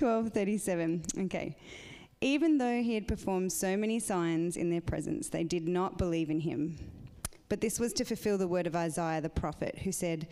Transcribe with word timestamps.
1237. 0.00 1.02
Okay. 1.24 1.56
Even 2.20 2.58
though 2.58 2.82
he 2.82 2.94
had 2.94 3.06
performed 3.06 3.52
so 3.52 3.76
many 3.76 3.98
signs 3.98 4.56
in 4.56 4.70
their 4.70 4.80
presence, 4.80 5.28
they 5.28 5.44
did 5.44 5.68
not 5.68 5.98
believe 5.98 6.30
in 6.30 6.40
him. 6.40 6.78
But 7.48 7.60
this 7.60 7.78
was 7.78 7.92
to 7.94 8.04
fulfill 8.04 8.38
the 8.38 8.48
word 8.48 8.66
of 8.66 8.74
Isaiah 8.74 9.20
the 9.20 9.28
prophet, 9.28 9.78
who 9.78 9.92
said, 9.92 10.28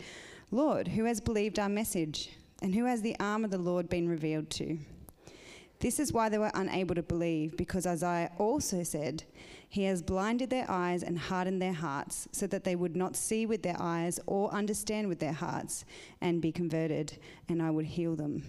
Lord, 0.51 0.87
who 0.87 1.05
has 1.05 1.21
believed 1.21 1.59
our 1.59 1.69
message? 1.69 2.31
And 2.61 2.73
who 2.73 2.85
has 2.85 3.01
the 3.01 3.15
arm 3.19 3.43
of 3.43 3.51
the 3.51 3.57
Lord 3.57 3.89
been 3.89 4.07
revealed 4.07 4.49
to? 4.51 4.77
This 5.79 5.99
is 5.99 6.13
why 6.13 6.29
they 6.29 6.37
were 6.37 6.51
unable 6.53 6.95
to 6.95 7.03
believe, 7.03 7.57
because 7.57 7.85
Isaiah 7.85 8.31
also 8.37 8.81
said, 8.83 9.23
He 9.67 9.83
has 9.83 10.01
blinded 10.01 10.49
their 10.49 10.65
eyes 10.69 11.03
and 11.03 11.19
hardened 11.19 11.61
their 11.61 11.73
hearts, 11.73 12.27
so 12.31 12.47
that 12.47 12.63
they 12.63 12.75
would 12.75 12.95
not 12.95 13.15
see 13.15 13.45
with 13.45 13.61
their 13.61 13.75
eyes 13.77 14.19
or 14.25 14.51
understand 14.53 15.09
with 15.09 15.19
their 15.19 15.33
hearts 15.33 15.83
and 16.21 16.41
be 16.41 16.51
converted, 16.51 17.17
and 17.49 17.61
I 17.61 17.71
would 17.71 17.85
heal 17.85 18.15
them. 18.15 18.43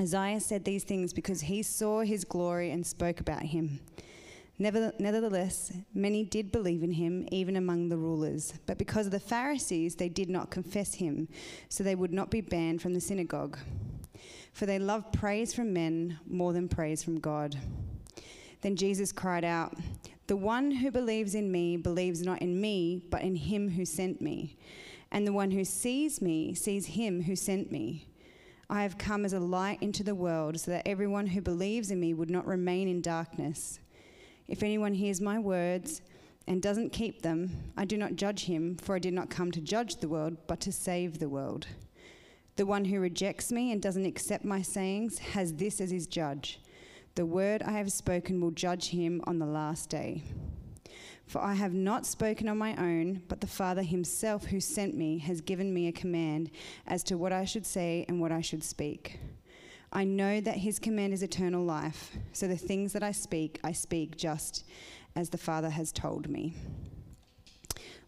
Isaiah 0.00 0.40
said 0.40 0.64
these 0.64 0.84
things 0.84 1.12
because 1.12 1.42
he 1.42 1.62
saw 1.62 2.00
his 2.00 2.24
glory 2.24 2.70
and 2.70 2.86
spoke 2.86 3.20
about 3.20 3.42
him. 3.42 3.80
Nevertheless, 4.58 5.72
many 5.92 6.24
did 6.24 6.52
believe 6.52 6.82
in 6.82 6.92
him, 6.92 7.26
even 7.32 7.56
among 7.56 7.88
the 7.88 7.96
rulers. 7.96 8.54
But 8.66 8.78
because 8.78 9.06
of 9.06 9.12
the 9.12 9.20
Pharisees, 9.20 9.96
they 9.96 10.08
did 10.08 10.30
not 10.30 10.50
confess 10.50 10.94
him, 10.94 11.28
so 11.68 11.82
they 11.82 11.94
would 11.94 12.12
not 12.12 12.30
be 12.30 12.40
banned 12.40 12.80
from 12.80 12.94
the 12.94 13.00
synagogue. 13.00 13.58
For 14.52 14.66
they 14.66 14.78
loved 14.78 15.12
praise 15.12 15.52
from 15.52 15.72
men 15.72 16.18
more 16.26 16.52
than 16.52 16.68
praise 16.68 17.02
from 17.02 17.18
God. 17.18 17.58
Then 18.60 18.76
Jesus 18.76 19.10
cried 19.10 19.44
out, 19.44 19.76
The 20.26 20.36
one 20.36 20.70
who 20.70 20.90
believes 20.90 21.34
in 21.34 21.50
me 21.50 21.76
believes 21.76 22.22
not 22.22 22.40
in 22.40 22.60
me, 22.60 23.02
but 23.10 23.22
in 23.22 23.34
him 23.34 23.70
who 23.70 23.84
sent 23.84 24.20
me. 24.20 24.56
And 25.10 25.26
the 25.26 25.32
one 25.32 25.50
who 25.50 25.64
sees 25.64 26.22
me 26.22 26.54
sees 26.54 26.86
him 26.86 27.22
who 27.22 27.34
sent 27.34 27.72
me. 27.72 28.06
I 28.72 28.84
have 28.84 28.96
come 28.96 29.26
as 29.26 29.34
a 29.34 29.38
light 29.38 29.82
into 29.82 30.02
the 30.02 30.14
world 30.14 30.58
so 30.58 30.70
that 30.70 30.88
everyone 30.88 31.26
who 31.26 31.42
believes 31.42 31.90
in 31.90 32.00
me 32.00 32.14
would 32.14 32.30
not 32.30 32.46
remain 32.46 32.88
in 32.88 33.02
darkness. 33.02 33.78
If 34.48 34.62
anyone 34.62 34.94
hears 34.94 35.20
my 35.20 35.38
words 35.38 36.00
and 36.46 36.62
doesn't 36.62 36.90
keep 36.90 37.20
them, 37.20 37.50
I 37.76 37.84
do 37.84 37.98
not 37.98 38.16
judge 38.16 38.46
him, 38.46 38.78
for 38.78 38.94
I 38.94 38.98
did 38.98 39.12
not 39.12 39.28
come 39.28 39.52
to 39.52 39.60
judge 39.60 39.96
the 39.96 40.08
world, 40.08 40.38
but 40.46 40.58
to 40.60 40.72
save 40.72 41.18
the 41.18 41.28
world. 41.28 41.66
The 42.56 42.64
one 42.64 42.86
who 42.86 42.98
rejects 42.98 43.52
me 43.52 43.72
and 43.72 43.82
doesn't 43.82 44.06
accept 44.06 44.42
my 44.42 44.62
sayings 44.62 45.18
has 45.18 45.52
this 45.52 45.78
as 45.78 45.90
his 45.90 46.06
judge. 46.06 46.58
The 47.14 47.26
word 47.26 47.62
I 47.62 47.72
have 47.72 47.92
spoken 47.92 48.40
will 48.40 48.52
judge 48.52 48.88
him 48.88 49.20
on 49.24 49.38
the 49.38 49.44
last 49.44 49.90
day. 49.90 50.22
For 51.26 51.40
I 51.40 51.54
have 51.54 51.72
not 51.72 52.04
spoken 52.04 52.48
on 52.48 52.58
my 52.58 52.76
own, 52.76 53.22
but 53.28 53.40
the 53.40 53.46
Father 53.46 53.82
himself 53.82 54.46
who 54.46 54.60
sent 54.60 54.94
me 54.94 55.18
has 55.18 55.40
given 55.40 55.72
me 55.72 55.88
a 55.88 55.92
command 55.92 56.50
as 56.86 57.02
to 57.04 57.16
what 57.16 57.32
I 57.32 57.44
should 57.44 57.64
say 57.64 58.04
and 58.08 58.20
what 58.20 58.32
I 58.32 58.40
should 58.40 58.64
speak. 58.64 59.18
I 59.92 60.04
know 60.04 60.40
that 60.40 60.56
his 60.56 60.78
command 60.78 61.12
is 61.12 61.22
eternal 61.22 61.64
life, 61.64 62.16
so 62.32 62.48
the 62.48 62.56
things 62.56 62.92
that 62.94 63.02
I 63.02 63.12
speak, 63.12 63.60
I 63.62 63.72
speak 63.72 64.16
just 64.16 64.64
as 65.14 65.28
the 65.28 65.38
Father 65.38 65.70
has 65.70 65.92
told 65.92 66.28
me. 66.28 66.54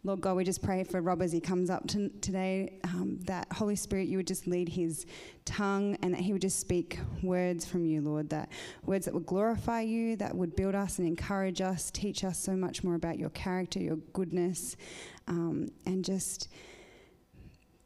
Lord 0.07 0.21
God, 0.21 0.37
we 0.37 0.45
just 0.45 0.63
pray 0.63 0.85
for 0.85 1.01
Rob 1.01 1.23
as 1.23 1.33
he 1.33 1.41
comes 1.41 1.71
up 1.71 1.87
to 1.89 2.11
today, 2.21 2.79
um, 2.85 3.19
that 3.23 3.51
Holy 3.51 3.75
Spirit, 3.75 4.07
you 4.07 4.19
would 4.19 4.27
just 4.27 4.47
lead 4.47 4.69
his 4.69 5.07
tongue 5.47 5.97
and 6.03 6.13
that 6.13 6.21
he 6.21 6.35
would 6.35 6.43
just 6.43 6.61
speak 6.61 6.99
words 7.23 7.65
from 7.65 7.87
you, 7.87 8.03
Lord, 8.03 8.29
that 8.29 8.51
words 8.85 9.07
that 9.07 9.15
would 9.15 9.25
glorify 9.25 9.81
you, 9.81 10.17
that 10.17 10.35
would 10.37 10.55
build 10.57 10.75
us 10.75 10.99
and 10.99 11.09
encourage 11.09 11.63
us, 11.63 11.91
teach 11.91 12.23
us 12.23 12.39
so 12.39 12.53
much 12.53 12.85
more 12.85 12.97
about 12.97 13.19
your 13.19 13.31
character, 13.31 13.79
your 13.81 13.97
goodness, 14.13 14.77
um, 15.27 15.71
and 15.87 16.05
just 16.05 16.49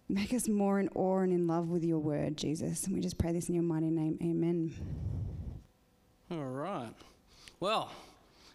make 0.08 0.34
us 0.34 0.48
more 0.48 0.80
in 0.80 0.88
awe 0.96 1.18
and 1.20 1.32
in 1.32 1.46
love 1.46 1.68
with 1.68 1.84
your 1.84 2.00
word, 2.00 2.36
Jesus. 2.36 2.84
And 2.86 2.96
we 2.96 3.00
just 3.00 3.16
pray 3.16 3.30
this 3.30 3.48
in 3.48 3.54
your 3.54 3.62
mighty 3.62 3.90
name. 3.90 4.18
Amen. 4.20 4.72
All 6.32 6.38
right. 6.38 6.92
Well, 7.60 7.92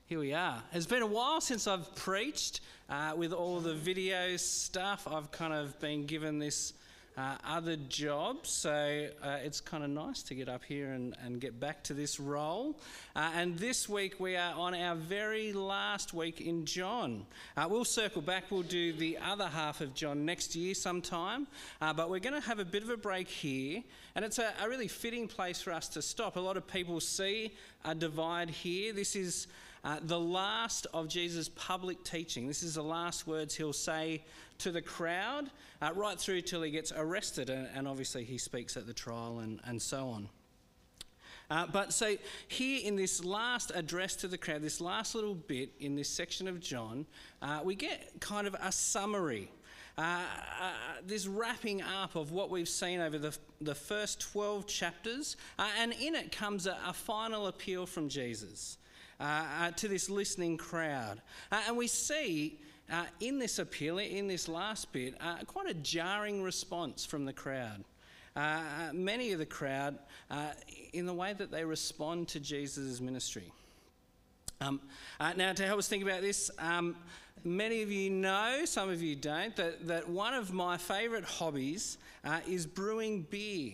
here 0.05 0.19
we 0.19 0.33
are. 0.33 0.61
It's 0.73 0.85
been 0.85 1.01
a 1.01 1.07
while 1.07 1.39
since 1.39 1.65
I've 1.65 1.95
preached. 1.95 2.59
Uh, 2.89 3.13
with 3.15 3.31
all 3.31 3.61
the 3.61 3.73
video 3.73 4.35
stuff, 4.35 5.07
I've 5.09 5.31
kind 5.31 5.53
of 5.53 5.79
been 5.79 6.05
given 6.05 6.39
this 6.39 6.73
uh, 7.17 7.35
other 7.45 7.77
job, 7.77 8.45
so 8.45 9.07
uh, 9.23 9.37
it's 9.43 9.61
kind 9.61 9.83
of 9.83 9.89
nice 9.89 10.21
to 10.23 10.35
get 10.35 10.49
up 10.49 10.63
here 10.63 10.91
and, 10.91 11.15
and 11.23 11.39
get 11.39 11.59
back 11.59 11.83
to 11.83 11.93
this 11.93 12.19
role. 12.19 12.77
Uh, 13.15 13.31
and 13.35 13.57
this 13.57 13.87
week 13.87 14.19
we 14.19 14.35
are 14.35 14.53
on 14.55 14.75
our 14.75 14.95
very 14.95 15.53
last 15.53 16.13
week 16.13 16.41
in 16.41 16.65
John. 16.65 17.25
Uh, 17.55 17.67
we'll 17.69 17.85
circle 17.85 18.21
back, 18.21 18.51
we'll 18.51 18.63
do 18.63 18.91
the 18.93 19.17
other 19.19 19.47
half 19.47 19.79
of 19.79 19.93
John 19.93 20.25
next 20.25 20.55
year 20.55 20.73
sometime, 20.73 21.47
uh, 21.81 21.93
but 21.93 22.09
we're 22.09 22.19
going 22.19 22.39
to 22.39 22.47
have 22.47 22.59
a 22.59 22.65
bit 22.65 22.83
of 22.83 22.89
a 22.89 22.97
break 22.97 23.29
here, 23.29 23.81
and 24.15 24.25
it's 24.25 24.39
a, 24.39 24.51
a 24.61 24.67
really 24.67 24.89
fitting 24.89 25.27
place 25.27 25.61
for 25.61 25.71
us 25.71 25.87
to 25.89 26.01
stop. 26.01 26.35
A 26.35 26.39
lot 26.39 26.57
of 26.57 26.67
people 26.67 26.99
see 26.99 27.53
a 27.85 27.95
divide 27.95 28.49
here. 28.49 28.91
This 28.91 29.15
is 29.15 29.47
uh, 29.83 29.97
the 30.03 30.19
last 30.19 30.87
of 30.93 31.07
Jesus' 31.07 31.49
public 31.49 32.03
teaching. 32.03 32.47
This 32.47 32.63
is 32.63 32.75
the 32.75 32.83
last 32.83 33.27
words 33.27 33.55
he'll 33.55 33.73
say 33.73 34.23
to 34.59 34.71
the 34.71 34.81
crowd, 34.81 35.49
uh, 35.81 35.91
right 35.93 36.17
through 36.17 36.41
till 36.41 36.61
he 36.61 36.71
gets 36.71 36.93
arrested, 36.95 37.49
and, 37.49 37.67
and, 37.75 37.87
obviously 37.87 38.23
he 38.23 38.37
speaks 38.37 38.77
at 38.77 38.87
the 38.87 38.93
trial 38.93 39.39
and, 39.39 39.59
and 39.65 39.81
so 39.81 40.07
on. 40.07 40.29
Uh, 41.49 41.67
but 41.67 41.91
so 41.91 42.15
here 42.47 42.79
in 42.83 42.95
this 42.95 43.25
last 43.25 43.71
address 43.75 44.15
to 44.15 44.27
the 44.27 44.37
crowd, 44.37 44.61
this 44.61 44.79
last 44.79 45.15
little 45.15 45.35
bit 45.35 45.69
in 45.81 45.95
this 45.95 46.07
section 46.07 46.47
of 46.47 46.61
John, 46.61 47.05
uh, 47.41 47.59
we 47.63 47.75
get 47.75 48.21
kind 48.21 48.47
of 48.47 48.55
a 48.61 48.71
summary. 48.71 49.51
Uh, 49.97 50.21
uh, 50.61 50.71
this 51.05 51.27
wrapping 51.27 51.81
up 51.81 52.15
of 52.15 52.31
what 52.31 52.49
we've 52.49 52.69
seen 52.69 53.01
over 53.01 53.17
the, 53.17 53.37
the 53.59 53.75
first 53.75 54.21
12 54.21 54.65
chapters, 54.65 55.35
uh, 55.59 55.67
and 55.77 55.93
in 56.01 56.15
it 56.15 56.31
comes 56.31 56.65
a, 56.67 56.77
a 56.87 56.93
final 56.93 57.47
appeal 57.47 57.85
from 57.85 58.07
Jesus 58.07 58.77
uh, 59.23 59.45
uh, 59.61 59.71
to 59.71 59.87
this 59.87 60.09
listening 60.09 60.57
crowd. 60.57 61.21
Uh, 61.49 61.61
and 61.67 61.77
we 61.77 61.87
see 61.87 62.59
uh, 62.91 63.05
in 63.21 63.39
this 63.39 63.57
appeal, 63.57 63.97
in 63.97 64.27
this 64.27 64.49
last 64.49 64.91
bit, 64.91 65.15
uh, 65.21 65.37
quite 65.47 65.69
a 65.69 65.73
jarring 65.75 66.43
response 66.43 67.05
from 67.05 67.23
the 67.23 67.31
crowd. 67.31 67.85
many 68.91 69.31
of 69.31 69.39
the 69.39 69.45
crowd, 69.45 69.97
in 70.91 71.05
the 71.05 71.13
way 71.13 71.31
that 71.31 71.51
they 71.51 71.63
respond 71.63 72.27
to 72.27 72.39
Jesus' 72.41 72.99
ministry. 72.99 73.49
Um, 74.59 74.81
now, 75.37 75.53
to 75.53 75.65
help 75.65 75.79
us 75.79 75.87
think 75.87 76.03
about 76.03 76.19
this, 76.19 76.51
um, 76.59 76.97
many 77.45 77.81
of 77.81 77.89
you 77.89 78.09
know, 78.09 78.65
some 78.65 78.89
of 78.89 79.01
you 79.01 79.15
don't, 79.15 79.55
that, 79.55 79.87
that 79.87 80.09
one 80.09 80.33
of 80.33 80.51
my 80.51 80.75
favourite 80.75 81.23
hobbies 81.23 81.97
is 82.45 82.65
brewing 82.65 83.21
beer. 83.29 83.71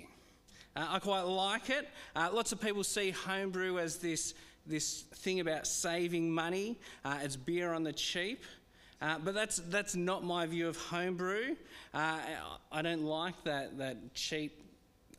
Uh, 0.76 0.86
I 0.92 1.00
quite 1.00 1.24
like 1.24 1.70
it. 1.70 1.90
Uh, 2.16 2.30
lots 2.32 2.52
of 2.52 2.62
people 2.62 2.84
see 2.84 3.10
homebrew 3.10 3.80
as 3.80 3.98
this 3.98 4.34
this 4.70 5.02
thing 5.16 5.40
about 5.40 5.68
saving 5.68 6.32
money. 6.32 6.78
Uh, 7.04 7.18
it's 7.24 7.36
beer 7.36 7.74
on 7.74 7.84
the 7.84 7.94
cheap. 7.94 8.44
Uh, 9.02 9.18
but 9.24 9.34
that's, 9.34 9.58
that's 9.70 9.96
not 9.96 10.24
my 10.24 10.46
view 10.46 10.68
of 10.68 10.78
homebrew. 10.78 11.56
Uh, 11.94 12.20
I 12.72 12.82
don't 12.82 13.04
like 13.04 13.42
that, 13.46 13.78
that 13.78 14.14
cheap, 14.14 14.62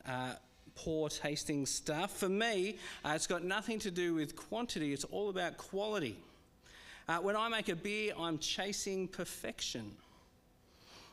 uh, 0.07 0.35
poor 0.75 1.09
tasting 1.09 1.65
stuff. 1.67 2.17
For 2.17 2.29
me, 2.29 2.77
uh, 3.05 3.13
it's 3.15 3.27
got 3.27 3.43
nothing 3.43 3.79
to 3.81 3.91
do 3.91 4.15
with 4.15 4.37
quantity, 4.37 4.93
it's 4.93 5.05
all 5.05 5.31
about 5.31 5.57
quality. 5.57 6.17
Uh, 7.09 7.19
when 7.19 7.37
I 7.37 7.49
make 7.49 7.69
a 7.69 7.75
beer, 7.75 8.13
I'm 8.19 8.39
chasing 8.39 9.09
perfection. 9.09 9.93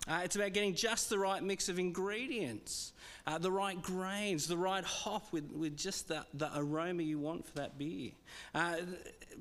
Uh, 0.08 0.22
it's 0.24 0.38
about 0.38 0.54
getting 0.54 0.74
just 0.74 1.10
the 1.10 1.20
right 1.20 1.44
mix 1.44 1.68
of 1.68 1.78
ingredients, 1.78 2.94
uh, 3.26 3.38
the 3.38 3.52
right 3.52 3.82
grains, 3.82 4.48
the 4.48 4.58
right 4.58 4.84
hop 4.84 5.32
with, 5.34 5.52
with 5.52 5.76
just 5.76 6.08
the, 6.08 6.26
the 6.34 6.50
aroma 6.56 7.04
you 7.04 7.20
want 7.20 7.46
for 7.46 7.56
that 7.56 7.78
beer. 7.78 8.12
Uh, 8.56 8.78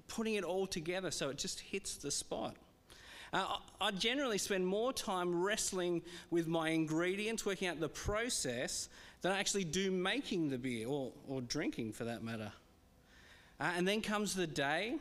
putting 0.09 0.35
it 0.35 0.45
all 0.45 0.67
together 0.67 1.11
so 1.11 1.29
it 1.29 1.39
just 1.39 1.61
hits 1.61 1.97
the 1.97 2.11
spot. 2.11 2.57
Uh, 3.33 3.57
I 3.81 3.91
generally 3.93 4.39
spend 4.39 4.67
more 4.67 4.93
time 4.93 5.43
wrestling 5.43 6.03
with 6.31 6.49
my 6.49 6.71
ingredients, 6.71 7.45
working 7.45 7.69
out 7.69 7.79
the 7.79 7.89
process, 7.89 8.89
than 9.23 9.33
I 9.33 9.39
actually 9.39 9.65
do 9.65 9.91
making 9.91 10.51
the 10.51 10.59
beer 10.59 10.89
or, 10.89 11.13
or 11.29 11.41
drinking 11.41 11.93
for 11.93 12.05
that 12.05 12.23
matter. 12.23 12.53
Uh, 13.61 13.73
and 13.77 13.87
then 13.87 14.01
comes 14.01 14.35
the 14.35 14.47
day 14.47 14.97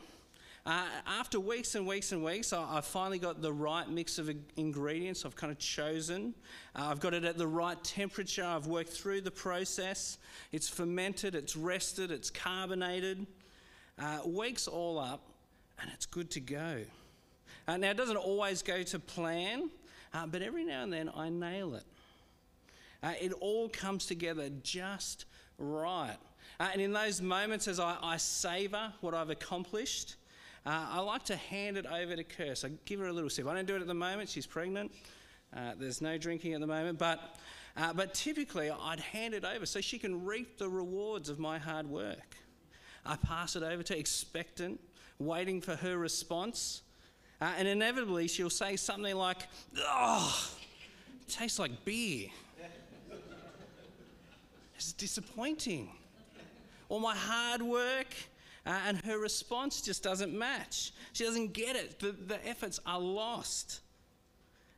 uh, 0.66 0.84
after 1.06 1.38
weeks 1.38 1.76
and 1.76 1.86
weeks 1.86 2.10
and 2.10 2.24
weeks, 2.24 2.52
I, 2.52 2.78
I, 2.78 2.80
finally 2.80 3.20
got 3.20 3.40
the 3.40 3.52
right 3.52 3.88
mix 3.88 4.18
of 4.18 4.28
ingredients 4.56 5.24
I've 5.24 5.36
kind 5.36 5.52
of 5.52 5.60
chosen. 5.60 6.34
Uh, 6.74 6.88
I've 6.90 6.98
got 6.98 7.14
it 7.14 7.22
at 7.22 7.38
the 7.38 7.46
right 7.46 7.82
temperature. 7.84 8.44
I've 8.44 8.66
worked 8.66 8.90
through 8.90 9.20
the 9.20 9.30
process. 9.30 10.18
It's 10.50 10.68
fermented, 10.68 11.36
it's 11.36 11.54
rested, 11.54 12.10
it's 12.10 12.30
carbonated. 12.30 13.28
Uh, 13.96 14.18
weeks 14.26 14.66
all 14.66 14.98
up, 14.98 15.22
and 15.80 15.88
it's 15.94 16.04
good 16.04 16.32
to 16.32 16.40
go. 16.40 16.82
Uh, 17.68 17.76
now, 17.76 17.90
it 17.90 17.96
doesn't 17.96 18.16
always 18.16 18.62
go 18.62 18.82
to 18.82 18.98
plan, 18.98 19.70
uh, 20.14 20.26
but 20.26 20.42
every 20.42 20.64
now 20.64 20.82
and 20.82 20.92
then 20.92 21.08
I 21.14 21.28
nail 21.28 21.76
it. 21.76 21.84
Uh, 23.04 23.12
it 23.20 23.32
all 23.34 23.68
comes 23.68 24.04
together 24.06 24.50
just 24.64 25.26
right. 25.58 26.16
and 26.58 26.80
in 26.80 26.92
those 26.92 27.22
moments, 27.22 27.68
as 27.68 27.78
I, 27.78 27.96
I 28.02 28.16
savour 28.16 28.92
what 29.00 29.14
I've 29.14 29.30
accomplished, 29.30 30.16
uh, 30.66 30.86
I 30.90 31.00
like 31.00 31.22
to 31.24 31.36
hand 31.36 31.76
it 31.76 31.86
over 31.86 32.16
to 32.16 32.24
Kirst. 32.24 32.64
I 32.64 32.72
give 32.84 33.00
her 33.00 33.06
a 33.06 33.12
little 33.12 33.30
sip. 33.30 33.46
I 33.46 33.54
don't 33.54 33.66
do 33.66 33.76
it 33.76 33.80
at 33.80 33.86
the 33.86 33.94
moment, 33.94 34.28
she's 34.28 34.46
pregnant. 34.46 34.92
Uh, 35.56 35.72
there's 35.78 36.02
no 36.02 36.18
drinking 36.18 36.54
at 36.54 36.60
the 36.60 36.66
moment, 36.66 36.98
but 36.98 37.38
Uh, 37.78 37.92
but 37.92 38.14
typically, 38.14 38.70
I'd 38.70 39.00
hand 39.00 39.34
it 39.34 39.44
over 39.44 39.66
so 39.66 39.82
she 39.82 39.98
can 39.98 40.24
reap 40.24 40.56
the 40.56 40.66
rewards 40.68 41.28
of 41.28 41.38
my 41.38 41.58
hard 41.58 41.86
work. 41.86 42.34
I 43.04 43.16
pass 43.16 43.54
it 43.54 43.62
over 43.62 43.82
to 43.82 43.98
expectant, 43.98 44.80
waiting 45.18 45.60
for 45.60 45.76
her 45.76 45.98
response. 45.98 46.80
Uh, 47.38 47.52
and 47.58 47.68
inevitably, 47.68 48.28
she'll 48.28 48.48
say 48.48 48.76
something 48.76 49.14
like, 49.14 49.46
Oh, 49.78 50.50
it 51.20 51.28
tastes 51.28 51.58
like 51.58 51.84
beer. 51.84 52.28
It's 54.74 54.94
disappointing. 54.94 55.90
All 56.88 57.00
my 57.00 57.14
hard 57.14 57.60
work 57.60 58.06
uh, 58.66 58.80
and 58.86 58.98
her 59.04 59.18
response 59.18 59.80
just 59.80 60.02
doesn't 60.02 60.36
match. 60.36 60.92
She 61.12 61.24
doesn't 61.24 61.52
get 61.52 61.76
it. 61.76 62.00
The, 62.00 62.12
the 62.12 62.46
efforts 62.46 62.80
are 62.84 62.98
lost. 62.98 63.80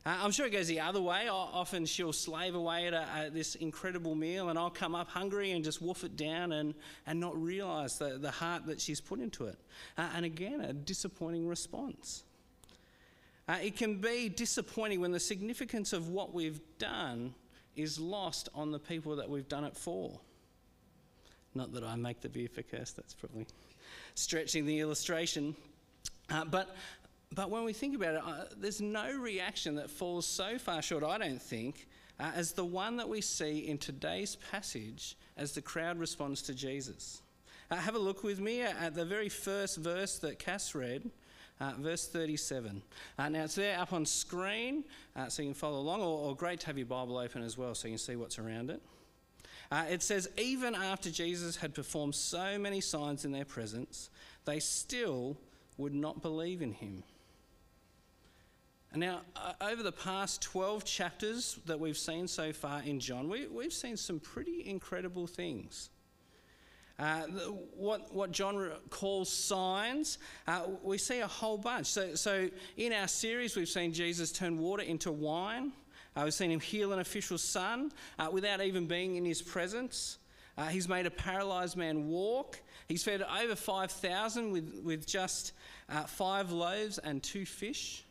Uh, 0.05 0.15
I'm 0.21 0.31
sure 0.31 0.45
it 0.45 0.51
goes 0.51 0.67
the 0.67 0.79
other 0.79 1.01
way. 1.01 1.27
often 1.27 1.85
she'll 1.85 2.13
slave 2.13 2.55
away 2.55 2.87
at, 2.87 2.93
a, 2.93 3.07
at, 3.15 3.33
this 3.33 3.55
incredible 3.55 4.15
meal, 4.15 4.49
and 4.49 4.57
I'll 4.57 4.69
come 4.69 4.95
up 4.95 5.09
hungry 5.09 5.51
and 5.51 5.63
just 5.63 5.81
wolf 5.81 6.03
it 6.03 6.15
down 6.15 6.51
and, 6.51 6.73
and 7.07 7.19
not 7.19 7.35
realise 7.41 7.95
the, 7.95 8.17
the 8.17 8.31
heart 8.31 8.67
that 8.67 8.79
she's 8.79 9.01
put 9.01 9.19
into 9.19 9.45
it. 9.45 9.57
Uh, 9.97 10.07
and 10.15 10.23
again, 10.23 10.61
a 10.61 10.71
disappointing 10.71 11.47
response. 11.47 12.23
Uh, 13.47 13.57
it 13.63 13.75
can 13.75 13.99
be 13.99 14.29
disappointing 14.29 15.01
when 15.01 15.11
the 15.11 15.19
significance 15.19 15.91
of 15.91 16.09
what 16.09 16.33
we've 16.33 16.61
done 16.77 17.33
is 17.75 17.99
lost 17.99 18.47
on 18.53 18.71
the 18.71 18.79
people 18.79 19.15
that 19.15 19.27
we've 19.27 19.49
done 19.49 19.63
it 19.63 19.75
for. 19.75 20.19
Not 21.55 21.73
that 21.73 21.83
I 21.83 21.95
make 21.95 22.21
the 22.21 22.29
beer 22.29 22.47
for 22.47 22.61
Kirst, 22.61 22.95
that's 22.95 23.15
probably 23.15 23.47
stretching 24.15 24.65
the 24.65 24.79
illustration. 24.79 25.55
Uh, 26.29 26.45
but 26.45 26.75
but 27.31 27.51
when 27.51 27.63
we 27.63 27.73
think 27.73 27.95
about 27.95 28.15
it, 28.15 28.21
uh, 28.25 28.45
there's 28.57 28.81
no 28.81 29.11
reaction 29.15 29.75
that 29.75 29.89
falls 29.89 30.25
so 30.25 30.57
far 30.57 30.81
short, 30.81 31.03
I 31.03 31.19
don't 31.19 31.41
think, 31.41 31.87
uh, 32.19 32.31
as 32.33 32.53
the 32.53 32.65
one 32.65 32.97
that 32.97 33.07
we 33.07 33.21
see 33.21 33.67
in 33.67 33.77
today's 33.77 34.35
passage 34.51 35.15
as 35.37 35.51
the 35.51 35.61
crowd 35.61 35.99
responds 35.99 36.41
to 36.43 36.55
Jesus. 36.55 37.21
Uh, 37.69 37.75
have 37.75 37.93
a 37.93 37.99
look 37.99 38.23
with 38.23 38.39
me 38.39 38.61
at 38.61 38.95
the 38.95 39.05
very 39.05 39.29
first 39.29 39.77
verse 39.77 40.17
that 40.19 40.39
Cass 40.39 40.73
read, 40.73 41.09
uh, 41.61 41.73
verse 41.77 42.07
37. 42.07 42.81
Uh, 43.17 43.29
now 43.29 43.43
it's 43.43 43.55
there 43.55 43.79
up 43.79 43.93
on 43.93 44.07
screen, 44.07 44.83
uh, 45.15 45.27
so 45.27 45.43
you 45.43 45.49
can 45.49 45.53
follow 45.53 45.79
along, 45.79 46.01
or, 46.01 46.29
or, 46.29 46.35
great 46.35 46.59
to 46.61 46.65
have 46.65 46.77
your 46.77 46.87
Bible 46.87 47.17
open 47.17 47.43
as 47.43 47.57
well 47.59 47.75
so 47.75 47.87
you 47.87 47.91
can 47.91 47.99
see 47.99 48.15
what's 48.15 48.39
around 48.39 48.71
it. 48.71 48.81
It 49.71 50.01
says, 50.01 50.29
Even 50.37 50.75
after 50.75 51.09
Jesus 51.09 51.57
had 51.57 51.73
performed 51.73 52.15
so 52.15 52.57
many 52.57 52.81
signs 52.81 53.25
in 53.25 53.31
their 53.31 53.45
presence, 53.45 54.09
they 54.45 54.59
still 54.59 55.37
would 55.77 55.93
not 55.93 56.21
believe 56.21 56.61
in 56.61 56.73
him. 56.73 57.03
And 58.91 59.01
now, 59.01 59.21
uh, 59.35 59.53
over 59.61 59.83
the 59.83 59.91
past 59.91 60.41
12 60.41 60.83
chapters 60.83 61.59
that 61.67 61.79
we've 61.79 61.97
seen 61.97 62.27
so 62.27 62.51
far 62.51 62.81
in 62.81 62.99
John, 62.99 63.29
we, 63.29 63.47
have 63.63 63.73
seen 63.73 63.95
some 63.95 64.19
pretty 64.19 64.67
incredible 64.67 65.27
things. 65.27 65.89
Uh, 66.97 67.21
what, 67.77 68.13
what 68.13 68.31
John 68.31 68.71
calls 68.89 69.31
signs, 69.31 70.17
uh, 70.47 70.63
we 70.83 70.97
see 70.97 71.19
a 71.19 71.27
whole 71.27 71.57
bunch. 71.57 71.85
So, 71.85 72.15
so, 72.15 72.49
in 72.77 72.91
our 72.91 73.07
series, 73.07 73.55
we've 73.55 73.69
seen 73.69 73.93
Jesus 73.93 74.31
turn 74.31 74.57
water 74.57 74.83
into 74.83 75.11
wine. 75.11 75.71
Uh, 76.15 76.21
we've 76.23 76.33
seen 76.33 76.51
him 76.51 76.59
heal 76.59 76.91
an 76.91 76.99
official's 76.99 77.43
son 77.43 77.91
uh, 78.17 78.29
without 78.31 78.61
even 78.61 78.85
being 78.85 79.15
in 79.15 79.25
his 79.25 79.41
presence. 79.41 80.17
Uh, 80.57 80.65
he's 80.67 80.89
made 80.89 81.05
a 81.05 81.11
paralyzed 81.11 81.77
man 81.77 82.09
walk. 82.09 82.59
He's 82.87 83.03
fed 83.03 83.21
over 83.41 83.55
5,000 83.55 84.51
with, 84.51 84.81
with 84.83 85.07
just 85.07 85.53
five 86.07 86.51
loaves 86.51 86.97
and 86.97 87.23
two 87.23 87.45
fish. 87.45 88.03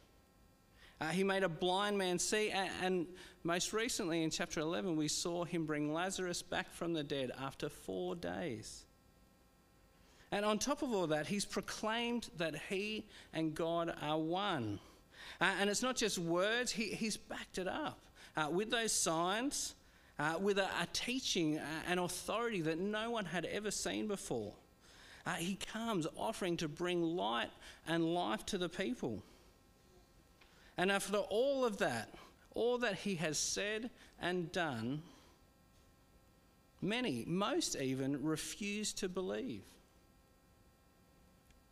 Uh, 1.00 1.08
he 1.08 1.22
made 1.22 1.44
a 1.44 1.48
blind 1.48 1.96
man 1.96 2.18
see, 2.18 2.50
and, 2.50 2.70
and, 2.82 3.06
most 3.44 3.72
recently 3.72 4.24
in 4.24 4.30
chapter 4.30 4.60
11, 4.60 4.96
we 4.96 5.06
saw 5.08 5.44
him 5.44 5.64
bring 5.64 5.94
Lazarus 5.94 6.42
back 6.42 6.70
from 6.72 6.92
the 6.92 7.04
dead 7.04 7.30
after 7.40 7.68
four 7.68 8.16
days. 8.16 8.84
And 10.32 10.44
on 10.44 10.58
top 10.58 10.82
of 10.82 10.92
all 10.92 11.06
that, 11.06 11.28
he's 11.28 11.44
proclaimed 11.44 12.28
that 12.36 12.54
he 12.68 13.06
and 13.32 13.54
God 13.54 13.94
are 14.02 14.18
one. 14.18 14.80
Uh, 15.40 15.54
and 15.60 15.70
it's 15.70 15.82
not 15.82 15.96
just 15.96 16.18
words, 16.18 16.72
he, 16.72 16.84
he's 16.84 17.16
backed 17.16 17.58
it 17.58 17.68
up 17.68 17.98
uh, 18.36 18.48
with 18.50 18.70
those 18.70 18.92
signs, 18.92 19.74
uh, 20.18 20.34
with 20.40 20.58
a, 20.58 20.68
a 20.80 20.86
teaching, 20.92 21.58
uh, 21.58 21.62
an 21.86 21.98
authority 21.98 22.60
that 22.62 22.78
no 22.78 23.10
one 23.10 23.24
had 23.24 23.44
ever 23.46 23.70
seen 23.70 24.08
before. 24.08 24.52
Uh, 25.26 25.34
he 25.34 25.56
comes 25.56 26.06
offering 26.16 26.56
to 26.56 26.68
bring 26.68 27.02
light 27.02 27.50
and 27.86 28.14
life 28.14 28.46
to 28.46 28.58
the 28.58 28.68
people. 28.68 29.22
And 30.76 30.90
after 30.90 31.18
all 31.18 31.64
of 31.64 31.78
that, 31.78 32.14
all 32.54 32.78
that 32.78 32.94
he 32.94 33.16
has 33.16 33.38
said 33.38 33.90
and 34.20 34.50
done, 34.52 35.02
many, 36.80 37.24
most 37.26 37.76
even, 37.76 38.22
refuse 38.24 38.92
to 38.94 39.08
believe. 39.08 39.64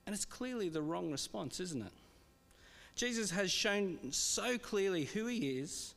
And 0.05 0.15
it's 0.15 0.25
clearly 0.25 0.69
the 0.69 0.83
wrong 0.83 1.11
response, 1.11 1.59
isn't 1.61 1.83
it? 1.83 1.93
Jesus 2.97 3.31
has 3.31 3.51
shown 3.53 3.99
so 4.11 4.57
clearly 4.57 5.05
who 5.05 5.27
he 5.27 5.59
is, 5.59 5.95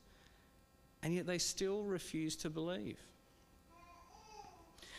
and 1.02 1.14
yet 1.14 1.26
they 1.26 1.38
still 1.38 1.84
refuse 1.84 2.36
to 2.38 2.50
believe. 2.50 3.00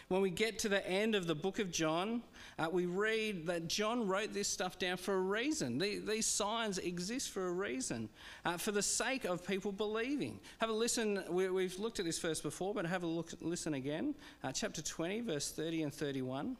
When 0.08 0.22
we 0.22 0.30
get 0.30 0.58
to 0.60 0.68
the 0.68 0.84
end 0.88 1.14
of 1.14 1.28
the 1.28 1.36
book 1.36 1.60
of 1.60 1.70
John, 1.70 2.22
uh, 2.58 2.68
we 2.72 2.86
read 2.86 3.46
that 3.46 3.68
John 3.68 4.08
wrote 4.08 4.32
this 4.32 4.48
stuff 4.48 4.76
down 4.76 4.96
for 4.96 5.14
a 5.14 5.20
reason. 5.20 5.78
The, 5.78 5.98
these 5.98 6.26
signs 6.26 6.78
exist 6.78 7.30
for 7.30 7.46
a 7.46 7.52
reason, 7.52 8.08
uh, 8.44 8.56
for 8.56 8.72
the 8.72 8.82
sake 8.82 9.24
of 9.24 9.46
people 9.46 9.70
believing. 9.70 10.40
Have 10.58 10.70
a 10.70 10.72
listen. 10.72 11.22
We, 11.28 11.44
have 11.44 11.78
looked 11.78 12.00
at 12.00 12.06
this 12.06 12.18
verse 12.18 12.40
before, 12.40 12.74
but 12.74 12.86
have 12.86 13.04
a 13.04 13.06
look, 13.06 13.30
listen 13.40 13.74
again. 13.74 14.16
Uh, 14.42 14.50
chapter 14.50 14.82
20, 14.82 15.20
verse 15.20 15.52
30 15.52 15.84
and 15.84 15.94
31 15.94 16.56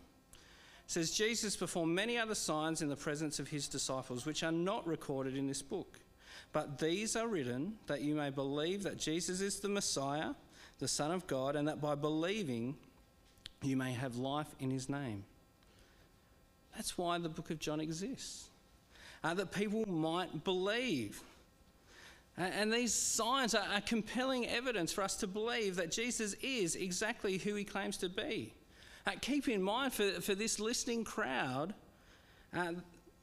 says 0.91 1.13
Jesus 1.13 1.57
performed 1.57 1.95
many 1.95 2.19
other 2.19 2.35
signs 2.35 2.83
in 2.83 2.89
the 2.89 2.97
presence 2.97 3.39
of 3.39 3.47
his 3.47 3.69
disciples, 3.69 4.27
which 4.27 4.43
are 4.43 4.51
not 4.51 4.85
recorded 4.89 5.37
in 5.37 5.47
this 5.47 5.63
book. 5.63 6.01
But 6.53 6.81
these 6.81 7.15
are 7.15 7.29
written 7.29 7.75
that 7.87 8.01
you 8.01 8.17
may 8.17 8.31
believe 8.31 8.83
that 8.83 8.99
Jesus 8.99 9.41
is 9.41 9.61
the 9.61 9.69
Messiah, 9.69 10.31
the 10.81 10.89
Son 10.89 11.13
of 11.13 11.29
God, 11.29 11.55
and 11.55 11.69
that 11.69 11.81
by 11.81 11.95
believing 11.95 12.75
you 13.63 13.77
may 13.77 13.93
have 13.93 14.17
life 14.17 14.49
in 14.59 14.73
his 14.73 14.89
name. 14.89 15.23
That's 16.75 16.99
why 16.99 17.19
the 17.19 17.29
book 17.29 17.51
of 17.51 17.61
John 17.61 17.79
exists, 17.79 18.49
uh, 19.23 19.33
that 19.35 19.53
people 19.53 19.87
might 19.87 20.43
believe. 20.43 21.23
And 22.37 22.73
these 22.73 22.93
signs 22.93 23.55
are, 23.55 23.65
are 23.75 23.81
compelling 23.81 24.49
evidence 24.49 24.93
for 24.93 25.03
us 25.03 25.15
to 25.19 25.29
believe 25.29 25.77
that 25.77 25.93
Jesus 25.93 26.35
is 26.43 26.75
exactly 26.75 27.39
who 27.39 27.55
he 27.55 27.63
claims 27.63 27.97
to 27.99 28.09
be. 28.09 28.55
Uh, 29.07 29.13
keep 29.21 29.49
in 29.49 29.63
mind 29.63 29.93
for, 29.93 30.21
for 30.21 30.35
this 30.35 30.61
listening 30.61 31.05
crowd, 31.05 31.75
uh, 32.55 32.73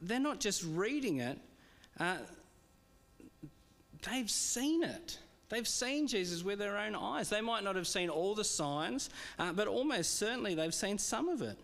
they're 0.02 0.20
not 0.20 0.40
just 0.40 0.64
reading 0.64 1.20
it, 1.20 1.38
uh, 2.00 2.18
they've 4.10 4.30
seen 4.30 4.84
it. 4.84 5.20
They've 5.50 5.68
seen 5.68 6.08
Jesus 6.08 6.44
with 6.44 6.60
their 6.60 6.78
own 6.78 6.94
eyes. 6.94 7.30
They 7.30 7.42
might 7.42 7.64
not 7.64 7.78
have 7.78 7.88
seen 7.88 8.10
all 8.10 8.36
the 8.36 8.44
signs, 8.44 9.10
uh, 9.40 9.54
but 9.54 9.68
almost 9.68 10.16
certainly 10.18 10.56
they've 10.56 10.74
seen 10.74 10.98
some 10.98 11.30
of 11.30 11.42
it. 11.42 11.58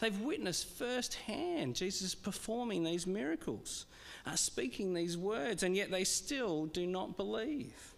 They've 0.00 0.20
witnessed 0.20 0.68
firsthand 0.68 1.76
Jesus 1.76 2.14
performing 2.14 2.84
these 2.84 3.06
miracles, 3.06 3.86
uh, 4.26 4.34
speaking 4.34 4.92
these 4.92 5.16
words, 5.16 5.62
and 5.62 5.76
yet 5.76 5.90
they 5.90 6.04
still 6.04 6.66
do 6.66 6.86
not 6.86 7.16
believe. 7.16 7.91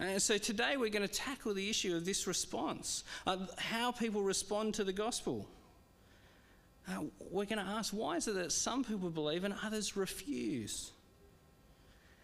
And 0.00 0.22
so 0.22 0.38
today 0.38 0.76
we're 0.76 0.90
going 0.90 1.06
to 1.06 1.12
tackle 1.12 1.54
the 1.54 1.68
issue 1.68 1.96
of 1.96 2.04
this 2.04 2.26
response, 2.26 3.04
uh, 3.26 3.38
how 3.56 3.90
people 3.90 4.22
respond 4.22 4.74
to 4.74 4.84
the 4.84 4.92
gospel. 4.92 5.48
Uh, 6.88 7.04
we're 7.30 7.44
going 7.44 7.64
to 7.64 7.70
ask 7.70 7.92
why 7.92 8.16
is 8.16 8.28
it 8.28 8.34
that 8.36 8.52
some 8.52 8.84
people 8.84 9.10
believe 9.10 9.44
and 9.44 9.54
others 9.62 9.96
refuse? 9.96 10.92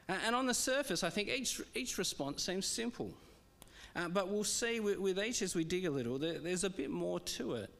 And 0.08 0.36
on 0.36 0.46
the 0.46 0.54
surface, 0.54 1.02
I 1.02 1.10
think 1.10 1.28
each, 1.30 1.60
each 1.74 1.98
response 1.98 2.42
seems 2.42 2.66
simple. 2.66 3.10
Uh, 3.96 4.08
but 4.08 4.28
we'll 4.28 4.44
see 4.44 4.80
with, 4.80 4.98
with, 4.98 5.18
each 5.18 5.40
as 5.40 5.54
we 5.54 5.64
dig 5.64 5.86
a 5.86 5.90
little, 5.90 6.18
there, 6.18 6.38
there's 6.38 6.64
a 6.64 6.70
bit 6.70 6.90
more 6.90 7.20
to 7.20 7.54
it 7.54 7.70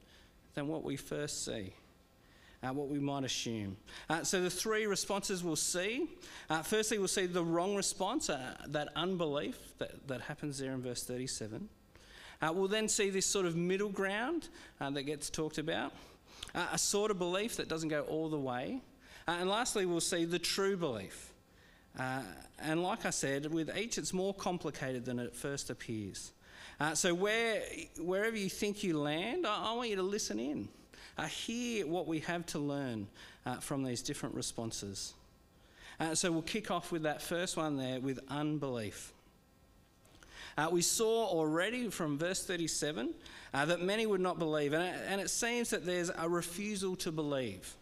than 0.55 0.69
what 0.69 0.85
we 0.85 0.97
first 0.97 1.45
see, 1.45 1.73
uh, 2.65 2.73
what 2.73 2.89
we 2.89 2.99
might 2.99 3.25
assume. 3.25 3.77
Uh, 4.09 4.23
so, 4.25 4.41
the 4.41 4.51
three 4.51 4.87
responses 4.87 5.45
we'll 5.45 5.57
see 5.57 6.09
uh, 6.51 6.63
firstly, 6.63 6.99
we'll 6.99 7.09
see 7.09 7.27
the 7.27 7.43
wrong 7.43 7.75
response, 7.75 8.31
uh, 8.31 8.55
that 8.69 8.89
unbelief 8.97 9.57
that, 9.79 10.07
that 10.09 10.21
happens 10.23 10.59
there 10.59 10.73
in 10.73 10.83
verse 10.83 11.03
37. 11.05 11.69
Uh, 12.43 12.53
we'll 12.53 12.69
then 12.69 12.89
see 12.89 13.11
this 13.11 13.27
sort 13.27 13.47
of 13.47 13.57
middle 13.57 13.89
ground 13.89 14.49
that 14.81 15.05
gets 15.05 15.31
talked 15.31 15.57
about, 15.57 15.93
a 16.55 16.77
sort 16.77 17.11
of 17.11 17.19
belief 17.19 17.57
that 17.57 17.69
doesn't 17.69 17.89
go 17.89 18.03
all 18.03 18.29
the 18.29 18.39
way. 18.39 18.81
and 19.27 19.49
lastly, 19.49 19.87
we'll 19.87 20.01
see 20.01 20.25
the 20.27 20.39
true 20.39 20.77
belief. 20.77 21.33
Uh, 21.99 22.21
and 22.61 22.83
like 22.83 23.07
I 23.07 23.11
said, 23.11 23.53
with 23.53 23.75
each 23.77 23.99
it's 23.99 24.13
more 24.13 24.35
complicated 24.35 25.05
than 25.05 25.19
it 25.19 25.35
first 25.35 25.71
appears. 25.71 26.33
Uh, 26.81 26.95
so 26.95 27.15
where, 27.15 27.63
wherever 27.99 28.37
you 28.37 28.51
think 28.51 28.83
you 28.83 28.99
land, 28.99 29.47
I, 29.47 29.71
I 29.71 29.73
want 29.75 29.91
you 29.91 29.97
to 29.97 30.03
listen 30.03 30.39
in. 30.39 30.69
Uh, 31.17 31.27
hear 31.27 31.87
what 31.87 32.07
we 32.07 32.21
have 32.21 32.45
to 32.47 32.59
learn 32.59 33.07
uh, 33.47 33.57
from 33.57 33.85
these 33.85 34.03
different 34.03 34.35
responses. 34.35 35.15
Uh, 36.01 36.15
so 36.15 36.33
we'll 36.33 36.43
kick 36.43 36.71
off 36.71 36.91
with 36.91 37.03
that 37.03 37.23
first 37.23 37.57
one 37.57 37.77
there 37.77 38.01
with 38.01 38.19
unbelief. 38.29 39.13
Uh, 40.57 40.69
we 40.71 40.83
saw 40.83 41.27
already 41.27 41.89
from 41.89 42.19
verse 42.19 42.45
37 42.45 43.15
uh, 43.53 43.65
that 43.65 43.81
many 43.81 44.07
would 44.07 44.21
not 44.21 44.39
believe, 44.39 44.73
and 44.73 44.83
it, 44.83 45.01
and 45.09 45.21
it 45.21 45.31
seems 45.31 45.71
that 45.71 45.85
there's 45.85 46.11
a 46.17 46.29
refusal 46.29 46.95
to 46.97 47.11
believe. 47.11 47.75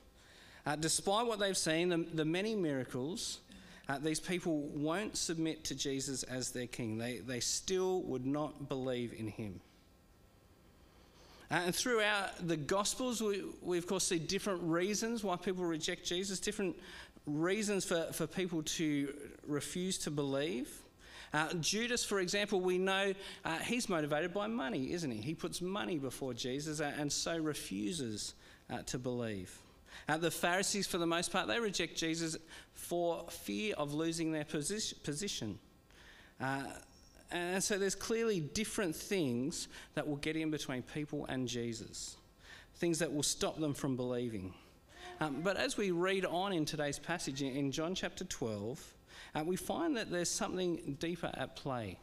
Uh, 0.64 0.76
despite 0.76 1.26
what 1.26 1.38
they've 1.38 1.56
seen, 1.56 1.88
the, 1.88 1.98
the 2.14 2.24
many 2.24 2.54
miracles, 2.54 3.40
uh, 3.88 3.98
these 3.98 4.20
people 4.20 4.60
won't 4.74 5.16
submit 5.16 5.64
to 5.64 5.74
Jesus 5.74 6.22
as 6.22 6.50
their 6.50 6.66
king. 6.66 6.98
They, 6.98 7.18
they 7.18 7.40
still 7.40 8.02
would 8.02 8.24
not 8.24 8.68
believe 8.68 9.12
in 9.12 9.28
him. 9.28 9.60
Uh, 11.52 11.60
and 11.66 11.74
throughout 11.74 12.30
the 12.48 12.56
Gospels, 12.56 13.20
we, 13.20 13.42
we 13.60 13.76
of 13.76 13.86
course 13.86 14.04
see 14.04 14.18
different 14.18 14.62
reasons 14.62 15.22
why 15.22 15.36
people 15.36 15.64
reject 15.64 16.02
Jesus, 16.06 16.40
different 16.40 16.74
reasons 17.26 17.84
for, 17.84 18.04
for 18.12 18.26
people 18.26 18.62
to 18.62 19.12
refuse 19.46 19.98
to 19.98 20.10
believe. 20.10 20.70
Uh, 21.34 21.52
Judas, 21.54 22.04
for 22.04 22.20
example, 22.20 22.60
we 22.60 22.78
know 22.78 23.12
uh, 23.44 23.58
he's 23.58 23.90
motivated 23.90 24.32
by 24.32 24.46
money, 24.46 24.92
isn't 24.92 25.10
he? 25.10 25.20
He 25.20 25.34
puts 25.34 25.60
money 25.60 25.98
before 25.98 26.32
Jesus 26.32 26.80
uh, 26.80 26.92
and 26.98 27.12
so 27.12 27.36
refuses 27.36 28.32
uh, 28.70 28.78
to 28.86 28.98
believe. 28.98 29.54
Uh, 30.08 30.16
the 30.16 30.30
Pharisees, 30.30 30.86
for 30.86 30.96
the 30.96 31.06
most 31.06 31.32
part, 31.32 31.48
they 31.48 31.60
reject 31.60 31.96
Jesus 31.96 32.36
for 32.72 33.26
fear 33.28 33.74
of 33.76 33.92
losing 33.92 34.32
their 34.32 34.44
position. 34.44 35.58
And 37.32 37.64
so 37.64 37.78
there's 37.78 37.94
clearly 37.94 38.40
different 38.40 38.94
things 38.94 39.68
that 39.94 40.06
will 40.06 40.16
get 40.16 40.36
in 40.36 40.50
between 40.50 40.82
people 40.82 41.24
and 41.26 41.48
Jesus, 41.48 42.16
things 42.76 42.98
that 42.98 43.12
will 43.12 43.22
stop 43.22 43.58
them 43.58 43.72
from 43.72 43.96
believing. 43.96 44.52
Um, 45.20 45.40
but 45.42 45.56
as 45.56 45.76
we 45.76 45.90
read 45.92 46.26
on 46.26 46.52
in 46.52 46.64
today's 46.66 46.98
passage 46.98 47.42
in 47.42 47.72
John 47.72 47.94
chapter 47.94 48.24
12, 48.24 48.94
uh, 49.34 49.44
we 49.44 49.56
find 49.56 49.96
that 49.96 50.10
there's 50.10 50.30
something 50.30 50.96
deeper 51.00 51.30
at 51.34 51.56
play. 51.56 51.96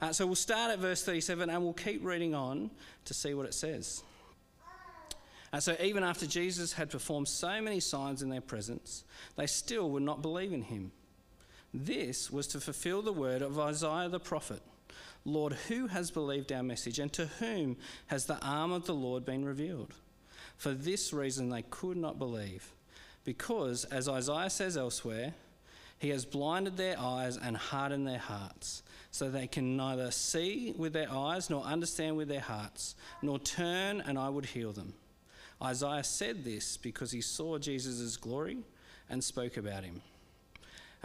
Uh, 0.00 0.12
so 0.12 0.24
we'll 0.24 0.34
start 0.34 0.70
at 0.70 0.78
verse 0.78 1.04
37 1.04 1.50
and 1.50 1.62
we'll 1.62 1.72
keep 1.72 2.04
reading 2.04 2.34
on 2.34 2.70
to 3.04 3.12
see 3.12 3.34
what 3.34 3.46
it 3.46 3.54
says. 3.54 4.02
Uh, 5.52 5.60
so 5.60 5.76
even 5.82 6.02
after 6.02 6.26
Jesus 6.26 6.72
had 6.72 6.88
performed 6.88 7.28
so 7.28 7.60
many 7.60 7.78
signs 7.78 8.22
in 8.22 8.30
their 8.30 8.40
presence, 8.40 9.04
they 9.36 9.46
still 9.46 9.90
would 9.90 10.02
not 10.02 10.22
believe 10.22 10.52
in 10.52 10.62
him. 10.62 10.92
This 11.74 12.30
was 12.30 12.46
to 12.48 12.60
fulfill 12.60 13.02
the 13.02 13.12
word 13.12 13.42
of 13.42 13.58
Isaiah 13.58 14.08
the 14.08 14.20
prophet 14.20 14.62
Lord, 15.24 15.52
who 15.68 15.86
has 15.86 16.10
believed 16.10 16.50
our 16.52 16.62
message, 16.62 16.98
and 16.98 17.12
to 17.12 17.26
whom 17.26 17.76
has 18.08 18.26
the 18.26 18.44
arm 18.44 18.72
of 18.72 18.86
the 18.86 18.94
Lord 18.94 19.24
been 19.24 19.44
revealed? 19.44 19.94
For 20.56 20.72
this 20.72 21.12
reason 21.12 21.48
they 21.48 21.62
could 21.62 21.96
not 21.96 22.18
believe, 22.18 22.72
because, 23.24 23.84
as 23.84 24.08
Isaiah 24.08 24.50
says 24.50 24.76
elsewhere, 24.76 25.34
he 25.98 26.08
has 26.08 26.24
blinded 26.24 26.76
their 26.76 26.98
eyes 26.98 27.36
and 27.36 27.56
hardened 27.56 28.06
their 28.06 28.18
hearts, 28.18 28.82
so 29.12 29.30
they 29.30 29.46
can 29.46 29.76
neither 29.76 30.10
see 30.10 30.74
with 30.76 30.92
their 30.92 31.10
eyes 31.12 31.48
nor 31.48 31.62
understand 31.62 32.16
with 32.16 32.28
their 32.28 32.40
hearts, 32.40 32.96
nor 33.22 33.38
turn 33.38 34.00
and 34.00 34.18
I 34.18 34.28
would 34.28 34.46
heal 34.46 34.72
them. 34.72 34.94
Isaiah 35.62 36.02
said 36.02 36.42
this 36.42 36.76
because 36.76 37.12
he 37.12 37.20
saw 37.20 37.58
Jesus' 37.58 38.16
glory 38.16 38.58
and 39.08 39.22
spoke 39.22 39.56
about 39.56 39.84
him. 39.84 40.02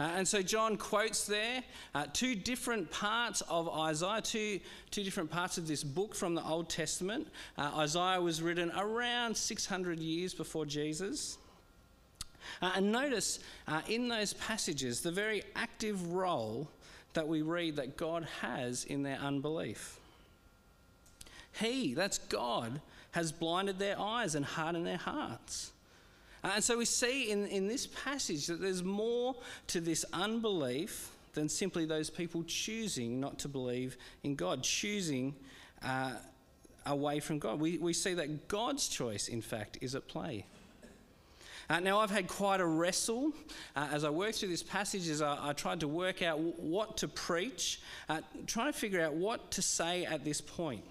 Uh, 0.00 0.12
and 0.16 0.28
so 0.28 0.42
John 0.42 0.76
quotes 0.76 1.26
there 1.26 1.62
uh, 1.94 2.06
two 2.12 2.34
different 2.36 2.90
parts 2.90 3.40
of 3.42 3.68
Isaiah, 3.68 4.20
two, 4.22 4.60
two 4.90 5.02
different 5.02 5.30
parts 5.30 5.58
of 5.58 5.66
this 5.66 5.82
book 5.82 6.14
from 6.14 6.34
the 6.34 6.44
Old 6.44 6.68
Testament. 6.68 7.26
Uh, 7.56 7.72
Isaiah 7.78 8.20
was 8.20 8.40
written 8.40 8.70
around 8.76 9.36
600 9.36 9.98
years 9.98 10.34
before 10.34 10.66
Jesus. 10.66 11.38
Uh, 12.62 12.72
and 12.76 12.92
notice 12.92 13.40
uh, 13.66 13.80
in 13.88 14.08
those 14.08 14.34
passages 14.34 15.00
the 15.00 15.10
very 15.10 15.42
active 15.56 16.12
role 16.12 16.68
that 17.14 17.26
we 17.26 17.42
read 17.42 17.76
that 17.76 17.96
God 17.96 18.26
has 18.40 18.84
in 18.84 19.02
their 19.02 19.18
unbelief. 19.18 19.98
He, 21.60 21.94
that's 21.94 22.18
God, 22.18 22.80
has 23.12 23.32
blinded 23.32 23.78
their 23.78 23.98
eyes 23.98 24.34
and 24.34 24.44
hardened 24.44 24.86
their 24.86 24.98
hearts. 24.98 25.72
Uh, 26.44 26.52
and 26.56 26.64
so 26.64 26.78
we 26.78 26.84
see 26.84 27.30
in, 27.30 27.46
in 27.46 27.66
this 27.66 27.86
passage 27.86 28.46
that 28.46 28.60
there's 28.60 28.82
more 28.82 29.34
to 29.68 29.80
this 29.80 30.04
unbelief 30.12 31.10
than 31.34 31.48
simply 31.48 31.84
those 31.84 32.10
people 32.10 32.42
choosing 32.44 33.20
not 33.20 33.38
to 33.40 33.48
believe 33.48 33.96
in 34.22 34.34
God, 34.34 34.62
choosing 34.62 35.34
uh, 35.82 36.14
away 36.86 37.20
from 37.20 37.38
God. 37.38 37.60
We, 37.60 37.78
we 37.78 37.92
see 37.92 38.14
that 38.14 38.48
God's 38.48 38.88
choice, 38.88 39.28
in 39.28 39.42
fact, 39.42 39.78
is 39.80 39.94
at 39.94 40.08
play. 40.08 40.46
Uh, 41.70 41.80
now, 41.80 41.98
I've 41.98 42.10
had 42.10 42.28
quite 42.28 42.60
a 42.60 42.66
wrestle 42.66 43.32
uh, 43.76 43.88
as 43.92 44.02
I 44.02 44.08
worked 44.08 44.36
through 44.36 44.48
this 44.48 44.62
passage 44.62 45.06
as 45.08 45.20
I, 45.20 45.50
I 45.50 45.52
tried 45.52 45.80
to 45.80 45.88
work 45.88 46.22
out 46.22 46.38
w- 46.38 46.54
what 46.56 46.96
to 46.98 47.08
preach, 47.08 47.82
uh, 48.08 48.22
trying 48.46 48.72
to 48.72 48.78
figure 48.78 49.02
out 49.02 49.12
what 49.12 49.50
to 49.50 49.60
say 49.60 50.06
at 50.06 50.24
this 50.24 50.40
point. 50.40 50.82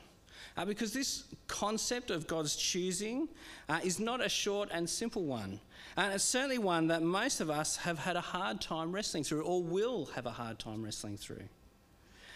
Uh, 0.58 0.66
because 0.66 0.92
this 0.92 1.26
concept 1.48 2.10
of 2.10 2.26
God's 2.26 2.56
choosing 2.56 3.30
uh, 3.70 3.80
is 3.84 4.00
not 4.00 4.26
a 4.26 4.30
short 4.30 4.70
and 4.72 4.90
simple 4.90 5.24
one. 5.24 5.60
And 5.96 6.14
it's 6.14 6.24
certainly 6.24 6.58
one 6.58 6.88
that 6.88 7.04
most 7.04 7.42
of 7.42 7.50
us 7.50 7.78
have 7.78 8.00
had 8.00 8.16
a 8.16 8.22
hard 8.22 8.60
time 8.60 8.92
wrestling 8.92 9.24
through 9.24 9.44
or 9.44 9.62
will 9.62 10.08
have 10.16 10.26
a 10.26 10.32
hard 10.32 10.58
time 10.58 10.84
wrestling 10.84 11.16
through. 11.16 11.44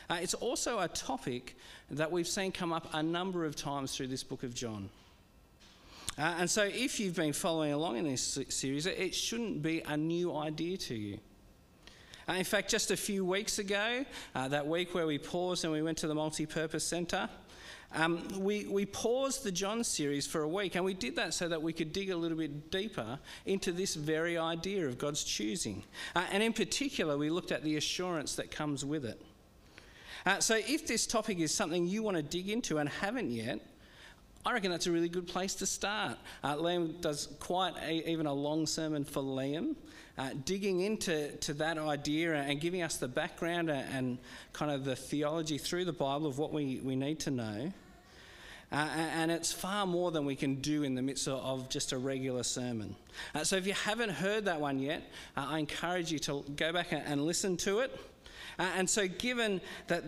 Uh, 0.10 0.20
it's 0.22 0.34
also 0.36 0.80
a 0.80 0.88
topic 0.88 1.58
that 1.90 2.12
we've 2.12 2.28
seen 2.28 2.52
come 2.52 2.72
up 2.72 2.88
a 2.94 3.02
number 3.02 3.46
of 3.46 3.56
times 3.56 3.96
through 3.96 4.08
this 4.08 4.24
book 4.24 4.44
of 4.44 4.54
John. 4.54 4.90
Uh, 6.18 6.36
and 6.40 6.50
so, 6.50 6.64
if 6.64 7.00
you've 7.00 7.16
been 7.16 7.34
following 7.34 7.72
along 7.72 7.98
in 7.98 8.04
this 8.04 8.38
series, 8.50 8.86
it 8.86 9.16
shouldn't 9.16 9.62
be 9.62 9.82
a 9.88 9.96
new 9.96 10.36
idea 10.36 10.78
to 10.78 10.94
you. 10.94 11.18
Uh, 12.28 12.34
in 12.34 12.44
fact, 12.44 12.70
just 12.70 12.92
a 12.92 12.98
few 12.98 13.26
weeks 13.26 13.60
ago, 13.60 14.06
uh, 14.36 14.48
that 14.50 14.68
week 14.68 14.94
where 14.94 15.08
we 15.08 15.18
paused 15.18 15.64
and 15.64 15.74
we 15.74 15.82
went 15.82 15.98
to 16.00 16.08
the 16.08 16.16
multi 16.16 16.46
purpose 16.46 16.84
centre, 16.84 17.30
um, 17.94 18.26
we, 18.38 18.66
we 18.66 18.86
paused 18.86 19.44
the 19.44 19.52
John 19.52 19.84
series 19.84 20.26
for 20.26 20.44
a 20.44 20.48
week, 20.48 20.76
and 20.76 20.86
we 20.86 20.94
did 20.94 21.16
that 21.18 21.34
so 21.34 21.48
that 21.50 21.62
we 21.62 21.74
could 21.74 21.92
dig 21.92 22.10
a 22.10 22.16
little 22.16 22.38
bit 22.38 22.72
deeper 22.72 23.20
into 23.46 23.72
this 23.72 23.96
very 23.96 24.38
idea 24.38 24.88
of 24.88 24.98
God's 24.98 25.24
choosing. 25.24 25.84
Uh, 26.16 26.26
and 26.32 26.42
in 26.42 26.54
particular, 26.54 27.18
we 27.18 27.30
looked 27.30 27.52
at 27.52 27.64
the 27.64 27.76
assurance 27.76 28.36
that 28.36 28.50
comes 28.50 28.86
with 28.86 29.04
it. 29.04 29.22
Uh, 30.26 30.40
so, 30.40 30.56
if 30.56 30.88
this 30.88 31.08
topic 31.08 31.40
is 31.40 31.54
something 31.54 31.88
you 31.88 32.04
want 32.04 32.16
to 32.16 32.24
dig 32.24 32.50
into 32.50 32.78
and 32.78 32.88
haven't 32.88 33.32
yet, 33.32 33.60
I 34.46 34.54
reckon 34.54 34.72
that's 34.72 34.88
a 34.88 34.92
really 34.92 35.10
good 35.10 35.28
place 35.28 35.54
to 35.56 35.66
start. 35.66 36.18
Uh, 36.44 36.56
Liam 36.56 37.00
does 37.02 37.28
quite 37.40 37.74
a, 37.84 38.10
even 38.10 38.26
a 38.26 38.34
long 38.34 38.66
sermon 38.66 39.04
for 39.04 39.22
Liam, 39.22 39.76
uh, 40.18 40.30
digging 40.46 40.82
into 40.82 41.36
to 41.38 41.54
that 41.56 41.78
idea 41.78 42.34
and 42.36 42.60
giving 42.60 42.82
us 42.82 42.98
the 42.98 43.08
background 43.08 43.70
and, 43.70 43.88
and, 43.94 44.18
kind 44.54 44.72
of 44.72 44.84
the 44.84 44.96
theology 44.96 45.58
through 45.58 45.86
the 45.86 45.94
Bible 45.94 46.28
of 46.28 46.38
what 46.38 46.52
we, 46.52 46.80
we 46.84 46.96
need 46.96 47.20
to 47.20 47.32
know. 47.32 47.72
Uh, 48.72 48.88
and 49.16 49.30
it's 49.30 49.52
far 49.52 49.86
more 49.86 50.12
than 50.12 50.24
we 50.26 50.36
can 50.36 50.56
do 50.56 50.84
in 50.84 50.96
the 50.96 51.02
midst 51.02 51.28
of 51.28 51.68
just 51.68 51.92
a 51.92 51.98
regular 51.98 52.44
sermon. 52.44 52.96
Uh, 53.36 53.44
so 53.44 53.58
if 53.58 53.68
you 53.68 53.74
haven't 53.74 54.10
heard 54.10 54.46
that 54.46 54.62
one 54.62 54.80
yet, 54.80 55.04
uh, 55.36 55.46
I 55.50 55.60
encourage 55.60 56.10
you 56.10 56.20
to 56.20 56.46
go 56.56 56.72
back 56.72 56.88
and, 56.92 57.26
listen 57.26 57.58
to 57.58 57.80
it. 57.80 58.00
Uh, 58.58 58.70
and 58.78 58.90
so, 58.90 59.08
given 59.08 59.60
that 59.88 60.04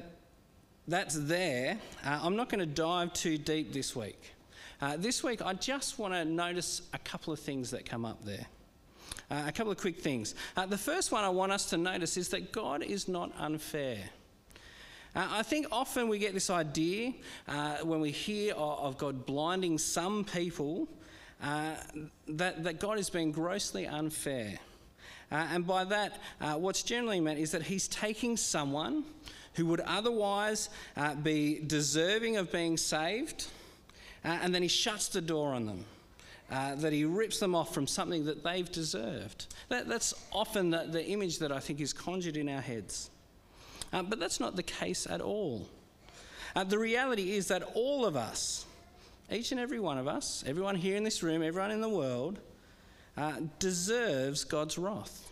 that's 0.87 1.15
there. 1.15 1.79
Uh, 2.05 2.19
I'm 2.21 2.35
not 2.35 2.49
going 2.49 2.59
to 2.59 2.65
dive 2.65 3.13
too 3.13 3.37
deep 3.37 3.71
this 3.71 3.95
week. 3.95 4.33
Uh, 4.81 4.97
this 4.97 5.23
week, 5.23 5.41
I 5.41 5.53
just 5.53 5.97
want 5.97 6.13
to 6.13 6.25
notice 6.25 6.81
a 6.93 6.97
couple 6.97 7.31
of 7.31 7.39
things 7.39 7.71
that 7.71 7.85
come 7.85 8.03
up 8.03 8.25
there. 8.25 8.45
A 9.29 9.51
couple 9.53 9.71
of 9.71 9.77
quick 9.77 10.01
things. 10.01 10.35
The 10.67 10.77
first 10.77 11.11
one 11.11 11.23
I 11.23 11.29
want 11.29 11.53
us 11.53 11.69
to 11.69 11.77
notice 11.77 12.17
is 12.17 12.27
that 12.29 12.51
God 12.51 12.83
is 12.83 13.07
not 13.07 13.31
unfair. 13.39 13.97
Uh, 15.15 15.27
I 15.31 15.43
think 15.43 15.67
often 15.71 16.07
we 16.07 16.17
get 16.17 16.33
this 16.33 16.49
idea 16.49 17.13
uh, 17.47 17.77
when 17.83 17.99
we 17.99 18.11
hear 18.11 18.53
of, 18.53 18.79
of, 18.79 18.97
God 18.97 19.25
blinding 19.25 19.77
some 19.77 20.23
people 20.23 20.87
that, 21.41 22.63
that 22.63 22.79
God 22.79 22.97
is 22.97 23.09
being 23.09 23.31
grossly 23.31 23.85
unfair. 23.85 24.57
and 25.29 25.67
by 25.67 25.83
that, 25.83 26.19
what's 26.57 26.83
generally 26.83 27.19
meant 27.19 27.39
is 27.39 27.51
that 27.51 27.63
He's 27.63 27.87
taking 27.87 28.37
someone 28.37 29.03
who 29.55 29.65
would 29.67 29.81
otherwise 29.81 30.69
uh, 30.97 31.15
be 31.15 31.61
deserving 31.65 32.37
of 32.37 32.51
being 32.51 32.77
saved, 32.77 33.47
uh, 34.25 34.39
and 34.41 34.53
then 34.53 34.61
he 34.61 34.67
shuts 34.67 35.07
the 35.09 35.21
door 35.21 35.53
on 35.53 35.65
them. 35.65 35.85
Uh, 36.51 36.75
that 36.75 36.93
he 36.93 37.03
rips 37.03 37.39
them 37.39 37.55
off 37.55 37.73
from 37.73 37.87
something 37.87 38.25
that 38.25 38.43
they've 38.43 38.71
deserved. 38.71 39.47
That, 39.69 39.87
that's 39.87 40.13
often 40.31 40.69
the, 40.69 40.85
the, 40.87 41.03
image 41.07 41.39
that 41.39 41.51
I 41.51 41.59
think 41.59 41.79
is 41.79 41.93
conjured 41.93 42.37
in 42.37 42.47
our 42.47 42.61
heads. 42.61 43.09
Uh, 43.93 44.01
but 44.01 44.19
that's 44.19 44.39
not 44.39 44.55
the 44.55 44.63
case 44.63 45.05
at 45.07 45.21
all. 45.21 45.69
Uh, 46.55 46.63
the 46.63 46.79
reality 46.79 47.31
is 47.31 47.47
that 47.47 47.63
all 47.75 48.05
of 48.05 48.15
us, 48.15 48.65
each 49.31 49.51
and 49.51 49.61
every 49.61 49.79
one 49.79 49.97
of 49.97 50.07
us, 50.07 50.43
everyone 50.47 50.75
here 50.75 50.97
in 50.97 51.03
this 51.03 51.23
room, 51.23 51.43
everyone 51.43 51.71
in 51.71 51.79
the 51.79 51.89
world, 51.89 52.39
uh, 53.15 53.33
deserves 53.59 54.43
God's 54.43 54.77
wrath. 54.77 55.31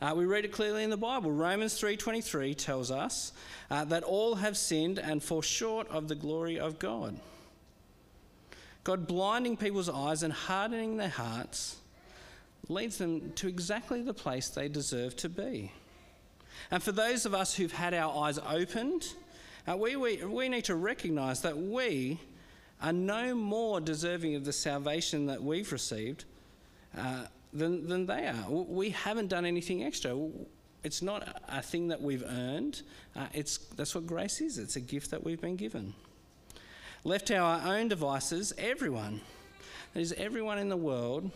Uh, 0.00 0.12
we 0.14 0.26
read 0.26 0.44
it 0.44 0.52
clearly 0.52 0.84
in 0.84 0.90
the 0.90 0.96
Bible. 0.96 1.30
Romans 1.30 1.80
3:23 1.80 2.54
tells 2.54 2.90
us 2.90 3.32
uh, 3.70 3.84
that 3.84 4.02
all 4.02 4.34
have 4.34 4.56
sinned 4.56 4.98
and 4.98 5.22
fall 5.22 5.42
short 5.42 5.88
of 5.88 6.08
the 6.08 6.14
glory 6.14 6.58
of 6.58 6.78
God. 6.78 7.18
God 8.84 9.06
blinding 9.06 9.56
people's 9.56 9.88
eyes 9.88 10.22
and 10.22 10.32
hardening 10.32 10.96
their 10.96 11.08
hearts 11.08 11.76
leads 12.68 12.98
them 12.98 13.32
to 13.34 13.48
exactly 13.48 14.02
the 14.02 14.14
place 14.14 14.48
they 14.48 14.68
deserve 14.68 15.14
to 15.16 15.28
be. 15.28 15.72
And 16.70 16.82
for 16.82 16.92
those 16.92 17.26
of 17.26 17.34
us 17.34 17.54
who've 17.54 17.72
had 17.72 17.94
our 17.94 18.24
eyes 18.24 18.38
opened 18.38 19.14
Uh, 19.66 19.76
we, 19.76 19.94
we, 19.94 20.16
we 20.24 20.48
need 20.48 20.64
to 20.64 20.74
recognize 20.74 21.40
that 21.42 21.56
we 21.56 22.18
are 22.80 22.92
no 22.92 23.32
more 23.34 23.80
deserving 23.80 24.34
of 24.34 24.44
the 24.44 24.52
salvation 24.52 25.26
that 25.26 25.40
we've 25.40 25.70
received 25.70 26.24
uh, 26.98 27.26
than, 27.52 27.86
than 27.88 28.06
they 28.06 28.26
are. 28.26 28.50
We 28.50 28.90
haven't 28.90 29.28
done 29.28 29.46
anything 29.46 29.84
extra. 29.84 30.18
It's 30.82 31.00
not 31.00 31.40
a 31.48 31.62
thing 31.62 31.88
that 31.88 32.02
we've 32.02 32.24
earned. 32.24 32.82
Uh, 33.14 33.26
it's, 33.32 33.58
that's 33.76 33.94
what 33.94 34.04
grace 34.04 34.40
is. 34.40 34.58
It's 34.58 34.74
a 34.74 34.80
gift 34.80 35.12
that 35.12 35.22
we've 35.22 35.40
been 35.40 35.56
given. 35.56 35.94
Left 37.04 37.26
to 37.26 37.36
our 37.36 37.76
own 37.76 37.88
devices, 37.88 38.52
everyone, 38.58 39.20
that 39.94 40.00
is, 40.00 40.12
everyone 40.14 40.58
in 40.58 40.68
the 40.68 40.76
world, 40.76 41.30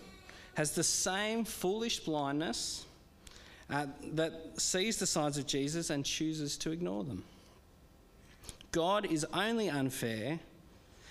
has 0.54 0.72
the 0.72 0.82
same 0.82 1.44
foolish 1.44 2.00
blindness 2.00 2.86
uh, 3.70 3.86
that 4.12 4.60
sees 4.60 4.98
the 4.98 5.06
signs 5.06 5.38
of 5.38 5.46
Jesus 5.46 5.90
and 5.90 6.04
chooses 6.04 6.56
to 6.58 6.70
ignore 6.70 7.04
them. 7.04 7.24
God 8.72 9.06
is 9.06 9.26
only 9.32 9.68
unfair 9.68 10.38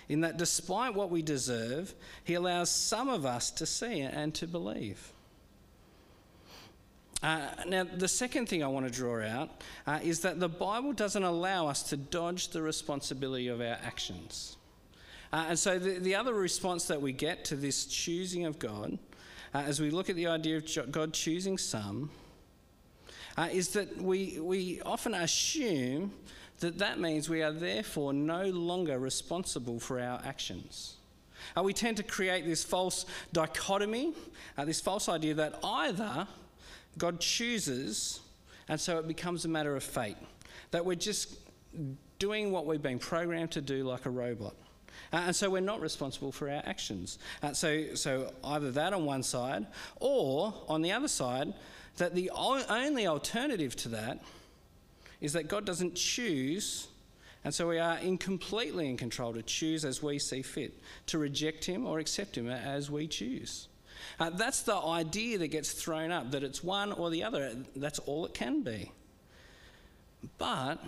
in 0.07 0.21
that 0.21 0.37
despite 0.37 0.93
what 0.93 1.09
we 1.09 1.21
deserve, 1.21 1.93
He 2.23 2.35
allows 2.35 2.69
some 2.69 3.09
of 3.09 3.25
us 3.25 3.51
to 3.51 3.65
see 3.65 4.01
and 4.01 4.33
to 4.35 4.47
believe. 4.47 5.11
Uh, 7.23 7.47
now, 7.67 7.83
the 7.83 8.07
second 8.07 8.47
thing 8.47 8.63
I 8.63 8.67
want 8.67 8.85
to 8.85 8.91
draw 8.91 9.23
out 9.23 9.63
uh, 9.87 9.99
is 10.03 10.19
that 10.19 10.39
the 10.39 10.49
Bible 10.49 10.93
doesn't 10.93 11.23
allow 11.23 11.67
us 11.67 11.81
to 11.83 11.97
dodge 11.97 12.49
the 12.49 12.61
responsibility 12.61 13.47
of 13.47 13.61
our 13.61 13.77
actions. 13.83 14.57
Uh, 15.33 15.45
and 15.49 15.57
so, 15.57 15.79
the, 15.79 15.97
the 15.97 16.13
other 16.13 16.33
response 16.33 16.85
that 16.85 17.01
we 17.01 17.11
get 17.11 17.43
to 17.45 17.55
this 17.55 17.85
choosing 17.85 18.45
of 18.45 18.59
God, 18.59 18.99
uh, 19.55 19.63
as 19.65 19.81
we 19.81 19.89
look 19.89 20.09
at 20.09 20.15
the 20.15 20.27
idea 20.27 20.57
of 20.57 20.91
God 20.91 21.13
choosing 21.13 21.57
some, 21.57 22.11
uh, 23.37 23.47
is 23.51 23.69
that 23.69 24.01
we, 24.01 24.39
we 24.39 24.81
often 24.81 25.13
assume 25.13 26.11
that 26.59 26.77
that 26.79 26.99
means 26.99 27.29
we 27.29 27.43
are 27.43 27.51
therefore 27.51 28.13
no 28.13 28.45
longer 28.45 28.97
responsible 28.97 29.79
for 29.79 29.99
our 29.99 30.21
actions. 30.25 30.95
Uh, 31.57 31.61
we 31.61 31.73
tend 31.73 31.97
to 31.97 32.03
create 32.03 32.45
this 32.45 32.63
false 32.63 33.05
dichotomy, 33.33 34.13
uh, 34.57 34.65
this 34.65 34.81
false 34.81 35.09
idea 35.09 35.33
that 35.33 35.59
either 35.63 36.27
God 36.97 37.19
chooses 37.19 38.21
and 38.67 38.79
so 38.79 38.97
it 38.97 39.07
becomes 39.07 39.45
a 39.45 39.47
matter 39.47 39.75
of 39.75 39.83
fate, 39.83 40.17
that 40.71 40.85
we're 40.85 40.95
just 40.95 41.35
doing 42.19 42.51
what 42.51 42.65
we've 42.65 42.81
been 42.81 42.99
programmed 42.99 43.51
to 43.51 43.61
do 43.61 43.83
like 43.83 44.05
a 44.05 44.09
robot. 44.09 44.55
Uh, 45.13 45.23
and 45.27 45.35
so 45.35 45.49
we're 45.49 45.59
not 45.59 45.81
responsible 45.81 46.31
for 46.31 46.49
our 46.49 46.63
actions. 46.65 47.19
Uh, 47.43 47.53
so, 47.53 47.93
so 47.95 48.33
either 48.43 48.71
that 48.71 48.93
on 48.93 49.05
one 49.05 49.21
side, 49.21 49.67
or 49.99 50.53
on 50.67 50.81
the 50.81 50.91
other 50.91 51.07
side, 51.07 51.53
that 51.97 52.15
the 52.15 52.29
only 52.31 53.07
alternative 53.07 53.75
to 53.77 53.89
that 53.89 54.19
is 55.21 55.33
that 55.33 55.47
God 55.47 55.65
doesn't 55.65 55.95
choose, 55.95 56.87
and 57.43 57.53
so 57.53 57.67
we 57.67 57.79
are 57.79 57.97
in 57.99 58.17
completely 58.17 58.89
in 58.89 58.97
control 58.97 59.33
to 59.33 59.41
choose 59.41 59.85
as 59.85 60.03
we 60.03 60.19
see 60.19 60.41
fit, 60.41 60.73
to 61.07 61.17
reject 61.17 61.65
Him 61.65 61.85
or 61.85 61.99
accept 61.99 62.37
Him 62.37 62.49
as 62.49 62.91
we 62.91 63.07
choose. 63.07 63.67
Uh, 64.19 64.29
that's 64.29 64.61
the 64.63 64.75
idea 64.75 65.37
that 65.37 65.47
gets 65.47 65.71
thrown 65.71 66.11
up, 66.11 66.31
that 66.31 66.43
it's 66.43 66.63
one 66.63 66.91
or 66.91 67.09
the 67.09 67.23
other. 67.23 67.55
That's 67.75 67.99
all 67.99 68.25
it 68.25 68.33
can 68.33 68.61
be. 68.61 68.91
But 70.37 70.83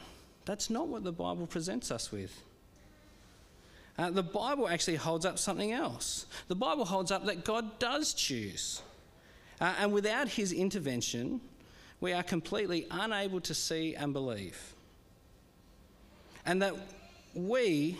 that's 0.45 0.69
not 0.69 0.87
what 0.87 1.03
the 1.03 1.11
Bible 1.11 1.47
presents 1.47 1.91
us 1.91 2.11
with. 2.11 2.41
Uh, 3.97 4.11
the 4.11 4.23
Bible 4.23 4.67
actually 4.67 4.97
holds 4.97 5.25
up 5.25 5.39
something 5.39 5.71
else. 5.71 6.27
The 6.47 6.55
Bible 6.55 6.85
holds 6.85 7.11
up 7.11 7.25
that 7.25 7.43
God 7.43 7.79
does 7.79 8.13
choose. 8.13 8.81
Uh, 9.59 9.73
and 9.79 9.91
without 9.91 10.27
his 10.27 10.51
intervention, 10.51 11.41
we 11.99 12.13
are 12.13 12.23
completely 12.23 12.85
unable 12.91 13.41
to 13.41 13.53
see 13.53 13.95
and 13.95 14.13
believe. 14.13 14.75
And 16.45 16.61
that 16.61 16.75
we, 17.33 17.97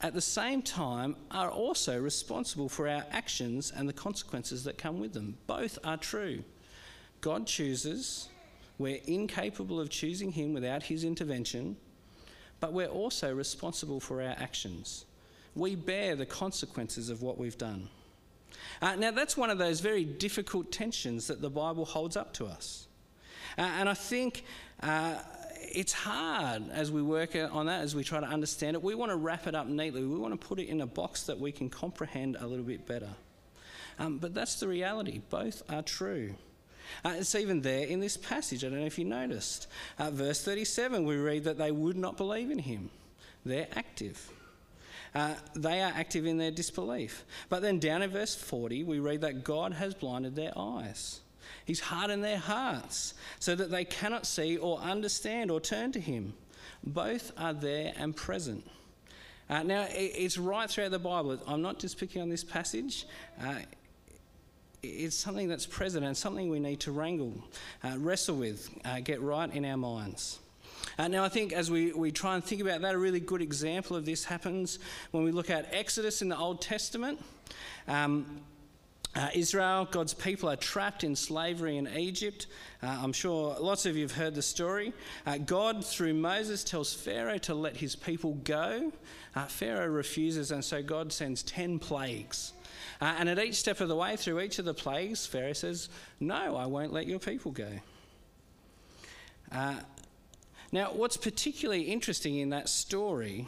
at 0.00 0.14
the 0.14 0.20
same 0.20 0.62
time, 0.62 1.16
are 1.30 1.50
also 1.50 2.00
responsible 2.00 2.68
for 2.68 2.88
our 2.88 3.04
actions 3.10 3.72
and 3.74 3.88
the 3.88 3.92
consequences 3.92 4.64
that 4.64 4.78
come 4.78 5.00
with 5.00 5.12
them. 5.12 5.36
Both 5.46 5.78
are 5.84 5.96
true. 5.96 6.44
God 7.20 7.46
chooses, 7.46 8.28
we're 8.78 9.00
incapable 9.06 9.80
of 9.80 9.90
choosing 9.90 10.32
Him 10.32 10.54
without 10.54 10.84
His 10.84 11.04
intervention, 11.04 11.76
but 12.60 12.72
we're 12.72 12.86
also 12.86 13.34
responsible 13.34 14.00
for 14.00 14.22
our 14.22 14.34
actions. 14.38 15.06
We 15.54 15.74
bear 15.74 16.16
the 16.16 16.26
consequences 16.26 17.10
of 17.10 17.22
what 17.22 17.38
we've 17.38 17.58
done. 17.58 17.88
Uh, 18.82 18.96
now, 18.96 19.10
that's 19.10 19.36
one 19.36 19.50
of 19.50 19.58
those 19.58 19.80
very 19.80 20.04
difficult 20.04 20.72
tensions 20.72 21.26
that 21.26 21.40
the 21.40 21.50
Bible 21.50 21.84
holds 21.84 22.16
up 22.16 22.32
to 22.34 22.46
us. 22.46 22.86
Uh, 23.56 23.62
and 23.62 23.88
I 23.88 23.94
think 23.94 24.44
uh, 24.82 25.16
it's 25.60 25.92
hard 25.92 26.70
as 26.70 26.90
we 26.90 27.02
work 27.02 27.36
on 27.36 27.66
that, 27.66 27.82
as 27.82 27.94
we 27.94 28.04
try 28.04 28.20
to 28.20 28.26
understand 28.26 28.76
it. 28.76 28.82
We 28.82 28.94
want 28.94 29.10
to 29.10 29.16
wrap 29.16 29.46
it 29.46 29.54
up 29.54 29.66
neatly, 29.66 30.04
we 30.04 30.16
want 30.16 30.38
to 30.38 30.46
put 30.46 30.58
it 30.58 30.68
in 30.68 30.80
a 30.80 30.86
box 30.86 31.24
that 31.24 31.38
we 31.38 31.52
can 31.52 31.70
comprehend 31.70 32.36
a 32.40 32.46
little 32.46 32.64
bit 32.64 32.86
better. 32.86 33.10
Um, 33.98 34.18
but 34.18 34.34
that's 34.34 34.58
the 34.60 34.68
reality, 34.68 35.20
both 35.30 35.62
are 35.70 35.82
true. 35.82 36.34
Uh, 37.04 37.14
it's 37.16 37.34
even 37.34 37.62
there 37.62 37.86
in 37.86 38.00
this 38.00 38.16
passage. 38.16 38.64
I 38.64 38.68
don't 38.68 38.80
know 38.80 38.86
if 38.86 38.98
you 38.98 39.04
noticed. 39.04 39.68
Uh, 39.98 40.10
verse 40.10 40.42
37, 40.44 41.04
we 41.04 41.16
read 41.16 41.44
that 41.44 41.58
they 41.58 41.70
would 41.70 41.96
not 41.96 42.16
believe 42.16 42.50
in 42.50 42.58
him. 42.58 42.90
They're 43.44 43.68
active. 43.74 44.30
Uh, 45.14 45.34
they 45.54 45.80
are 45.80 45.92
active 45.94 46.26
in 46.26 46.38
their 46.38 46.50
disbelief. 46.50 47.24
But 47.48 47.62
then 47.62 47.78
down 47.78 48.02
in 48.02 48.10
verse 48.10 48.34
40, 48.34 48.82
we 48.84 48.98
read 48.98 49.20
that 49.20 49.44
God 49.44 49.72
has 49.72 49.94
blinded 49.94 50.34
their 50.34 50.52
eyes. 50.56 51.20
He's 51.64 51.80
hardened 51.80 52.24
their 52.24 52.38
hearts 52.38 53.14
so 53.38 53.54
that 53.54 53.70
they 53.70 53.84
cannot 53.84 54.26
see 54.26 54.56
or 54.56 54.78
understand 54.78 55.50
or 55.50 55.60
turn 55.60 55.92
to 55.92 56.00
Him. 56.00 56.34
Both 56.82 57.32
are 57.38 57.52
there 57.52 57.92
and 57.96 58.14
present. 58.14 58.68
Uh, 59.48 59.62
now, 59.62 59.86
it's 59.90 60.38
right 60.38 60.68
throughout 60.68 60.90
the 60.90 60.98
Bible. 60.98 61.38
I'm 61.46 61.62
not 61.62 61.78
just 61.78 61.98
picking 61.98 62.22
on 62.22 62.28
this 62.28 62.44
passage. 62.44 63.06
Uh, 63.40 63.56
it's 64.82 65.16
something 65.16 65.48
that's 65.48 65.66
present 65.66 66.04
and 66.04 66.16
something 66.16 66.50
we 66.50 66.58
need 66.58 66.80
to 66.80 66.92
wrangle, 66.92 67.32
uh, 67.82 67.94
wrestle 67.98 68.36
with, 68.36 68.68
uh, 68.84 69.00
get 69.00 69.20
right 69.22 69.50
in 69.52 69.64
our 69.64 69.76
minds. 69.76 70.38
Uh, 70.98 71.08
now, 71.08 71.24
I 71.24 71.28
think 71.28 71.52
as 71.52 71.70
we, 71.70 71.92
we 71.92 72.12
try 72.12 72.34
and 72.34 72.44
think 72.44 72.60
about 72.60 72.80
that, 72.82 72.94
a 72.94 72.98
really 72.98 73.20
good 73.20 73.42
example 73.42 73.96
of 73.96 74.04
this 74.04 74.24
happens 74.24 74.78
when 75.10 75.24
we 75.24 75.32
look 75.32 75.50
at 75.50 75.72
Exodus 75.72 76.22
in 76.22 76.28
the 76.28 76.38
Old 76.38 76.60
Testament. 76.60 77.20
Um, 77.88 78.40
uh, 79.16 79.28
Israel, 79.32 79.86
God's 79.90 80.12
people, 80.12 80.50
are 80.50 80.56
trapped 80.56 81.04
in 81.04 81.14
slavery 81.14 81.76
in 81.76 81.86
Egypt. 81.88 82.48
Uh, 82.82 82.98
I'm 83.00 83.12
sure 83.12 83.56
lots 83.60 83.86
of 83.86 83.96
you 83.96 84.02
have 84.02 84.12
heard 84.12 84.34
the 84.34 84.42
story. 84.42 84.92
Uh, 85.24 85.38
God, 85.38 85.84
through 85.84 86.14
Moses, 86.14 86.64
tells 86.64 86.92
Pharaoh 86.92 87.38
to 87.38 87.54
let 87.54 87.76
his 87.76 87.94
people 87.94 88.34
go. 88.42 88.92
Uh, 89.36 89.44
Pharaoh 89.46 89.86
refuses, 89.86 90.50
and 90.50 90.64
so 90.64 90.82
God 90.82 91.12
sends 91.12 91.44
10 91.44 91.78
plagues. 91.78 92.52
Uh, 93.00 93.14
and 93.18 93.28
at 93.28 93.38
each 93.38 93.54
step 93.54 93.80
of 93.80 93.88
the 93.88 93.96
way, 93.96 94.16
through 94.16 94.40
each 94.40 94.58
of 94.58 94.64
the 94.64 94.74
plagues, 94.74 95.26
Pharaoh 95.26 95.52
says, 95.52 95.88
No, 96.18 96.56
I 96.56 96.66
won't 96.66 96.92
let 96.92 97.06
your 97.06 97.20
people 97.20 97.52
go. 97.52 97.70
Now, 100.74 100.86
what's 100.92 101.16
particularly 101.16 101.82
interesting 101.82 102.38
in 102.38 102.50
that 102.50 102.68
story 102.68 103.46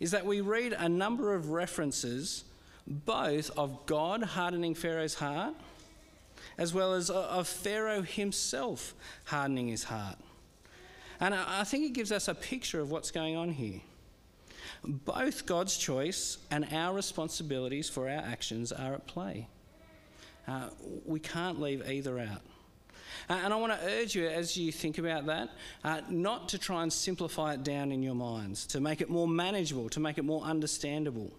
is 0.00 0.10
that 0.10 0.26
we 0.26 0.40
read 0.40 0.72
a 0.72 0.88
number 0.88 1.36
of 1.36 1.50
references 1.50 2.42
both 2.84 3.56
of 3.56 3.86
God 3.86 4.24
hardening 4.24 4.74
Pharaoh's 4.74 5.14
heart 5.14 5.54
as 6.58 6.74
well 6.74 6.94
as 6.94 7.10
of 7.10 7.46
Pharaoh 7.46 8.02
himself 8.02 8.92
hardening 9.26 9.68
his 9.68 9.84
heart. 9.84 10.16
And 11.20 11.32
I 11.32 11.62
think 11.62 11.84
it 11.84 11.92
gives 11.92 12.10
us 12.10 12.26
a 12.26 12.34
picture 12.34 12.80
of 12.80 12.90
what's 12.90 13.12
going 13.12 13.36
on 13.36 13.50
here. 13.50 13.80
Both 14.82 15.46
God's 15.46 15.76
choice 15.76 16.38
and 16.50 16.66
our 16.72 16.92
responsibilities 16.92 17.88
for 17.88 18.10
our 18.10 18.18
actions 18.18 18.72
are 18.72 18.94
at 18.94 19.06
play. 19.06 19.46
Uh, 20.48 20.70
we 21.04 21.20
can't 21.20 21.60
leave 21.60 21.88
either 21.88 22.18
out. 22.18 22.42
Uh, 23.28 23.40
and 23.44 23.52
I 23.52 23.56
want 23.56 23.72
to 23.72 23.86
urge 23.86 24.14
you 24.14 24.26
as 24.26 24.56
you 24.56 24.72
think 24.72 24.98
about 24.98 25.26
that, 25.26 25.50
uh, 25.84 26.00
not 26.08 26.48
to 26.50 26.58
try 26.58 26.82
and 26.82 26.92
simplify 26.92 27.54
it 27.54 27.64
down 27.64 27.92
in 27.92 28.02
your 28.02 28.14
minds, 28.14 28.66
to 28.68 28.80
make 28.80 29.00
it 29.00 29.08
more 29.08 29.28
manageable, 29.28 29.88
to 29.90 30.00
make 30.00 30.18
it 30.18 30.24
more 30.24 30.42
understandable, 30.42 31.30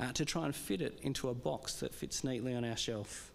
uh, 0.00 0.12
to 0.12 0.24
try 0.24 0.44
and 0.44 0.54
fit 0.54 0.80
it 0.80 0.98
into 1.02 1.28
a 1.28 1.34
box 1.34 1.74
that 1.74 1.94
fits 1.94 2.24
neatly 2.24 2.54
on 2.54 2.64
our 2.64 2.76
shelf. 2.76 3.32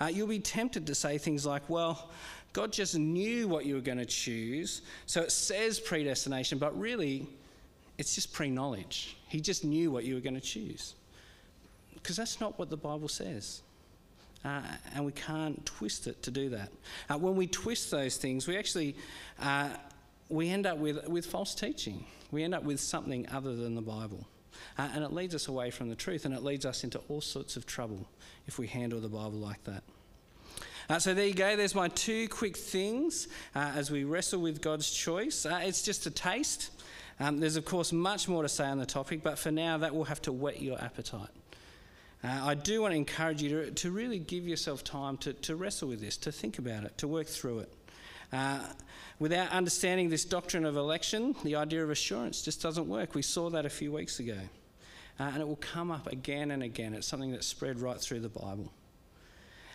Uh, 0.00 0.06
you'll 0.06 0.26
be 0.26 0.40
tempted 0.40 0.86
to 0.86 0.94
say 0.94 1.18
things 1.18 1.46
like, 1.46 1.68
well, 1.68 2.10
God 2.52 2.72
just 2.72 2.96
knew 2.96 3.48
what 3.48 3.64
you 3.64 3.74
were 3.74 3.80
going 3.80 3.98
to 3.98 4.04
choose, 4.04 4.82
so 5.06 5.22
it 5.22 5.32
says 5.32 5.78
predestination, 5.78 6.58
but 6.58 6.78
really, 6.78 7.26
it's 7.98 8.14
just 8.14 8.32
pre 8.32 8.50
knowledge. 8.50 9.16
He 9.28 9.40
just 9.40 9.64
knew 9.64 9.90
what 9.90 10.04
you 10.04 10.14
were 10.14 10.20
going 10.20 10.34
to 10.34 10.40
choose. 10.40 10.94
Because 11.94 12.16
that's 12.16 12.40
not 12.40 12.58
what 12.58 12.68
the 12.68 12.76
Bible 12.76 13.08
says 13.08 13.62
uh, 14.44 14.60
and 14.94 15.04
we 15.04 15.12
can't 15.12 15.64
twist 15.64 16.06
it 16.06 16.22
to 16.22 16.30
do 16.30 16.48
that. 16.50 16.70
Uh, 17.08 17.18
when 17.18 17.36
we 17.36 17.46
twist 17.46 17.90
those 17.90 18.16
things, 18.16 18.46
we 18.46 18.56
actually 18.56 18.96
uh, 19.40 19.68
we 20.28 20.48
end 20.48 20.66
up 20.66 20.78
with, 20.78 21.06
with 21.08 21.26
false 21.26 21.54
teaching. 21.54 22.04
We 22.30 22.42
end 22.42 22.54
up 22.54 22.62
with 22.64 22.80
something 22.80 23.28
other 23.30 23.54
than 23.54 23.74
the 23.74 23.82
Bible. 23.82 24.26
Uh, 24.78 24.88
and 24.94 25.04
it 25.04 25.12
leads 25.12 25.34
us 25.34 25.48
away 25.48 25.70
from 25.70 25.90
the 25.90 25.94
truth, 25.94 26.24
and 26.24 26.34
it 26.34 26.42
leads 26.42 26.64
us 26.64 26.84
into 26.84 26.98
all 27.08 27.20
sorts 27.20 27.56
of 27.56 27.66
trouble 27.66 28.08
if 28.46 28.58
we 28.58 28.66
handle 28.66 29.00
the 29.00 29.08
Bible 29.08 29.32
like 29.32 29.62
that. 29.64 29.82
Uh, 30.88 30.98
so 30.98 31.14
there 31.14 31.26
you 31.26 31.34
go. 31.34 31.56
There's 31.56 31.74
my 31.74 31.88
two 31.88 32.28
quick 32.28 32.56
things 32.56 33.28
uh, 33.54 33.72
as 33.74 33.90
we 33.90 34.04
wrestle 34.04 34.40
with 34.40 34.60
God's 34.60 34.90
choice. 34.90 35.44
Uh, 35.44 35.60
it's 35.62 35.82
just 35.82 36.06
a 36.06 36.10
taste. 36.10 36.70
Um, 37.20 37.38
there's, 37.38 37.56
of 37.56 37.64
course, 37.64 37.92
much 37.92 38.28
more 38.28 38.42
to 38.42 38.48
say 38.48 38.64
on 38.64 38.78
the 38.78 38.86
topic, 38.86 39.22
but 39.22 39.38
for 39.38 39.50
now, 39.50 39.78
that 39.78 39.94
will 39.94 40.04
have 40.04 40.22
to 40.22 40.32
whet 40.32 40.60
your 40.62 40.80
appetite. 40.82 41.28
Uh, 42.24 42.40
I 42.44 42.54
do 42.54 42.82
want 42.82 42.92
to 42.92 42.96
encourage 42.96 43.42
you 43.42 43.48
to, 43.48 43.70
to 43.70 43.90
really 43.90 44.18
give 44.18 44.46
yourself 44.46 44.84
time 44.84 45.16
to, 45.18 45.32
to 45.32 45.56
wrestle 45.56 45.88
with 45.88 46.00
this, 46.00 46.16
to 46.18 46.32
think 46.32 46.58
about 46.58 46.84
it, 46.84 46.96
to 46.98 47.08
work 47.08 47.26
through 47.26 47.60
it. 47.60 47.72
Uh, 48.32 48.60
without 49.18 49.50
understanding 49.50 50.08
this 50.08 50.24
doctrine 50.24 50.64
of 50.64 50.76
election, 50.76 51.34
the 51.42 51.56
idea 51.56 51.82
of 51.82 51.90
assurance 51.90 52.42
just 52.42 52.62
doesn't 52.62 52.88
work. 52.88 53.14
We 53.14 53.22
saw 53.22 53.50
that 53.50 53.66
a 53.66 53.70
few 53.70 53.92
weeks 53.92 54.20
ago. 54.20 54.38
Uh, 55.20 55.24
and 55.24 55.42
it 55.42 55.46
will 55.46 55.56
come 55.56 55.90
up 55.90 56.06
again 56.10 56.52
and 56.52 56.62
again. 56.62 56.94
It's 56.94 57.06
something 57.06 57.32
that's 57.32 57.46
spread 57.46 57.80
right 57.80 58.00
through 58.00 58.20
the 58.20 58.28
Bible. 58.28 58.72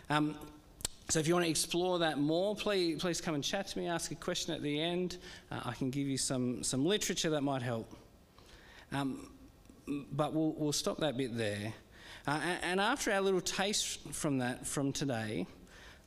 Um, 0.09 0.35
so 1.09 1.19
if 1.19 1.27
you 1.27 1.33
want 1.33 1.45
to 1.45 1.49
explore 1.49 1.99
that 1.99 2.17
more, 2.17 2.55
please, 2.55 2.99
please 2.99 3.21
come 3.21 3.35
and 3.35 3.43
chat 3.43 3.67
to 3.67 3.79
me, 3.79 3.87
ask 3.87 4.11
a 4.11 4.15
question 4.15 4.53
at 4.53 4.61
the 4.61 4.81
end. 4.81 5.17
Uh, 5.51 5.61
I 5.65 5.73
can 5.73 5.89
give 5.89 6.07
you 6.07 6.17
some, 6.17 6.63
some 6.63 6.85
literature 6.85 7.29
that 7.29 7.41
might 7.41 7.61
help. 7.61 7.93
Um, 8.91 9.29
but 10.11 10.33
we'll, 10.33 10.53
we'll 10.57 10.73
stop 10.73 10.97
that 10.99 11.17
bit 11.17 11.37
there. 11.37 11.73
Uh, 12.27 12.41
and, 12.61 12.81
after 12.81 13.09
our 13.09 13.21
little 13.21 13.39
taste 13.39 13.99
from 14.11 14.39
that 14.39 14.67
from 14.67 14.91
today, 14.91 15.47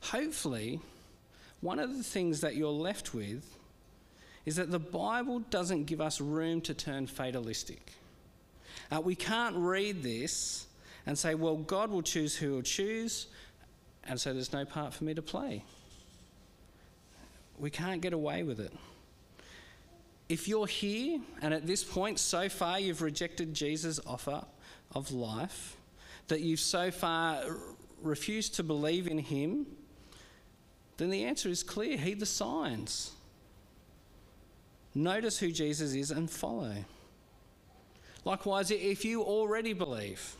hopefully 0.01 0.79
one 1.61 1.79
of 1.79 1.97
the 1.97 2.03
things 2.03 2.41
that 2.41 2.55
you're 2.55 2.69
left 2.69 3.15
with 3.15 3.43
is 4.45 4.55
that 4.57 4.69
the 4.69 4.79
Bible 4.79 5.39
doesn't 5.39 5.85
give 5.85 5.99
us 5.99 6.21
room 6.21 6.61
to 6.61 6.75
turn 6.75 7.07
fatalistic. 7.07 7.93
Uh, 8.91 9.01
we 9.01 9.15
can't 9.15 9.55
read 9.55 10.03
this 10.03 10.67
and 11.07 11.17
say, 11.17 11.33
well, 11.33 11.55
God 11.55 11.89
will 11.89 12.03
choose 12.03 12.35
who 12.35 12.51
will 12.51 12.61
choose, 12.61 13.25
and 14.03 14.21
so 14.21 14.31
there's 14.31 14.53
no 14.53 14.63
part 14.63 14.93
for 14.93 15.03
me 15.03 15.15
to 15.15 15.23
play. 15.23 15.63
We 17.57 17.71
can't 17.71 17.99
get 17.99 18.13
away 18.13 18.43
with 18.43 18.59
it. 18.59 18.73
If 20.29 20.47
you're 20.47 20.67
here 20.67 21.19
and 21.41 21.51
at 21.51 21.65
this 21.65 21.83
point 21.83 22.19
so 22.19 22.47
far 22.47 22.79
you've 22.79 23.01
rejected 23.01 23.55
Jesus' 23.55 23.99
offer 24.05 24.45
of 24.93 25.11
life, 25.11 25.77
that 26.31 26.39
you've 26.39 26.61
so 26.61 26.89
far 26.91 27.43
refused 28.01 28.55
to 28.55 28.63
believe 28.63 29.05
in 29.05 29.17
him, 29.17 29.65
then 30.95 31.09
the 31.09 31.25
answer 31.25 31.49
is 31.49 31.61
clear. 31.61 31.97
Heed 31.97 32.21
the 32.21 32.25
signs. 32.25 33.11
Notice 34.95 35.37
who 35.37 35.51
Jesus 35.51 35.93
is 35.93 36.09
and 36.09 36.31
follow. 36.31 36.73
Likewise, 38.23 38.71
if 38.71 39.03
you 39.03 39.21
already 39.21 39.73
believe, 39.73 40.35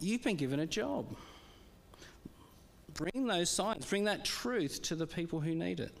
you've 0.00 0.24
been 0.24 0.36
given 0.36 0.58
a 0.58 0.66
job. 0.66 1.06
Bring 2.94 3.26
those 3.28 3.48
signs, 3.48 3.86
bring 3.86 4.04
that 4.04 4.24
truth 4.24 4.82
to 4.82 4.96
the 4.96 5.06
people 5.06 5.38
who 5.38 5.54
need 5.54 5.78
it. 5.78 5.96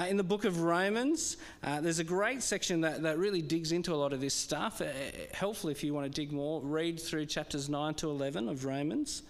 Uh, 0.00 0.06
in 0.06 0.16
the 0.16 0.24
book 0.24 0.46
of 0.46 0.62
Romans, 0.62 1.36
uh, 1.62 1.78
there's 1.82 1.98
a 1.98 2.04
great 2.04 2.42
section 2.42 2.80
that, 2.80 3.02
that 3.02 3.18
really 3.18 3.42
digs 3.42 3.70
into 3.70 3.92
a 3.92 3.96
lot 3.96 4.14
of 4.14 4.20
this 4.22 4.32
stuff. 4.32 4.80
Uh, 4.80 4.86
helpful 5.34 5.68
if 5.68 5.84
you 5.84 5.92
want 5.92 6.06
to 6.06 6.10
dig 6.10 6.32
more, 6.32 6.62
read 6.62 6.98
through 6.98 7.26
chapters 7.26 7.68
9 7.68 7.92
to 7.94 8.08
11 8.08 8.48
of 8.48 8.64
Romans 8.64 9.24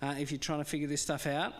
uh, 0.00 0.14
if 0.20 0.30
you're 0.30 0.38
trying 0.38 0.60
to 0.60 0.64
figure 0.64 0.86
this 0.86 1.02
stuff 1.02 1.26
out. 1.26 1.54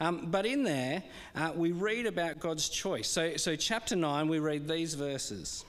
Um, 0.00 0.32
but 0.32 0.46
in 0.46 0.64
there, 0.64 1.04
uh, 1.36 1.52
we 1.54 1.70
read 1.70 2.06
about 2.06 2.40
God's 2.40 2.68
choice. 2.68 3.06
So, 3.06 3.36
so, 3.36 3.54
chapter 3.54 3.94
9, 3.94 4.26
we 4.26 4.40
read 4.40 4.66
these 4.66 4.94
verses. 4.94 5.64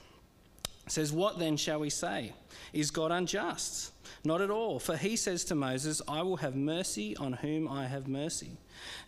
Says, 0.86 1.12
What 1.12 1.38
then 1.38 1.56
shall 1.56 1.80
we 1.80 1.90
say? 1.90 2.32
Is 2.72 2.90
God 2.90 3.10
unjust? 3.10 3.92
Not 4.24 4.40
at 4.40 4.50
all. 4.50 4.78
For 4.78 4.96
he 4.96 5.16
says 5.16 5.44
to 5.46 5.54
Moses, 5.54 6.02
I 6.06 6.22
will 6.22 6.36
have 6.38 6.54
mercy 6.54 7.16
on 7.16 7.34
whom 7.34 7.68
I 7.68 7.86
have 7.86 8.06
mercy, 8.06 8.50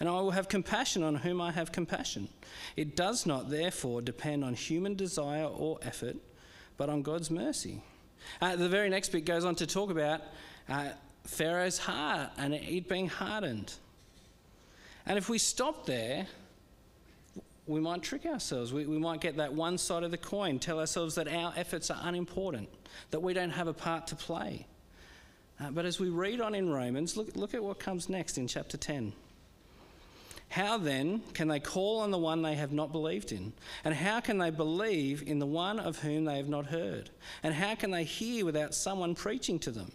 and 0.01 0.09
I 0.09 0.13
will 0.13 0.31
have 0.31 0.49
compassion 0.49 1.03
on 1.03 1.17
whom 1.17 1.41
I 1.41 1.51
have 1.53 1.73
compassion. 1.73 2.29
It 2.77 2.97
does 2.97 3.27
not, 3.27 3.51
therefore, 3.51 4.01
depend 4.01 4.45
on 4.45 4.55
human 4.55 4.95
desire 4.95 5.45
or 5.45 5.79
effort, 5.83 6.17
but 6.77 6.89
on 6.89 7.03
God's 7.03 7.31
mercy. 7.31 7.83
Uh, 8.41 8.57
the 8.57 8.69
very 8.69 8.89
next 8.89 9.11
bit 9.11 9.25
goes 9.25 9.45
on 9.45 9.55
to 9.57 9.67
talk 9.67 9.91
about 9.91 10.23
uh, 10.69 10.91
Pharaoh's 11.25 11.79
heart 11.79 12.31
and 12.39 12.55
it 12.55 12.89
being 12.89 13.09
hardened. 13.09 13.75
And 15.05 15.19
if 15.19 15.29
we 15.29 15.39
stop 15.39 15.85
there, 15.85 16.27
we 17.67 17.81
might 17.81 18.03
trick 18.03 18.27
ourselves. 18.27 18.73
We, 18.73 18.87
we 18.87 18.99
might 18.99 19.21
get 19.21 19.37
that 19.37 19.53
one 19.53 19.79
side 19.79 20.03
of 20.03 20.11
the 20.11 20.19
coin, 20.19 20.59
tell 20.59 20.81
ourselves 20.81 21.15
that 21.15 21.29
our 21.29 21.53
efforts 21.57 21.91
are 21.91 21.99
unimportant, 22.03 22.69
that 23.11 23.21
we 23.21 23.35
don't 23.35 23.51
have 23.51 23.69
a 23.69 23.73
part 23.73 24.07
to 24.09 24.17
play. 24.17 24.67
Uh, 25.61 25.71
but 25.71 25.85
as 25.85 26.01
we 26.01 26.09
read 26.09 26.41
on 26.41 26.55
in 26.55 26.71
Romans, 26.71 27.17
look, 27.17 27.37
look 27.37 27.55
at 27.55 27.63
what 27.63 27.79
comes 27.79 28.09
next 28.09 28.37
in 28.37 28.49
chapter 28.49 28.77
10. 28.77 29.13
How 30.49 30.77
then 30.77 31.23
can 31.33 31.49
they 31.49 31.61
call 31.61 32.01
on 32.01 32.11
the 32.11 32.19
one 32.19 32.43
they 32.43 32.57
have 32.57 32.73
not 32.73 32.93
believed 32.93 33.33
in? 33.33 33.55
And 33.85 33.95
how 33.95 34.21
can 34.21 34.37
they 34.37 34.51
believe 34.51 35.23
in 35.27 35.39
the 35.39 35.47
one 35.47 35.79
of 35.79 36.01
whom 36.01 36.27
they 36.27 36.37
have 36.37 36.49
not 36.49 36.67
heard? 36.67 37.09
And 37.43 37.55
how 37.55 37.75
can 37.75 37.91
they 37.91 38.05
hear 38.05 38.45
without 38.45 38.75
someone 38.75 39.15
preaching 39.15 39.59
to 39.61 39.71
them? 39.71 39.93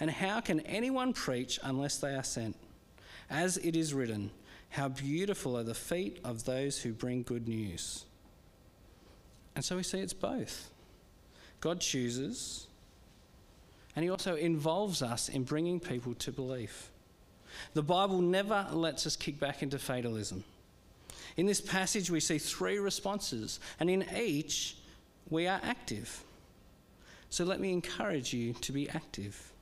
And 0.00 0.10
how 0.10 0.40
can 0.40 0.60
anyone 0.60 1.12
preach 1.12 1.58
unless 1.62 1.98
they 1.98 2.14
are 2.14 2.22
sent? 2.22 2.56
As 3.28 3.58
it 3.58 3.76
is 3.76 3.92
written, 3.92 4.30
how 4.70 4.88
beautiful 4.88 5.56
are 5.56 5.62
the 5.64 5.74
feet 5.74 6.18
of 6.24 6.44
those 6.44 6.80
who 6.80 6.92
bring 6.92 7.22
good 7.22 7.48
news. 7.48 8.04
And 9.54 9.64
so 9.64 9.76
we 9.76 9.82
see 9.82 10.00
it's 10.00 10.12
both. 10.12 10.70
God 11.60 11.80
chooses, 11.80 12.66
and 13.96 14.04
He 14.04 14.10
also 14.10 14.36
involves 14.36 15.02
us 15.02 15.28
in 15.28 15.42
bringing 15.42 15.80
people 15.80 16.14
to 16.14 16.30
belief. 16.30 16.90
The 17.74 17.82
Bible 17.82 18.20
never 18.20 18.66
lets 18.72 19.06
us 19.06 19.16
kick 19.16 19.40
back 19.40 19.62
into 19.62 19.78
fatalism. 19.78 20.44
In 21.36 21.46
this 21.46 21.60
passage, 21.60 22.10
we 22.10 22.20
see 22.20 22.38
three 22.38 22.78
responses, 22.78 23.58
and 23.80 23.90
in 23.90 24.04
each, 24.16 24.76
we 25.30 25.46
are 25.46 25.60
active. 25.62 26.22
So 27.30 27.44
let 27.44 27.60
me 27.60 27.72
encourage 27.72 28.32
you 28.32 28.52
to 28.54 28.72
be 28.72 28.88
active. 28.88 29.52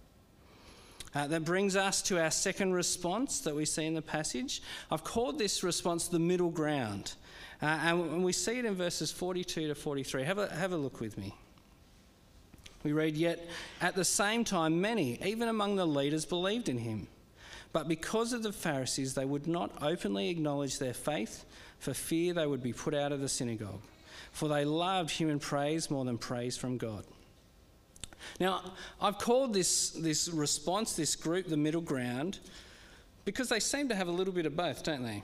Uh, 1.17 1.27
that 1.27 1.47
brings 1.47 1.77
us 1.77 2.03
to 2.03 2.23
our 2.23 2.31
second 2.31 2.75
response 2.75 3.41
that 3.41 3.57
we 3.57 3.65
see 3.65 3.87
in 3.87 3.95
the 3.95 4.03
passage. 4.03 4.61
I've 4.91 5.03
called 5.03 5.39
this 5.39 5.63
response 5.63 6.09
the 6.09 6.19
middle 6.19 6.51
ground. 6.51 7.15
Uh, 7.63 7.65
and 7.65 8.23
we 8.23 8.35
see 8.35 8.59
it 8.59 8.67
in 8.67 8.75
verses 8.75 9.11
42 9.11 9.69
to 9.69 9.75
43. 9.75 10.25
Have 10.25 10.37
a, 10.37 10.55
have 10.55 10.73
a 10.73 10.77
look 10.77 11.01
with 11.01 11.17
me. 11.17 11.35
We 12.83 12.93
read, 12.93 13.17
Yet 13.17 13.49
at 13.81 13.95
the 13.95 14.05
same 14.05 14.45
time, 14.45 14.83
many, 14.83 15.19
even 15.25 15.49
among 15.49 15.77
the 15.77 15.87
leaders, 15.87 16.27
believed 16.27 16.69
in 16.69 16.77
him. 16.77 17.09
But 17.73 17.89
because 17.89 18.35
of 18.35 18.43
the 18.43 18.53
Pharisees, 18.53 19.15
they 19.15 19.25
would 19.25 19.47
not 19.47 19.73
openly 19.81 20.29
acknowledge 20.29 20.79
their 20.79 20.93
faith 20.93 21.47
for 21.79 21.95
fear 21.95 22.35
they 22.35 22.47
would 22.47 22.63
be 22.63 22.75
put 22.75 22.93
out 22.93 23.13
of 23.13 23.23
the 23.23 23.29
synagogue. 23.31 23.81
For 24.33 24.51
they 24.51 24.67
loved 24.67 25.09
human 25.09 25.39
praise 25.39 25.91
more 25.91 26.05
than 26.05 26.19
praise 26.19 26.59
from 26.59 26.77
God. 26.77 27.07
Now, 28.41 28.63
I've 29.01 29.19
called 29.19 29.55
this, 29.55 29.91
this 29.91 30.29
response, 30.29 30.95
this 30.95 31.17
group, 31.17 31.47
the 31.47 31.57
middle 31.57 31.81
ground, 31.81 32.39
because 33.25 33.49
they 33.49 33.61
seem 33.61 33.89
to 33.89 33.95
have 33.95 34.09
a 34.09 34.13
little 34.13 34.33
bit 34.33 34.47
of 34.47 34.57
both, 34.57 34.83
don't 34.83 35.03
they? 35.03 35.23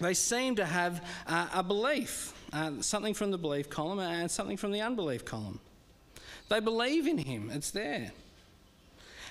They 0.00 0.14
seem 0.14 0.56
to 0.56 0.64
have 0.64 1.04
uh, 1.26 1.48
a 1.54 1.62
belief, 1.62 2.34
uh, 2.52 2.80
something 2.80 3.14
from 3.14 3.30
the 3.30 3.38
belief 3.38 3.70
column 3.70 3.98
and 4.00 4.30
something 4.30 4.56
from 4.56 4.72
the 4.72 4.80
unbelief 4.80 5.24
column. 5.24 5.60
They 6.48 6.60
believe 6.60 7.06
in 7.06 7.18
him, 7.18 7.50
it's 7.52 7.70
there. 7.70 8.12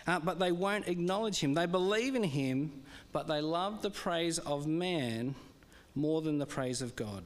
Uh, 0.07 0.19
but 0.19 0.39
they 0.39 0.51
won't 0.51 0.87
acknowledge 0.87 1.39
him. 1.39 1.53
They 1.53 1.65
believe 1.65 2.15
in 2.15 2.23
him, 2.23 2.71
but 3.11 3.27
they 3.27 3.41
love 3.41 3.81
the 3.81 3.91
praise 3.91 4.39
of 4.39 4.65
man 4.65 5.35
more 5.93 6.21
than 6.21 6.39
the 6.39 6.45
praise 6.45 6.81
of 6.81 6.95
God. 6.95 7.23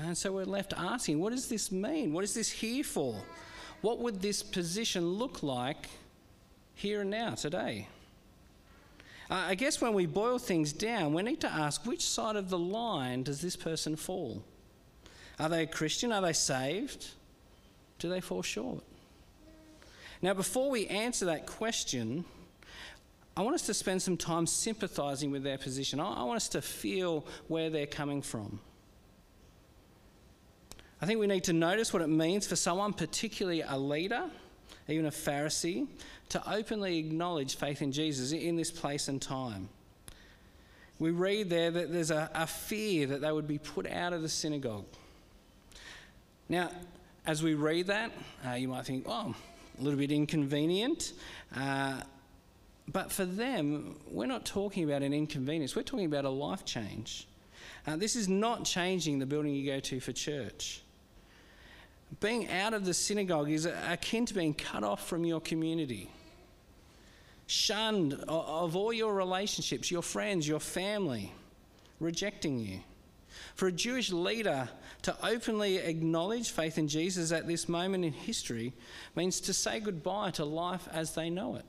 And 0.00 0.16
so 0.16 0.32
we're 0.32 0.44
left 0.44 0.72
asking, 0.76 1.20
what 1.20 1.32
does 1.32 1.48
this 1.48 1.70
mean? 1.70 2.12
What 2.12 2.24
is 2.24 2.34
this 2.34 2.50
here 2.50 2.82
for? 2.82 3.14
What 3.82 3.98
would 3.98 4.22
this 4.22 4.42
position 4.42 5.06
look 5.06 5.42
like 5.42 5.88
here 6.74 7.02
and 7.02 7.10
now, 7.10 7.34
today? 7.34 7.88
Uh, 9.28 9.46
I 9.48 9.54
guess 9.56 9.80
when 9.80 9.92
we 9.92 10.06
boil 10.06 10.38
things 10.38 10.72
down, 10.72 11.14
we 11.14 11.22
need 11.22 11.40
to 11.40 11.52
ask 11.52 11.84
which 11.84 12.06
side 12.06 12.36
of 12.36 12.48
the 12.48 12.58
line 12.58 13.24
does 13.24 13.40
this 13.40 13.56
person 13.56 13.96
fall? 13.96 14.42
Are 15.38 15.48
they 15.48 15.64
a 15.64 15.66
Christian? 15.66 16.12
Are 16.12 16.22
they 16.22 16.32
saved? 16.32 17.08
Do 17.98 18.08
they 18.08 18.20
fall 18.20 18.42
short? 18.42 18.84
Now, 20.20 20.34
before 20.34 20.70
we 20.70 20.86
answer 20.86 21.26
that 21.26 21.46
question, 21.46 22.24
I 23.36 23.42
want 23.42 23.54
us 23.56 23.62
to 23.62 23.74
spend 23.74 24.00
some 24.02 24.16
time 24.16 24.46
sympathising 24.46 25.32
with 25.32 25.42
their 25.42 25.58
position. 25.58 25.98
I 25.98 26.22
want 26.22 26.36
us 26.36 26.48
to 26.50 26.62
feel 26.62 27.24
where 27.48 27.70
they're 27.70 27.86
coming 27.86 28.22
from. 28.22 28.60
I 31.02 31.06
think 31.06 31.18
we 31.18 31.26
need 31.26 31.42
to 31.44 31.52
notice 31.52 31.92
what 31.92 32.00
it 32.00 32.08
means 32.08 32.46
for 32.46 32.54
someone, 32.54 32.92
particularly 32.92 33.62
a 33.62 33.76
leader, 33.76 34.22
even 34.86 35.06
a 35.06 35.10
Pharisee, 35.10 35.88
to 36.28 36.48
openly 36.48 36.98
acknowledge 36.98 37.56
faith 37.56 37.82
in 37.82 37.90
Jesus 37.90 38.30
in 38.30 38.54
this 38.54 38.70
place 38.70 39.08
and 39.08 39.20
time. 39.20 39.68
We 41.00 41.10
read 41.10 41.50
there 41.50 41.72
that 41.72 41.92
there's 41.92 42.12
a, 42.12 42.30
a 42.32 42.46
fear 42.46 43.08
that 43.08 43.20
they 43.20 43.32
would 43.32 43.48
be 43.48 43.58
put 43.58 43.90
out 43.90 44.12
of 44.12 44.22
the 44.22 44.28
synagogue. 44.28 44.84
Now, 46.48 46.70
as 47.26 47.42
we 47.42 47.54
read 47.54 47.88
that, 47.88 48.12
uh, 48.46 48.52
you 48.52 48.68
might 48.68 48.86
think, 48.86 49.04
oh, 49.08 49.34
a 49.80 49.82
little 49.82 49.98
bit 49.98 50.12
inconvenient. 50.12 51.14
Uh, 51.56 52.02
but 52.86 53.10
for 53.10 53.24
them, 53.24 53.96
we're 54.08 54.26
not 54.26 54.44
talking 54.44 54.84
about 54.84 55.02
an 55.02 55.12
inconvenience, 55.12 55.74
we're 55.74 55.82
talking 55.82 56.06
about 56.06 56.26
a 56.26 56.30
life 56.30 56.64
change. 56.64 57.26
Uh, 57.88 57.96
this 57.96 58.14
is 58.14 58.28
not 58.28 58.64
changing 58.64 59.18
the 59.18 59.26
building 59.26 59.52
you 59.52 59.66
go 59.66 59.80
to 59.80 59.98
for 59.98 60.12
church. 60.12 60.80
Being 62.20 62.50
out 62.50 62.74
of 62.74 62.84
the 62.84 62.94
synagogue 62.94 63.50
is 63.50 63.66
akin 63.66 64.26
to 64.26 64.34
being 64.34 64.54
cut 64.54 64.84
off 64.84 65.06
from 65.06 65.24
your 65.24 65.40
community, 65.40 66.10
shunned 67.46 68.14
of 68.28 68.76
all 68.76 68.92
your 68.92 69.14
relationships, 69.14 69.90
your 69.90 70.02
friends, 70.02 70.46
your 70.46 70.60
family, 70.60 71.32
rejecting 72.00 72.58
you. 72.58 72.80
For 73.54 73.68
a 73.68 73.72
Jewish 73.72 74.10
leader 74.10 74.68
to 75.02 75.16
openly 75.26 75.78
acknowledge 75.78 76.50
faith 76.50 76.78
in 76.78 76.88
Jesus 76.88 77.32
at 77.32 77.46
this 77.46 77.68
moment 77.68 78.04
in 78.04 78.12
history 78.12 78.72
means 79.16 79.40
to 79.40 79.52
say 79.52 79.80
goodbye 79.80 80.30
to 80.32 80.44
life 80.44 80.88
as 80.92 81.14
they 81.14 81.30
know 81.30 81.56
it. 81.56 81.64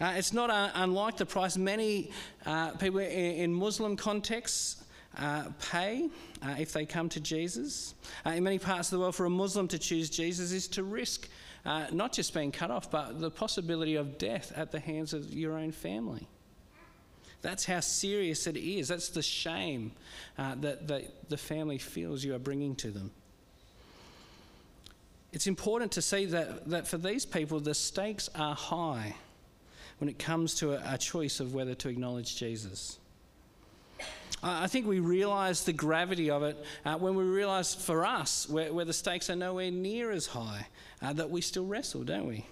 Uh, 0.00 0.14
it's 0.16 0.32
not 0.32 0.50
uh, 0.50 0.70
unlike 0.74 1.16
the 1.16 1.26
price 1.26 1.56
many 1.56 2.10
uh, 2.44 2.70
people 2.72 2.98
in, 2.98 3.06
in, 3.06 3.54
Muslim 3.54 3.96
contexts 3.96 4.81
uh, 5.18 5.44
pay 5.70 6.08
uh, 6.42 6.54
if 6.58 6.72
they 6.72 6.86
come 6.86 7.08
to 7.10 7.20
Jesus. 7.20 7.94
Uh, 8.24 8.30
in 8.30 8.44
many 8.44 8.58
parts 8.58 8.88
of 8.88 8.96
the 8.96 9.00
world, 9.00 9.14
for 9.14 9.26
a 9.26 9.30
Muslim 9.30 9.68
to 9.68 9.78
choose 9.78 10.08
Jesus 10.10 10.52
is 10.52 10.68
to 10.68 10.82
risk 10.82 11.28
not 11.64 12.12
just 12.12 12.34
being 12.34 12.50
cut 12.50 12.70
off, 12.70 12.90
but 12.90 13.20
the 13.20 13.30
possibility 13.30 13.94
of 13.94 14.18
death 14.18 14.52
at 14.56 14.72
the 14.72 14.80
hands 14.80 15.12
of 15.12 15.32
your 15.32 15.58
own 15.58 15.70
family. 15.70 16.26
That's 17.40 17.64
how 17.64 17.80
serious 17.80 18.46
it 18.46 18.56
is. 18.56 18.88
That's 18.88 19.10
the 19.10 19.22
shame 19.22 19.92
that, 20.36 20.88
that 20.88 21.28
the 21.28 21.36
family 21.36 21.78
feels 21.78 22.24
you 22.24 22.34
are 22.34 22.40
bringing 22.40 22.74
to 22.76 22.90
them. 22.90 23.12
It's 25.32 25.46
important 25.46 25.92
to 25.92 26.02
see 26.02 26.26
that, 26.26 26.68
that 26.68 26.86
for 26.86 26.98
these 26.98 27.24
people, 27.24 27.58
the 27.58 27.74
stakes 27.74 28.28
are 28.34 28.54
high 28.54 29.14
when 29.98 30.08
it 30.08 30.18
comes 30.18 30.54
to 30.56 30.72
a, 30.72 30.94
a 30.94 30.98
choice 30.98 31.40
of 31.40 31.54
whether 31.54 31.74
to 31.76 31.88
acknowledge 31.88 32.36
Jesus. 32.36 32.98
I 34.42 34.66
think 34.66 34.86
we 34.86 34.98
realise 34.98 35.62
the 35.62 35.72
gravity 35.72 36.30
of 36.30 36.42
it 36.42 36.56
uh, 36.84 36.96
when 36.96 37.14
we 37.14 37.22
realise 37.22 37.74
for 37.74 38.04
us, 38.04 38.48
where, 38.48 38.72
where, 38.72 38.84
the 38.84 38.92
stakes 38.92 39.30
are 39.30 39.36
nowhere 39.36 39.70
near 39.70 40.10
as 40.10 40.26
high, 40.26 40.66
uh, 41.00 41.12
that 41.12 41.30
we 41.30 41.40
still 41.40 41.64
wrestle, 41.64 42.02
don't 42.02 42.26
we? 42.26 42.44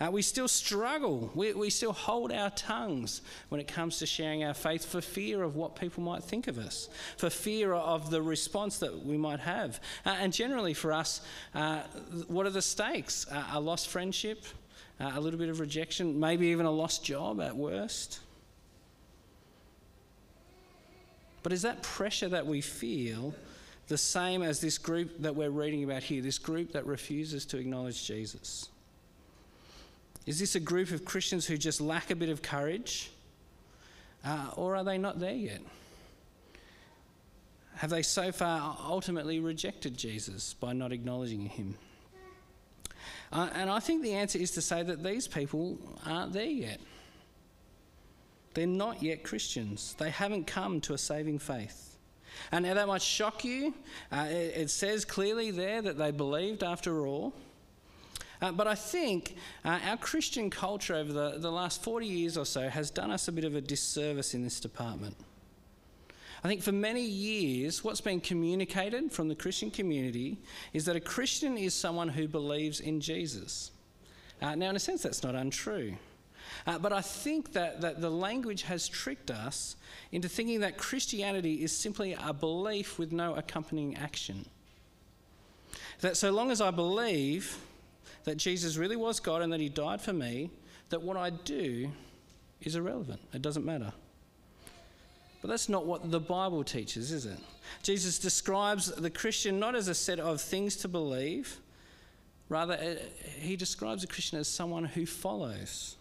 Uh, 0.00 0.10
we 0.10 0.22
still 0.22 0.46
struggle. 0.46 1.30
We, 1.34 1.52
we 1.54 1.70
still 1.70 1.92
hold 1.92 2.30
our 2.30 2.50
tongues 2.50 3.22
when 3.48 3.60
it 3.60 3.66
comes 3.66 3.98
to 3.98 4.06
sharing 4.06 4.44
our 4.44 4.54
faith 4.54 4.84
for 4.84 5.00
fear 5.00 5.42
of 5.42 5.56
what 5.56 5.74
people 5.74 6.02
might 6.02 6.22
think 6.22 6.46
of 6.46 6.58
us, 6.58 6.88
for 7.16 7.30
fear 7.30 7.74
of 7.74 8.10
the 8.10 8.22
response 8.22 8.78
that 8.78 9.04
we 9.04 9.16
might 9.16 9.40
have. 9.40 9.80
Uh, 10.06 10.16
and 10.20 10.32
generally, 10.32 10.74
for 10.74 10.92
us, 10.92 11.20
uh, 11.54 11.80
what 12.28 12.46
are 12.46 12.50
the 12.50 12.62
stakes? 12.62 13.26
Uh, 13.30 13.44
a 13.52 13.60
lost 13.60 13.88
friendship, 13.88 14.44
uh, 15.00 15.12
a 15.14 15.20
little 15.20 15.38
bit 15.38 15.48
of 15.48 15.58
rejection, 15.58 16.18
maybe 16.18 16.46
even 16.48 16.66
a 16.66 16.70
lost 16.70 17.04
job 17.04 17.40
at 17.40 17.56
worst. 17.56 18.20
But 21.42 21.52
is 21.52 21.62
that 21.62 21.82
pressure 21.82 22.28
that 22.28 22.46
we 22.46 22.60
feel 22.60 23.34
the 23.88 23.98
same 23.98 24.42
as 24.42 24.60
this 24.60 24.76
group 24.78 25.22
that 25.22 25.34
we're 25.34 25.50
reading 25.50 25.84
about 25.84 26.02
here, 26.02 26.22
this 26.22 26.38
group 26.38 26.72
that 26.72 26.86
refuses 26.86 27.46
to 27.46 27.58
acknowledge 27.58 28.06
Jesus? 28.06 28.68
Is 30.26 30.38
this 30.38 30.54
a 30.54 30.60
group 30.60 30.90
of 30.90 31.04
Christians 31.04 31.46
who 31.46 31.56
just 31.56 31.80
lack 31.80 32.10
a 32.10 32.16
bit 32.16 32.28
of 32.28 32.42
courage? 32.42 33.10
Uh, 34.24 34.50
or 34.56 34.76
are 34.76 34.84
they 34.84 34.98
not 34.98 35.18
there 35.20 35.32
yet? 35.32 35.60
Have 37.76 37.90
they 37.90 38.02
so 38.02 38.32
far 38.32 38.76
ultimately 38.84 39.38
rejected 39.38 39.96
Jesus 39.96 40.52
by 40.52 40.72
not 40.72 40.92
acknowledging 40.92 41.46
him? 41.46 41.76
Uh, 43.32 43.48
and 43.54 43.70
I 43.70 43.78
think 43.78 44.02
the 44.02 44.14
answer 44.14 44.38
is 44.38 44.50
to 44.52 44.60
say 44.60 44.82
that 44.82 45.02
these 45.02 45.28
people 45.28 45.78
aren't 46.04 46.32
there 46.32 46.44
yet. 46.44 46.80
They're 48.54 48.66
not 48.66 49.02
yet 49.02 49.22
Christians, 49.24 49.94
they 49.98 50.10
haven't 50.10 50.46
come 50.46 50.80
to 50.82 50.94
a 50.94 50.98
saving 50.98 51.38
faith. 51.38 51.96
And 52.52 52.64
now 52.64 52.74
that 52.74 52.86
might 52.86 53.02
shock 53.02 53.44
you. 53.44 53.74
Uh, 54.12 54.26
it, 54.28 54.54
it, 54.56 54.70
says 54.70 55.04
clearly 55.04 55.50
there 55.50 55.82
that 55.82 55.98
they 55.98 56.12
believed 56.12 56.62
after 56.62 57.06
all. 57.06 57.34
Uh, 58.40 58.52
but 58.52 58.68
I 58.68 58.74
think 58.76 59.36
uh, 59.64 59.80
our 59.88 59.96
Christian 59.96 60.48
culture 60.48 60.94
over 60.94 61.12
the, 61.12 61.38
the 61.38 61.50
last 61.50 61.82
40 61.82 62.06
years 62.06 62.38
or 62.38 62.46
so 62.46 62.68
has 62.68 62.90
done 62.90 63.10
us 63.10 63.26
a 63.26 63.32
bit 63.32 63.44
of 63.44 63.56
a 63.56 63.60
disservice 63.60 64.34
in 64.34 64.44
this 64.44 64.60
department. 64.60 65.16
I 66.44 66.48
think 66.48 66.62
for 66.62 66.70
many 66.70 67.02
years, 67.02 67.82
what's 67.82 68.00
been 68.00 68.20
communicated 68.20 69.10
from 69.10 69.28
the 69.28 69.34
Christian 69.34 69.72
community 69.72 70.38
is 70.72 70.84
that 70.84 70.94
a 70.94 71.00
Christian 71.00 71.58
is 71.58 71.74
someone 71.74 72.08
who 72.08 72.28
believes 72.28 72.78
in 72.78 73.00
Jesus. 73.00 73.72
Uh, 74.40 74.54
now, 74.54 74.70
in 74.70 74.76
a 74.76 74.78
sense, 74.78 75.02
that's 75.02 75.24
not 75.24 75.34
untrue. 75.34 75.96
Uh, 76.66 76.78
but 76.78 76.92
I 76.92 77.00
think 77.00 77.52
that, 77.52 77.80
that 77.80 78.00
the 78.00 78.10
language 78.10 78.62
has 78.62 78.88
tricked 78.88 79.30
us 79.30 79.76
into 80.12 80.28
thinking 80.28 80.60
that 80.60 80.76
Christianity 80.76 81.62
is 81.62 81.76
simply 81.76 82.14
a 82.14 82.32
belief 82.32 82.98
with 82.98 83.12
no 83.12 83.34
accompanying 83.34 83.96
action. 83.96 84.46
That 86.00 86.16
so 86.16 86.30
long 86.30 86.50
as 86.50 86.60
I 86.60 86.70
believe 86.70 87.58
that 88.24 88.36
Jesus 88.36 88.76
really 88.76 88.96
was 88.96 89.20
God 89.20 89.42
and 89.42 89.52
that 89.52 89.60
he 89.60 89.68
died 89.68 90.00
for 90.00 90.12
me, 90.12 90.50
that 90.90 91.02
what 91.02 91.16
I 91.16 91.30
do 91.30 91.90
is 92.60 92.76
irrelevant. 92.76 93.20
It 93.32 93.42
doesn't 93.42 93.64
matter. 93.64 93.92
But 95.40 95.48
that's 95.48 95.68
not 95.68 95.86
what 95.86 96.10
the 96.10 96.20
Bible 96.20 96.64
teaches, 96.64 97.12
is 97.12 97.26
it? 97.26 97.38
Jesus 97.82 98.18
describes 98.18 98.90
the 98.90 99.10
Christian 99.10 99.60
not 99.60 99.74
as 99.74 99.88
a 99.88 99.94
set 99.94 100.18
of 100.18 100.40
things 100.40 100.76
to 100.76 100.88
believe, 100.88 101.60
rather, 102.48 102.74
uh, 102.74 102.96
he 103.38 103.56
describes 103.56 104.02
a 104.02 104.06
Christian 104.06 104.38
as 104.38 104.48
someone 104.48 104.84
who 104.84 105.06
follows. 105.06 105.96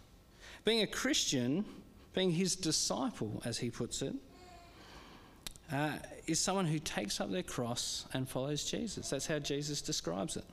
Being 0.67 0.81
a 0.81 0.87
Christian, 0.87 1.63
being 2.13 2.29
his 2.29 2.57
disciple, 2.57 3.41
as 3.45 3.57
he 3.57 3.69
puts 3.69 4.01
it, 4.01 4.13
uh, 5.71 5.93
is 6.25 6.41
someone 6.41 6.65
who 6.65 6.77
takes 6.77 7.21
up 7.21 7.31
their 7.31 7.41
cross 7.41 8.05
and 8.13 8.27
follows 8.27 8.65
Jesus. 8.65 9.09
That's 9.09 9.25
how 9.25 9.39
Jesus 9.39 9.81
describes 9.81 10.35
it. 10.35 10.43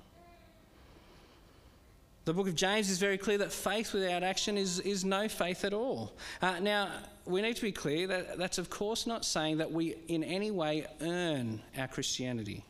The 2.26 2.32
book 2.32 2.46
of 2.46 2.54
James 2.54 2.90
is 2.90 2.98
very 2.98 3.18
clear 3.18 3.38
that 3.38 3.50
faith 3.50 3.92
without 3.92 4.22
action 4.22 4.56
is, 4.56 4.78
is 4.78 5.04
no 5.04 5.26
faith 5.26 5.64
at 5.64 5.74
all. 5.74 6.12
Uh, 6.40 6.60
now, 6.60 6.92
we 7.24 7.42
need 7.42 7.56
to 7.56 7.62
be 7.62 7.72
clear 7.72 8.06
that 8.06 8.38
that's, 8.38 8.58
of 8.58 8.70
course, 8.70 9.08
not 9.08 9.24
saying 9.24 9.56
that 9.58 9.72
we 9.72 9.96
in 10.06 10.22
any 10.22 10.52
way 10.52 10.86
earn 11.00 11.60
our 11.76 11.88
Christianity. 11.88 12.64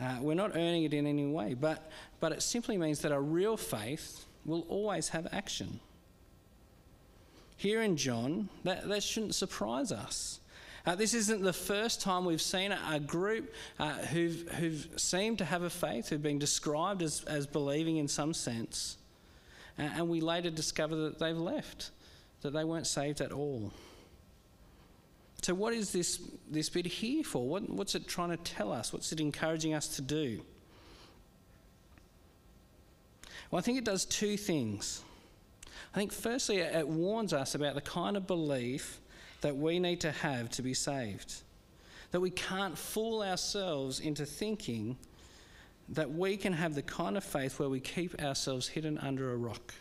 Uh, 0.00 0.18
we're 0.20 0.34
not 0.34 0.52
earning 0.54 0.84
it 0.84 0.94
in 0.94 1.08
any 1.08 1.26
way, 1.26 1.54
but, 1.54 1.90
but 2.20 2.30
it 2.30 2.40
simply 2.40 2.78
means 2.78 3.00
that 3.00 3.10
a 3.10 3.20
real 3.20 3.56
faith 3.56 4.26
will 4.44 4.64
always 4.68 5.08
have 5.08 5.26
action. 5.32 5.80
Here 7.60 7.82
in 7.82 7.98
John, 7.98 8.48
that, 8.64 8.88
that 8.88 9.02
shouldn't 9.02 9.34
surprise 9.34 9.92
us. 9.92 10.40
Uh, 10.86 10.94
this 10.94 11.12
isn't 11.12 11.42
the 11.42 11.52
first 11.52 12.00
time 12.00 12.24
we've 12.24 12.40
seen 12.40 12.72
a, 12.72 12.80
a 12.92 12.98
group 12.98 13.52
uh, 13.78 13.92
who've, 13.98 14.50
who've 14.52 14.88
seemed 14.96 15.36
to 15.36 15.44
have 15.44 15.62
a 15.62 15.68
faith, 15.68 16.08
who've 16.08 16.22
been 16.22 16.38
described 16.38 17.02
as, 17.02 17.22
as 17.24 17.46
believing 17.46 17.98
in 17.98 18.08
some 18.08 18.32
sense, 18.32 18.96
and, 19.76 19.92
and 19.94 20.08
we 20.08 20.22
later 20.22 20.48
discover 20.48 20.96
that 20.96 21.18
they've 21.18 21.36
left, 21.36 21.90
that 22.40 22.54
they 22.54 22.64
weren't 22.64 22.86
saved 22.86 23.20
at 23.20 23.30
all. 23.30 23.70
So, 25.42 25.52
what 25.52 25.74
is 25.74 25.92
this, 25.92 26.18
this 26.50 26.70
bit 26.70 26.86
here 26.86 27.24
for? 27.24 27.46
What, 27.46 27.68
what's 27.68 27.94
it 27.94 28.08
trying 28.08 28.30
to 28.30 28.38
tell 28.38 28.72
us? 28.72 28.90
What's 28.90 29.12
it 29.12 29.20
encouraging 29.20 29.74
us 29.74 29.96
to 29.96 30.00
do? 30.00 30.40
Well, 33.50 33.58
I 33.58 33.62
think 33.62 33.76
it 33.76 33.84
does 33.84 34.06
two 34.06 34.38
things. 34.38 35.02
I 35.92 35.98
think, 35.98 36.12
firstly, 36.12 36.58
it 36.58 36.86
warns 36.86 37.32
us 37.32 37.54
about 37.54 37.74
the 37.74 37.80
kind 37.80 38.16
of 38.16 38.26
belief 38.26 39.00
that 39.40 39.56
we 39.56 39.78
need 39.78 40.00
to 40.00 40.12
have 40.12 40.50
to 40.50 40.62
be 40.62 40.74
saved. 40.74 41.42
That 42.12 42.20
we 42.20 42.30
can't 42.30 42.76
fool 42.76 43.22
ourselves 43.22 44.00
into 44.00 44.24
thinking 44.24 44.96
that 45.88 46.12
we 46.12 46.36
can 46.36 46.52
have 46.52 46.74
the 46.74 46.82
kind 46.82 47.16
of 47.16 47.24
faith 47.24 47.58
where 47.58 47.68
we 47.68 47.80
keep 47.80 48.22
ourselves 48.22 48.68
hidden 48.68 48.98
under 48.98 49.32
a 49.32 49.36
rock. 49.36 49.74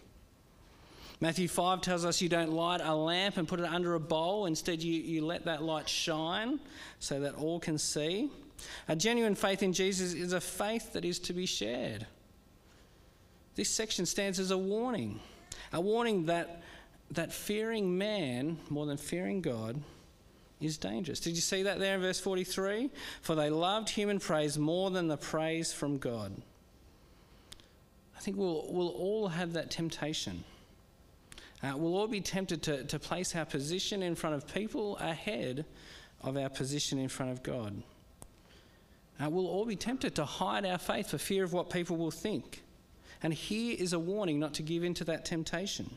Matthew 1.21 1.47
5 1.47 1.81
tells 1.81 2.05
us 2.05 2.21
you 2.21 2.29
don't 2.29 2.53
light 2.53 2.81
a 2.81 2.95
lamp 2.95 3.37
and 3.37 3.47
put 3.47 3.59
it 3.59 3.65
under 3.65 3.93
a 3.93 3.99
bowl. 3.99 4.45
Instead, 4.45 4.81
you, 4.81 4.93
you 4.93 5.25
let 5.25 5.45
that 5.45 5.61
light 5.61 5.87
shine 5.87 6.59
so 6.99 7.19
that 7.19 7.35
all 7.35 7.59
can 7.59 7.77
see. 7.77 8.31
A 8.87 8.95
genuine 8.95 9.35
faith 9.35 9.61
in 9.61 9.73
Jesus 9.73 10.13
is 10.13 10.33
a 10.33 10.41
faith 10.41 10.93
that 10.93 11.05
is 11.05 11.19
to 11.19 11.33
be 11.33 11.45
shared. 11.45 12.07
This 13.55 13.69
section 13.69 14.05
stands 14.05 14.39
as 14.39 14.51
a 14.51 14.57
warning 14.57 15.19
a 15.71 15.81
warning 15.81 16.25
that 16.25 16.61
that 17.11 17.33
fearing 17.33 17.97
man 17.97 18.57
more 18.69 18.85
than 18.85 18.97
fearing 18.97 19.41
God 19.41 19.81
is 20.61 20.77
dangerous. 20.77 21.19
Did 21.19 21.31
you 21.31 21.41
see 21.41 21.63
that 21.63 21.79
there 21.79 21.95
in 21.95 22.01
verse 22.01 22.19
43? 22.19 22.89
For 23.21 23.35
they 23.35 23.49
loved 23.49 23.89
human 23.89 24.19
praise 24.19 24.57
more 24.57 24.91
than 24.91 25.07
the 25.07 25.17
praise 25.17 25.71
from 25.71 25.97
God. 25.97 26.33
I 28.15 28.19
think 28.19 28.37
we'll, 28.37 28.65
we'll 28.69 28.89
all 28.89 29.29
have 29.29 29.53
that 29.53 29.71
temptation. 29.71 30.43
Uh, 31.63 31.73
we'll 31.75 31.95
all 31.95 32.07
be 32.07 32.21
tempted 32.21 32.61
to, 32.63 32.83
to 32.83 32.99
place 32.99 33.35
our 33.35 33.45
position 33.45 34.03
in 34.03 34.15
front 34.15 34.35
of 34.35 34.53
people 34.53 34.97
ahead 34.97 35.65
of 36.21 36.37
our 36.37 36.49
position 36.49 36.99
in 36.99 37.07
front 37.07 37.31
of 37.31 37.41
God. 37.41 37.81
Uh, 39.21 39.29
we'll 39.29 39.47
all 39.47 39.65
be 39.65 39.75
tempted 39.75 40.15
to 40.15 40.25
hide 40.25 40.65
our 40.65 40.77
faith 40.77 41.09
for 41.09 41.17
fear 41.17 41.43
of 41.43 41.53
what 41.53 41.69
people 41.69 41.97
will 41.97 42.11
think. 42.11 42.61
And 43.21 43.33
here 43.33 43.75
is 43.77 43.93
a 43.93 43.99
warning 43.99 44.39
not 44.39 44.53
to 44.55 44.63
give 44.63 44.83
in 44.83 44.93
to 44.95 45.03
that 45.05 45.25
temptation. 45.25 45.89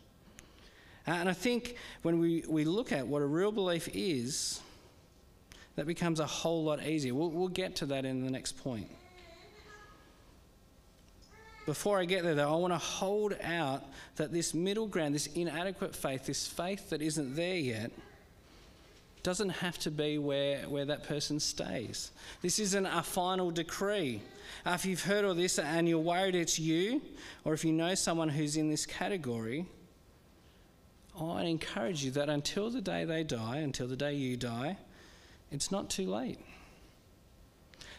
Uh, 1.06 1.12
and 1.12 1.28
I 1.28 1.32
think 1.32 1.76
when 2.02 2.18
we, 2.18 2.44
we 2.48 2.64
look 2.64 2.92
at 2.92 3.06
what 3.06 3.22
a 3.22 3.26
real 3.26 3.52
belief 3.52 3.88
is, 3.92 4.60
that 5.76 5.86
becomes 5.86 6.20
a 6.20 6.26
whole 6.26 6.64
lot 6.64 6.84
easier. 6.84 7.14
We'll, 7.14 7.30
we'll 7.30 7.48
get 7.48 7.76
to 7.76 7.86
that 7.86 8.04
in 8.04 8.24
the 8.24 8.30
next 8.30 8.62
point. 8.62 8.88
before 11.66 11.98
I 11.98 12.04
get 12.04 12.24
there, 12.24 12.34
though, 12.34 12.52
I 12.52 12.56
want 12.56 12.72
to 12.72 12.78
hold 12.78 13.34
out 13.42 13.84
that 14.16 14.32
this 14.32 14.52
middle 14.52 14.86
ground, 14.86 15.14
this 15.14 15.28
inadequate 15.28 15.94
faith, 15.94 16.26
this 16.26 16.46
faith 16.46 16.90
that 16.90 17.00
isn't 17.00 17.36
there 17.36 17.56
yet, 17.56 17.92
doesn't 19.22 19.50
have 19.50 19.78
to 19.78 19.90
be 19.90 20.18
where, 20.18 20.58
where 20.68 20.84
that 20.84 21.04
person 21.04 21.38
stays. 21.38 22.10
This 22.40 22.58
isn't 22.58 22.86
a 22.86 23.02
final 23.02 23.50
decree. 23.50 24.20
If 24.66 24.84
you've 24.84 25.02
heard 25.02 25.24
all 25.24 25.34
this 25.34 25.58
and 25.58 25.88
you're 25.88 25.98
worried 25.98 26.34
it's 26.34 26.58
you, 26.58 27.02
or 27.44 27.52
if 27.52 27.64
you 27.64 27.72
know 27.72 27.94
someone 27.94 28.28
who's 28.28 28.56
in 28.56 28.68
this 28.68 28.86
category, 28.86 29.66
I 31.20 31.44
encourage 31.44 32.04
you 32.04 32.10
that 32.12 32.28
until 32.28 32.70
the 32.70 32.80
day 32.80 33.04
they 33.04 33.22
die, 33.22 33.58
until 33.58 33.86
the 33.86 33.96
day 33.96 34.14
you 34.14 34.36
die, 34.36 34.76
it's 35.50 35.70
not 35.70 35.90
too 35.90 36.10
late. 36.10 36.38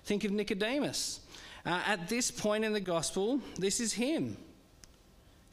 Think 0.05 0.23
of 0.23 0.31
Nicodemus. 0.31 1.21
Uh, 1.65 1.81
at 1.87 2.09
this 2.09 2.31
point 2.31 2.65
in 2.65 2.73
the 2.73 2.81
gospel, 2.81 3.39
this 3.57 3.79
is 3.79 3.93
him. 3.93 4.35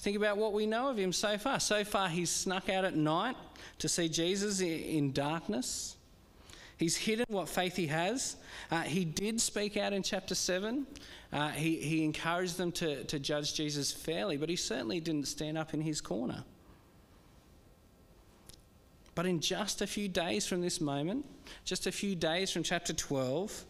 Think 0.00 0.16
about 0.16 0.38
what 0.38 0.54
we 0.54 0.64
know 0.64 0.88
of 0.88 0.96
him 0.96 1.12
so 1.12 1.36
far. 1.36 1.60
So 1.60 1.84
far, 1.84 2.08
he's 2.08 2.30
snuck 2.30 2.70
out 2.70 2.86
at 2.86 2.96
night 2.96 3.36
to 3.78 3.88
see 3.88 4.08
Jesus 4.08 4.60
in 4.60 5.12
darkness. 5.12 5.96
He's 6.78 6.96
hidden 6.96 7.26
what 7.28 7.50
faith 7.50 7.76
he 7.76 7.86
has. 7.88 8.36
Uh, 8.70 8.80
he 8.80 9.04
did 9.04 9.38
speak 9.42 9.76
out 9.76 9.92
in 9.92 10.02
chapter 10.02 10.34
7. 10.34 10.86
Uh, 11.30 11.50
he, 11.50 11.76
he 11.76 12.02
encouraged 12.02 12.56
them 12.56 12.72
to, 12.72 13.04
to 13.04 13.18
judge 13.18 13.52
Jesus 13.52 13.92
fairly, 13.92 14.38
but 14.38 14.48
he 14.48 14.56
certainly 14.56 15.00
didn't 15.00 15.28
stand 15.28 15.58
up 15.58 15.74
in 15.74 15.82
his 15.82 16.00
corner. 16.00 16.44
But 19.14 19.26
in 19.26 19.40
just 19.40 19.82
a 19.82 19.86
few 19.86 20.08
days 20.08 20.46
from 20.46 20.62
this 20.62 20.80
moment, 20.80 21.26
just 21.66 21.86
a 21.86 21.92
few 21.92 22.14
days 22.14 22.50
from 22.50 22.62
chapter 22.62 22.94
12, 22.94 23.66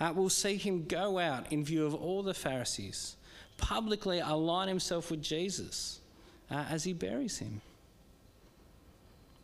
uh, 0.00 0.12
we'll 0.16 0.30
see 0.30 0.56
him 0.56 0.86
go 0.86 1.18
out 1.18 1.52
in 1.52 1.62
view 1.62 1.84
of 1.84 1.94
all 1.94 2.22
the 2.22 2.32
Pharisees, 2.32 3.16
publicly 3.56 4.20
align 4.20 4.68
himself 4.68 5.10
with 5.10 5.22
Jesus 5.22 6.00
uh, 6.50 6.64
as 6.70 6.84
he 6.84 6.92
buries 6.92 7.38
him. 7.38 7.60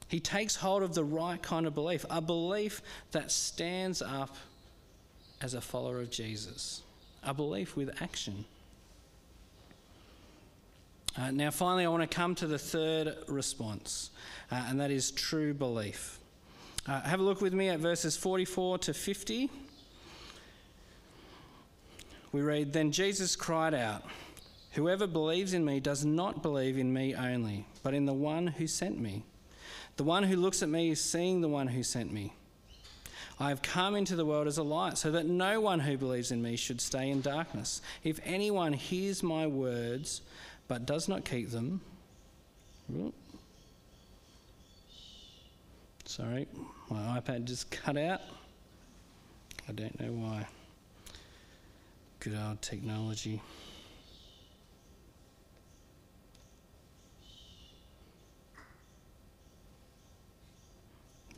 He 0.08 0.18
takes 0.18 0.56
hold 0.56 0.82
of 0.82 0.94
the 0.94 1.04
right 1.04 1.40
kind 1.40 1.66
of 1.66 1.74
belief, 1.74 2.04
a 2.10 2.20
belief 2.20 2.82
that 3.12 3.30
stands 3.30 4.02
up 4.02 4.36
as 5.40 5.54
a 5.54 5.60
follower 5.60 6.00
of 6.00 6.10
Jesus, 6.10 6.82
a 7.22 7.32
belief 7.32 7.76
with 7.76 8.02
action. 8.02 8.44
Uh, 11.16 11.30
now, 11.30 11.50
finally, 11.50 11.84
I 11.84 11.88
want 11.88 12.08
to 12.08 12.14
come 12.14 12.34
to 12.36 12.46
the 12.46 12.58
third 12.58 13.14
response, 13.28 14.10
uh, 14.50 14.64
and 14.68 14.80
that 14.80 14.90
is 14.90 15.10
true 15.10 15.54
belief. 15.54 16.18
Uh, 16.86 17.00
have 17.02 17.20
a 17.20 17.22
look 17.22 17.40
with 17.40 17.54
me 17.54 17.68
at 17.68 17.78
verses 17.78 18.16
44 18.16 18.78
to 18.78 18.94
50 18.94 19.50
we 22.32 22.42
read, 22.42 22.72
Then 22.72 22.92
Jesus 22.92 23.36
cried 23.36 23.74
out, 23.74 24.04
Whoever 24.72 25.06
believes 25.06 25.52
in 25.52 25.64
me 25.64 25.80
does 25.80 26.04
not 26.04 26.42
believe 26.42 26.78
in 26.78 26.92
me 26.92 27.14
only, 27.14 27.66
but 27.82 27.92
in 27.92 28.06
the 28.06 28.12
one 28.12 28.46
who 28.46 28.66
sent 28.66 29.00
me. 29.00 29.24
The 29.96 30.04
one 30.04 30.22
who 30.22 30.36
looks 30.36 30.62
at 30.62 30.68
me 30.68 30.90
is 30.90 31.02
seeing 31.02 31.40
the 31.40 31.48
one 31.48 31.66
who 31.66 31.82
sent 31.82 32.12
me. 32.12 32.32
I 33.40 33.48
have 33.48 33.62
come 33.62 33.96
into 33.96 34.16
the 34.16 34.24
world 34.24 34.46
as 34.46 34.58
a 34.58 34.62
light, 34.62 34.96
so 34.96 35.10
that 35.10 35.26
no 35.26 35.60
one 35.60 35.80
who 35.80 35.96
believes 35.96 36.30
in 36.30 36.40
me 36.40 36.56
should 36.56 36.80
stay 36.80 37.10
in 37.10 37.20
darkness. 37.20 37.82
If 38.04 38.20
anyone 38.24 38.74
hears 38.74 39.22
my 39.22 39.46
words 39.46 40.20
but 40.68 40.86
does 40.86 41.08
not 41.08 41.24
keep 41.24 41.50
them, 41.50 41.80
sorry, 46.04 46.46
my 46.90 47.18
iPad 47.18 47.44
just 47.44 47.70
cut 47.70 47.96
out. 47.96 48.20
I 49.68 49.72
don't 49.72 49.98
know 50.00 50.12
why. 50.12 50.46
Good 52.20 52.36
old 52.36 52.60
technology. 52.60 53.40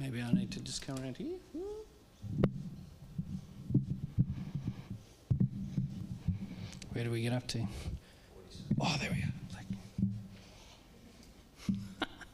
Maybe 0.00 0.20
I 0.20 0.32
need 0.32 0.50
to 0.50 0.60
just 0.60 0.84
come 0.84 0.98
around 0.98 1.16
here. 1.18 1.36
Where 6.90 7.04
do 7.04 7.12
we 7.12 7.22
get 7.22 7.32
up 7.32 7.46
to? 7.46 7.64
Oh, 8.80 8.96
there 9.00 9.10
we 9.12 9.22
go. 9.22 9.28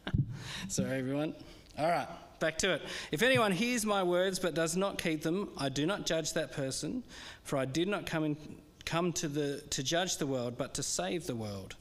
Sorry, 0.68 0.98
everyone. 0.98 1.34
All 1.78 1.90
right 1.90 2.08
back 2.40 2.58
to 2.58 2.72
it. 2.72 2.82
If 3.12 3.22
anyone 3.22 3.52
hears 3.52 3.84
my 3.84 4.02
words 4.02 4.38
but 4.38 4.54
does 4.54 4.76
not 4.76 4.98
keep 4.98 5.22
them, 5.22 5.50
I 5.56 5.68
do 5.68 5.86
not 5.86 6.06
judge 6.06 6.32
that 6.34 6.52
person, 6.52 7.02
for 7.42 7.56
I 7.56 7.64
did 7.64 7.88
not 7.88 8.06
come, 8.06 8.24
in, 8.24 8.36
come 8.84 9.12
to, 9.14 9.28
the, 9.28 9.62
to 9.70 9.82
judge 9.82 10.16
the 10.18 10.26
world, 10.26 10.56
but 10.56 10.74
to 10.74 10.82
save 10.82 11.26
the 11.26 11.36
world. 11.36 11.76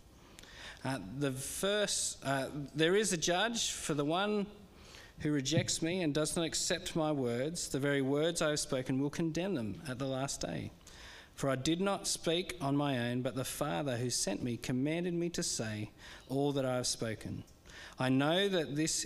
Uh, 0.84 1.00
the 1.20 1.32
first, 1.32 2.18
uh, 2.26 2.48
there 2.76 2.96
is 2.96 3.12
a 3.14 3.18
judge 3.18 3.72
for 3.72 3.94
the 3.94 4.06
one 4.06 4.46
who 5.20 5.32
rejects 5.32 5.82
me 5.82 6.02
and 6.02 6.14
does 6.14 6.36
not 6.36 6.46
accept 6.46 6.96
my 6.96 7.12
words. 7.12 7.70
The 7.70 7.80
very 7.80 8.02
words 8.02 8.42
I 8.42 8.52
have 8.52 8.60
spoken 8.60 9.02
will 9.02 9.10
condemn 9.10 9.56
them 9.56 9.82
at 9.88 9.98
the 9.98 10.06
last 10.06 10.42
day. 10.42 10.72
For 11.36 11.50
I 11.50 11.56
did 11.56 11.82
not 11.82 12.08
speak 12.08 12.56
on 12.62 12.76
my 12.76 13.10
own, 13.10 13.22
but 13.22 13.36
the 13.36 13.46
Father 13.46 13.98
who 13.98 14.10
sent 14.10 14.44
me 14.44 14.58
commanded 14.58 15.14
me 15.14 15.30
to 15.30 15.44
say 15.44 15.92
all 16.30 16.52
that 16.54 16.66
I 16.66 16.78
have 16.78 16.88
spoken. 16.88 17.44
I 18.00 18.10
know 18.10 18.48
that 18.48 18.76
this 18.76 19.06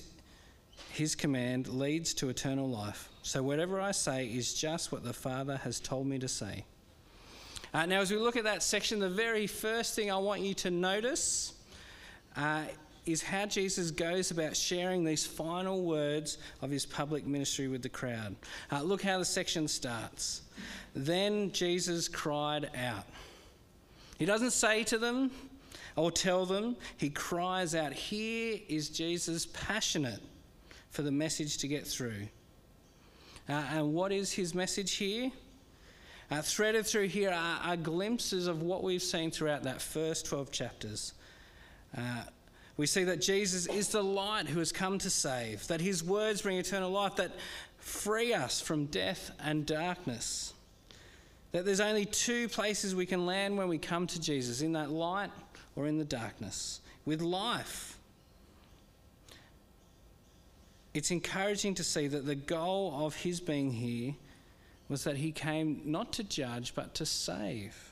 his 0.92 1.16
command 1.16 1.68
leads 1.68 2.14
to 2.16 2.30
eternal 2.30 2.70
life. 2.70 3.10
So 3.24 3.44
whatever 3.44 3.80
I 3.80 3.92
say 3.92 4.28
is 4.28 4.54
just 4.54 4.92
what 4.92 5.04
the 5.04 5.14
Father 5.14 5.58
has 5.58 5.80
told 5.80 6.08
me 6.08 6.20
to 6.20 6.28
say. 6.28 6.66
Uh, 7.74 7.86
now, 7.86 8.02
as 8.02 8.12
we 8.12 8.18
look 8.18 8.36
at 8.36 8.44
that 8.44 8.64
section, 8.64 9.00
the 9.00 9.10
very 9.10 9.48
first 9.48 9.96
thing 9.96 10.12
I 10.12 10.18
want 10.18 10.42
you 10.42 10.54
to 10.56 10.72
notice 10.72 11.54
uh, 12.36 12.64
is 13.06 13.24
how 13.24 13.46
Jesus 13.46 13.92
goes 13.92 14.32
about 14.32 14.56
sharing 14.56 15.04
these 15.04 15.26
final 15.26 15.82
words 15.82 16.38
of 16.62 16.70
his 16.70 16.86
public 16.86 17.26
ministry 17.26 17.68
with 17.68 17.82
the 17.82 17.90
crowd. 17.90 18.36
Uh, 18.72 18.82
look 18.82 19.02
how 19.02 19.18
the 19.18 19.26
section 19.26 19.68
starts. 19.68 20.42
Then 20.94 21.52
Jesus 21.52 22.08
cried 22.08 22.70
out. 22.76 23.06
He 24.20 24.26
doesn't 24.26 24.52
say 24.52 24.84
to 24.86 24.98
them 24.98 25.32
or 25.96 26.12
tell 26.12 26.46
them, 26.46 26.76
he 26.98 27.10
cries 27.10 27.74
out. 27.74 27.94
Here 27.94 28.60
is 28.68 28.90
Jesus 28.90 29.48
passionate 29.48 30.22
for 30.92 31.02
the 31.02 31.12
message 31.12 31.58
to 31.58 31.68
get 31.68 31.88
through. 31.88 32.28
Uh, 33.50 33.64
and 33.72 33.94
what 33.94 34.12
is 34.12 34.32
his 34.32 34.54
message 34.54 34.96
here? 34.96 35.32
Uh, 36.30 36.42
threaded 36.42 36.86
through 36.86 37.08
here 37.08 37.32
are, 37.32 37.60
are, 37.64 37.76
glimpses 37.76 38.48
of 38.48 38.62
what 38.62 38.84
we've 38.84 39.02
seen 39.02 39.32
throughout 39.32 39.64
that 39.64 39.82
first 39.82 40.26
12 40.28 40.52
chapters. 40.52 41.14
Uh, 41.98 42.24
we 42.78 42.86
see 42.86 43.04
that 43.04 43.20
Jesus 43.20 43.68
is 43.68 43.90
the 43.90 44.04
light 44.04 44.48
who 44.48 44.60
has 44.60 44.72
come 44.72 44.98
to 45.00 45.10
save, 45.10 45.68
that 45.68 45.82
his 45.82 46.04
words 46.04 46.42
bring 46.42 46.58
eternal 46.58 46.90
life, 46.90 47.18
that 47.18 47.32
free 47.78 48.34
us 48.34 48.62
from 48.62 48.86
death 48.86 49.32
and 49.44 49.66
darkness. 49.66 50.54
That 51.52 51.66
there's 51.66 51.82
only 51.82 52.06
two 52.06 52.48
places 52.48 52.96
we 52.96 53.06
can 53.06 53.26
land 53.26 53.58
when 53.58 53.68
we 53.68 53.78
come 53.78 54.08
to 54.08 54.22
Jesus 54.22 54.62
in 54.62 54.72
that 54.74 54.90
light 54.90 55.32
or 55.76 55.88
in 55.88 55.98
the 55.98 56.06
darkness, 56.06 56.80
with 57.06 57.22
life 57.22 57.98
it's 60.94 61.12
encouraging 61.12 61.76
to 61.76 61.84
see 61.84 62.08
that 62.08 62.26
the 62.26 62.36
goal 62.36 63.06
of 63.06 63.16
his 63.16 63.40
being 63.40 63.72
here 63.72 64.16
was 64.90 65.06
that 65.06 65.18
he 65.18 65.32
came 65.32 65.82
not 65.86 66.12
to 66.14 66.24
judge 66.24 66.76
but 66.76 66.94
to 66.96 67.06
save. 67.06 67.88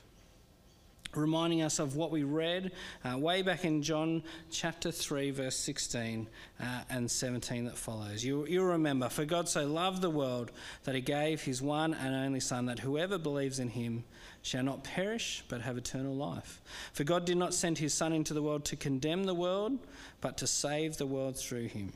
Reminding 1.16 1.64
us 1.64 1.80
of 1.80 1.96
what 1.96 2.12
we 2.12 2.22
read 2.24 2.72
uh, 3.04 3.18
way 3.18 3.42
back 3.42 3.66
in 3.66 3.82
John 3.82 4.22
chapter 4.52 4.92
3, 4.92 5.32
verse 5.32 5.56
16 5.56 6.28
uh, 6.60 6.64
and 6.90 7.10
17 7.10 7.66
that 7.66 7.78
follows. 7.78 8.24
You, 8.24 8.46
you'll 8.46 8.66
remember, 8.66 9.10
For 9.10 9.26
God 9.26 9.50
so 9.50 9.66
loved 9.66 10.04
the 10.04 10.10
world 10.10 10.52
that 10.84 10.94
he 10.94 11.02
gave 11.02 11.42
his 11.42 11.64
one 11.64 11.96
and 11.96 12.14
only 12.14 12.40
Son, 12.40 12.68
that 12.68 12.80
whoever 12.80 13.18
believes 13.18 13.58
in 13.58 13.70
him 13.70 14.04
shall 14.44 14.62
not 14.62 14.84
perish 14.84 15.44
but 15.48 15.62
have 15.62 15.78
eternal 15.78 16.14
life. 16.14 16.62
For 16.94 17.04
God 17.04 17.26
did 17.26 17.38
not 17.38 17.56
send 17.56 17.80
his 17.80 17.94
Son 17.94 18.14
into 18.14 18.36
the 18.36 18.44
world 18.44 18.66
to 18.66 18.76
condemn 18.76 19.24
the 19.24 19.34
world, 19.34 19.80
but 20.22 20.38
to 20.38 20.48
save 20.48 20.98
the 20.98 21.08
world 21.08 21.38
through 21.38 21.70
him. 21.70 21.94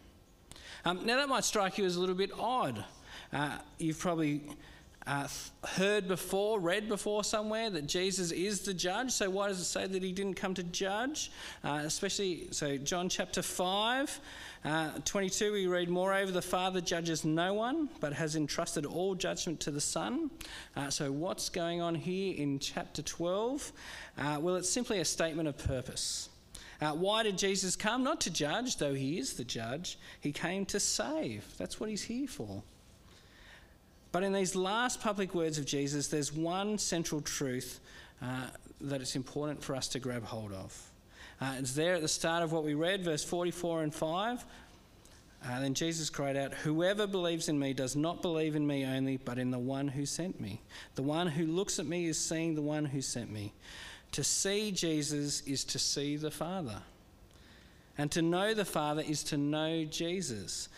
Um, 0.85 1.05
now, 1.05 1.15
that 1.17 1.29
might 1.29 1.45
strike 1.45 1.77
you 1.77 1.85
as 1.85 1.95
a 1.95 1.99
little 1.99 2.15
bit 2.15 2.31
odd. 2.37 2.83
Uh, 3.31 3.57
you've 3.77 3.99
probably 3.99 4.41
uh, 5.07 5.27
heard 5.65 6.09
before, 6.09 6.59
read 6.59 6.89
before 6.89 7.23
somewhere 7.23 7.69
that 7.69 7.87
Jesus 7.87 8.31
is 8.31 8.61
the 8.61 8.73
judge. 8.73 9.11
So, 9.11 9.29
why 9.29 9.47
does 9.47 9.59
it 9.59 9.65
say 9.65 9.87
that 9.87 10.03
he 10.03 10.11
didn't 10.11 10.33
come 10.33 10.53
to 10.55 10.63
judge? 10.63 11.31
Uh, 11.63 11.81
especially, 11.83 12.47
so 12.51 12.75
John 12.77 13.07
chapter 13.07 13.41
5, 13.41 14.19
uh, 14.65 14.89
22, 15.05 15.53
we 15.53 15.67
read, 15.67 15.87
Moreover, 15.87 16.31
the 16.31 16.41
Father 16.41 16.81
judges 16.81 17.23
no 17.23 17.53
one, 17.53 17.87
but 18.01 18.11
has 18.11 18.35
entrusted 18.35 18.85
all 18.85 19.15
judgment 19.15 19.61
to 19.61 19.71
the 19.71 19.81
Son. 19.81 20.29
Uh, 20.75 20.89
so, 20.89 21.13
what's 21.13 21.47
going 21.47 21.81
on 21.81 21.95
here 21.95 22.35
in 22.35 22.59
chapter 22.59 23.01
12? 23.01 23.71
Uh, 24.17 24.37
well, 24.41 24.57
it's 24.57 24.69
simply 24.69 24.99
a 24.99 25.05
statement 25.05 25.47
of 25.47 25.57
purpose. 25.57 26.27
Uh, 26.81 26.91
why 26.91 27.23
did 27.23 27.37
Jesus 27.37 27.75
come? 27.75 28.03
Not 28.03 28.21
to 28.21 28.29
judge, 28.29 28.77
though 28.77 28.93
he 28.93 29.17
is 29.17 29.33
the 29.33 29.43
judge. 29.43 29.97
He 30.19 30.31
came 30.31 30.65
to 30.67 30.79
save. 30.79 31.45
That's 31.57 31.79
what 31.79 31.89
he's 31.89 32.03
here 32.03 32.27
for. 32.27 32.63
But 34.11 34.23
in 34.23 34.31
these 34.31 34.55
last 34.55 35.01
public 35.01 35.33
words 35.33 35.57
of 35.57 35.65
Jesus, 35.65 36.07
there's 36.07 36.31
one 36.31 36.77
central 36.77 37.21
truth 37.21 37.79
uh, 38.21 38.47
that 38.81 39.01
it's 39.01 39.15
important 39.15 39.63
for 39.63 39.75
us 39.75 39.87
to 39.89 39.99
grab 39.99 40.23
hold 40.23 40.51
of. 40.51 40.91
Uh, 41.41 41.55
it's 41.57 41.73
there 41.73 41.95
at 41.95 42.01
the 42.01 42.07
start 42.07 42.43
of 42.43 42.51
what 42.51 42.63
we 42.63 42.73
read, 42.73 43.03
verse 43.03 43.23
44 43.23 43.83
and 43.83 43.93
5. 43.93 44.45
Uh, 45.45 45.59
then 45.59 45.73
Jesus 45.73 46.09
cried 46.09 46.37
out, 46.37 46.53
Whoever 46.53 47.05
believes 47.05 47.49
in 47.49 47.59
me 47.59 47.73
does 47.73 47.95
not 47.95 48.21
believe 48.21 48.55
in 48.55 48.65
me 48.65 48.85
only, 48.85 49.17
but 49.17 49.37
in 49.37 49.51
the 49.51 49.59
one 49.59 49.89
who 49.89 50.05
sent 50.05 50.39
me. 50.39 50.61
The 50.95 51.03
one 51.03 51.27
who 51.27 51.45
looks 51.45 51.79
at 51.79 51.85
me 51.85 52.05
is 52.05 52.17
seeing 52.19 52.55
the 52.55 52.61
one 52.61 52.85
who 52.85 53.01
sent 53.01 53.29
me. 53.29 53.53
To 54.13 54.23
see 54.23 54.71
Jesus 54.71 55.41
is 55.41 55.63
to 55.65 55.79
see 55.79 56.17
the 56.17 56.31
Father. 56.31 56.81
And 57.97 58.11
to 58.11 58.21
know 58.21 58.53
the 58.53 58.65
Father 58.65 59.03
is 59.05 59.23
to 59.25 59.37
know 59.37 59.85
Jesus. 59.85 60.69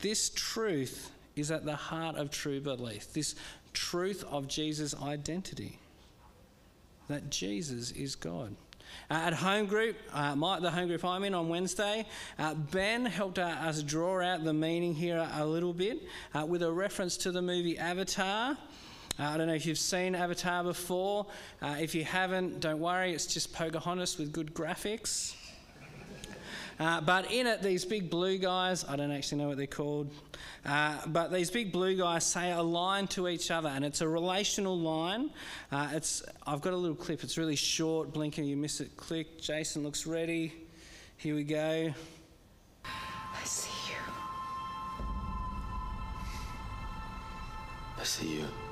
This 0.00 0.30
truth 0.30 1.10
is 1.36 1.50
at 1.50 1.64
the 1.64 1.76
heart 1.76 2.16
of 2.16 2.30
true 2.30 2.60
belief. 2.60 3.12
This 3.12 3.34
truth 3.72 4.24
of 4.30 4.48
Jesus' 4.48 4.94
identity 5.00 5.78
that 7.08 7.30
Jesus 7.30 7.90
is 7.92 8.14
God. 8.14 8.54
Uh, 9.10 9.14
at 9.14 9.32
home 9.32 9.66
group, 9.66 9.96
uh, 10.12 10.34
my, 10.34 10.58
the 10.58 10.70
home 10.70 10.88
group 10.88 11.04
I'm 11.04 11.24
in 11.24 11.34
on 11.34 11.48
Wednesday, 11.48 12.06
uh, 12.38 12.54
Ben 12.54 13.04
helped 13.04 13.38
uh, 13.38 13.42
us 13.42 13.82
draw 13.82 14.20
out 14.20 14.44
the 14.44 14.52
meaning 14.52 14.94
here 14.94 15.28
a, 15.34 15.44
little 15.44 15.72
bit 15.72 16.02
uh, 16.34 16.44
with 16.46 16.62
a 16.62 16.72
reference 16.72 17.16
to 17.18 17.32
the 17.32 17.42
movie 17.42 17.78
Avatar. 17.78 18.56
Uh, 19.20 19.24
I 19.24 19.36
don't 19.36 19.48
know 19.48 19.54
if 19.54 19.66
you've 19.66 19.76
seen 19.78 20.14
Avatar 20.14 20.64
before. 20.64 21.26
if 21.62 21.94
you 21.94 22.04
haven't, 22.04 22.60
don't 22.60 22.80
worry, 22.80 23.12
it's 23.12 23.26
just 23.26 23.52
Pocahontas 23.52 24.16
with 24.16 24.32
good 24.32 24.54
graphics. 24.54 25.34
but 26.78 27.30
in 27.30 27.46
it, 27.46 27.60
these 27.60 27.84
big 27.84 28.08
blue 28.08 28.38
guys, 28.38 28.82
I 28.88 28.96
don't 28.96 29.10
actually 29.10 29.42
know 29.42 29.48
what 29.48 29.58
they're 29.58 29.66
called, 29.66 30.10
uh, 30.64 31.00
but 31.08 31.30
these 31.30 31.50
big 31.50 31.70
blue 31.70 31.98
guys 31.98 32.24
say 32.24 32.52
a 32.52 32.62
line 32.62 33.08
to 33.08 33.28
each 33.28 33.50
other, 33.50 33.68
and 33.68 33.84
it's 33.84 34.00
a 34.00 34.08
relational 34.08 34.78
line. 34.78 35.28
Uh, 35.70 35.90
it's 35.92 36.22
I've 36.46 36.62
got 36.62 36.72
a 36.72 36.76
little 36.76 36.96
clip. 36.96 37.22
It's 37.22 37.36
really 37.36 37.56
short. 37.56 38.14
Blink 38.14 38.38
and 38.38 38.48
you 38.48 38.56
miss 38.56 38.80
it. 38.80 38.96
Click. 38.96 39.38
Jason 39.38 39.82
looks 39.82 40.06
ready. 40.06 40.54
Here 41.18 41.34
we 41.34 41.44
go. 41.44 41.92
I 42.84 43.44
see 43.44 43.92
you. 43.92 43.98
I 47.98 48.04
see 48.04 48.38
you. 48.38 48.69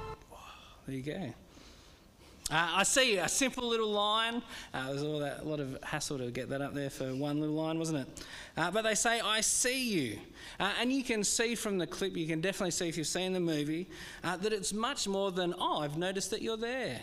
There 0.89 0.97
you 0.97 1.03
go. 1.03 1.35
Uh, 2.51 2.77
I 2.77 2.83
see 2.83 3.13
you, 3.13 3.21
a 3.21 3.29
simple 3.29 3.69
little 3.69 3.91
line. 3.91 4.41
Uh, 4.73 4.87
there 4.87 4.95
was 4.95 5.03
all 5.03 5.19
that, 5.19 5.43
a 5.43 5.45
lot 5.45 5.61
of 5.61 5.77
hassle 5.83 6.17
to 6.17 6.31
get 6.31 6.49
that 6.49 6.63
up 6.63 6.73
there 6.73 6.89
for 6.89 7.15
one 7.15 7.41
little 7.41 7.57
line, 7.57 7.79
wasn't 7.79 7.99
it? 7.99 8.25
Uh, 8.57 8.71
but 8.71 8.85
they 8.85 8.95
say, 8.95 9.21
I 9.21 9.43
see 9.43 9.91
you. 9.91 10.19
Uh, 10.59 10.73
and 10.81 10.91
you 10.91 11.05
can 11.05 11.23
see 11.25 11.55
from 11.55 11.77
the 11.77 11.87
clip, 11.87 12.17
you 12.17 12.27
can 12.27 12.41
definitely 12.41 12.71
see 12.71 12.89
if 12.89 12.97
you've 12.97 13.07
seen 13.07 13.35
the 13.35 13.41
movie, 13.41 13.87
uh, 14.25 14.39
that 14.39 14.55
it's 14.55 14.73
much 14.73 15.07
more 15.07 15.31
than, 15.31 15.55
oh, 15.59 15.81
I've 15.81 15.99
noticed 15.99 16.31
that 16.31 16.41
you're 16.41 16.57
there. 16.57 17.03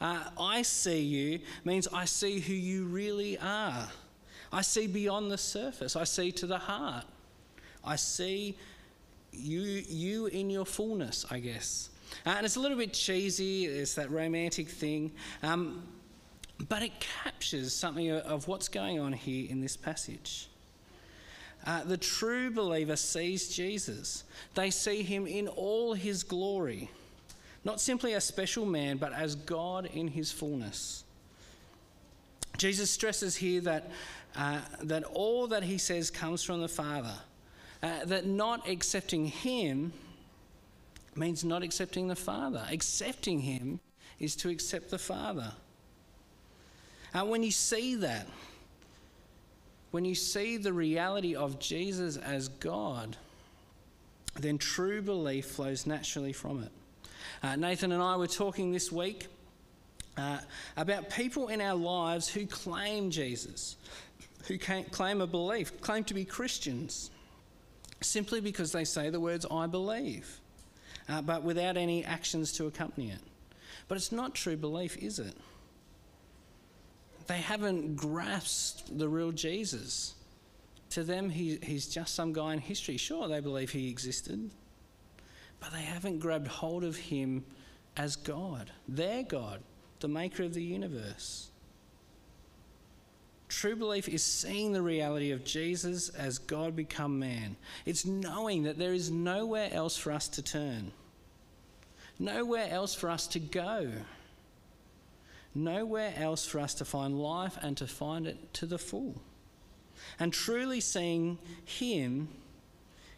Uh, 0.00 0.22
I 0.38 0.62
see 0.62 1.00
you 1.00 1.40
means 1.64 1.88
I 1.92 2.04
see 2.04 2.38
who 2.38 2.54
you 2.54 2.84
really 2.84 3.38
are. 3.38 3.88
I 4.52 4.62
see 4.62 4.86
beyond 4.86 5.32
the 5.32 5.38
surface, 5.38 5.96
I 5.96 6.04
see 6.04 6.30
to 6.30 6.46
the 6.46 6.58
heart. 6.58 7.06
I 7.84 7.96
see 7.96 8.56
you, 9.32 9.62
you 9.88 10.26
in 10.26 10.48
your 10.48 10.64
fullness, 10.64 11.26
I 11.28 11.40
guess. 11.40 11.90
Uh, 12.26 12.30
and 12.36 12.46
it's 12.46 12.56
a 12.56 12.60
little 12.60 12.78
bit 12.78 12.92
cheesy, 12.92 13.66
it's 13.66 13.94
that 13.94 14.10
romantic 14.10 14.68
thing, 14.68 15.12
um, 15.42 15.82
but 16.68 16.82
it 16.82 16.92
captures 17.00 17.74
something 17.74 18.10
of 18.10 18.46
what's 18.48 18.68
going 18.68 19.00
on 19.00 19.12
here 19.12 19.50
in 19.50 19.60
this 19.60 19.76
passage. 19.76 20.48
Uh, 21.66 21.84
the 21.84 21.96
true 21.96 22.50
believer 22.50 22.96
sees 22.96 23.48
Jesus. 23.48 24.24
They 24.54 24.70
see 24.70 25.02
him 25.02 25.26
in 25.26 25.48
all 25.48 25.94
his 25.94 26.22
glory, 26.22 26.90
not 27.64 27.80
simply 27.80 28.14
a 28.14 28.20
special 28.20 28.64
man, 28.64 28.96
but 28.96 29.12
as 29.12 29.34
God 29.34 29.86
in 29.92 30.08
his 30.08 30.32
fullness. 30.32 31.04
Jesus 32.56 32.90
stresses 32.90 33.36
here 33.36 33.60
that, 33.62 33.90
uh, 34.36 34.60
that 34.82 35.04
all 35.04 35.46
that 35.48 35.62
he 35.62 35.78
says 35.78 36.10
comes 36.10 36.42
from 36.42 36.60
the 36.60 36.68
Father, 36.68 37.14
uh, 37.82 38.04
that 38.04 38.26
not 38.26 38.68
accepting 38.68 39.26
him 39.26 39.92
means 41.16 41.44
not 41.44 41.62
accepting 41.62 42.08
the 42.08 42.16
Father. 42.16 42.64
Accepting 42.70 43.40
Him 43.40 43.80
is 44.18 44.36
to 44.36 44.48
accept 44.48 44.90
the 44.90 44.98
Father. 44.98 45.52
And 47.12 47.28
when 47.28 47.42
you 47.42 47.50
see 47.50 47.96
that, 47.96 48.26
when 49.90 50.04
you 50.04 50.14
see 50.14 50.56
the 50.56 50.72
reality 50.72 51.34
of 51.34 51.58
Jesus 51.58 52.16
as 52.16 52.48
God, 52.48 53.16
then 54.38 54.58
true 54.58 55.02
belief 55.02 55.46
flows 55.46 55.86
naturally 55.86 56.32
from 56.32 56.62
it. 56.62 56.70
Uh, 57.42 57.56
Nathan 57.56 57.90
and 57.90 58.02
I 58.02 58.16
were 58.16 58.28
talking 58.28 58.70
this 58.70 58.92
week 58.92 59.26
uh, 60.16 60.38
about 60.76 61.10
people 61.10 61.48
in 61.48 61.60
our 61.60 61.74
lives 61.74 62.28
who 62.28 62.46
claim 62.46 63.10
Jesus, 63.10 63.76
who 64.46 64.58
claim 64.58 65.20
a 65.20 65.26
belief, 65.26 65.80
claim 65.80 66.04
to 66.04 66.14
be 66.14 66.24
Christians, 66.24 67.10
simply 68.00 68.40
because 68.40 68.70
they 68.70 68.84
say 68.84 69.10
the 69.10 69.20
words, 69.20 69.44
I 69.50 69.66
believe 69.66 70.40
uh, 71.10 71.20
but 71.20 71.42
without 71.42 71.76
any 71.76 72.04
actions 72.04 72.52
to 72.52 72.66
accompany 72.66 73.10
it. 73.10 73.20
But 73.88 73.96
it's 73.96 74.12
not 74.12 74.34
true 74.34 74.56
belief, 74.56 74.96
is 74.96 75.18
it? 75.18 75.36
They 77.26 77.38
haven't 77.38 77.96
grasped 77.96 78.96
the 78.96 79.08
real 79.08 79.32
Jesus. 79.32 80.14
To 80.90 81.04
them, 81.04 81.30
he, 81.30 81.58
he's 81.62 81.86
just 81.86 82.14
some 82.14 82.32
guy 82.32 82.52
in 82.52 82.58
history. 82.58 82.96
Sure, 82.96 83.28
they 83.28 83.40
believe 83.40 83.70
he 83.70 83.88
existed, 83.88 84.50
but 85.60 85.72
they 85.72 85.82
haven't 85.82 86.18
grabbed 86.18 86.48
hold 86.48 86.84
of 86.84 86.96
him 86.96 87.44
as 87.96 88.16
God, 88.16 88.70
their 88.88 89.22
God, 89.22 89.60
the 90.00 90.08
maker 90.08 90.42
of 90.44 90.54
the 90.54 90.62
universe. 90.62 91.50
True 93.48 93.74
belief 93.74 94.08
is 94.08 94.22
seeing 94.22 94.72
the 94.72 94.82
reality 94.82 95.32
of 95.32 95.44
Jesus 95.44 96.08
as 96.10 96.38
God 96.38 96.76
become 96.76 97.18
man. 97.18 97.56
It's 97.84 98.06
knowing 98.06 98.62
that 98.62 98.78
there 98.78 98.94
is 98.94 99.10
nowhere 99.10 99.68
else 99.72 99.96
for 99.96 100.12
us 100.12 100.28
to 100.28 100.42
turn, 100.42 100.92
nowhere 102.20 102.68
else 102.70 102.94
for 102.94 103.10
us 103.10 103.26
to 103.28 103.40
go, 103.40 103.90
nowhere 105.54 106.12
else 106.16 106.46
for 106.46 106.60
us 106.60 106.74
to 106.74 106.84
find 106.84 107.18
life 107.18 107.58
and 107.62 107.76
to 107.78 107.86
find 107.86 108.26
it 108.26 108.54
to 108.54 108.66
the 108.66 108.78
full. 108.78 109.20
And 110.20 110.32
truly 110.32 110.80
seeing 110.80 111.38
Him 111.64 112.28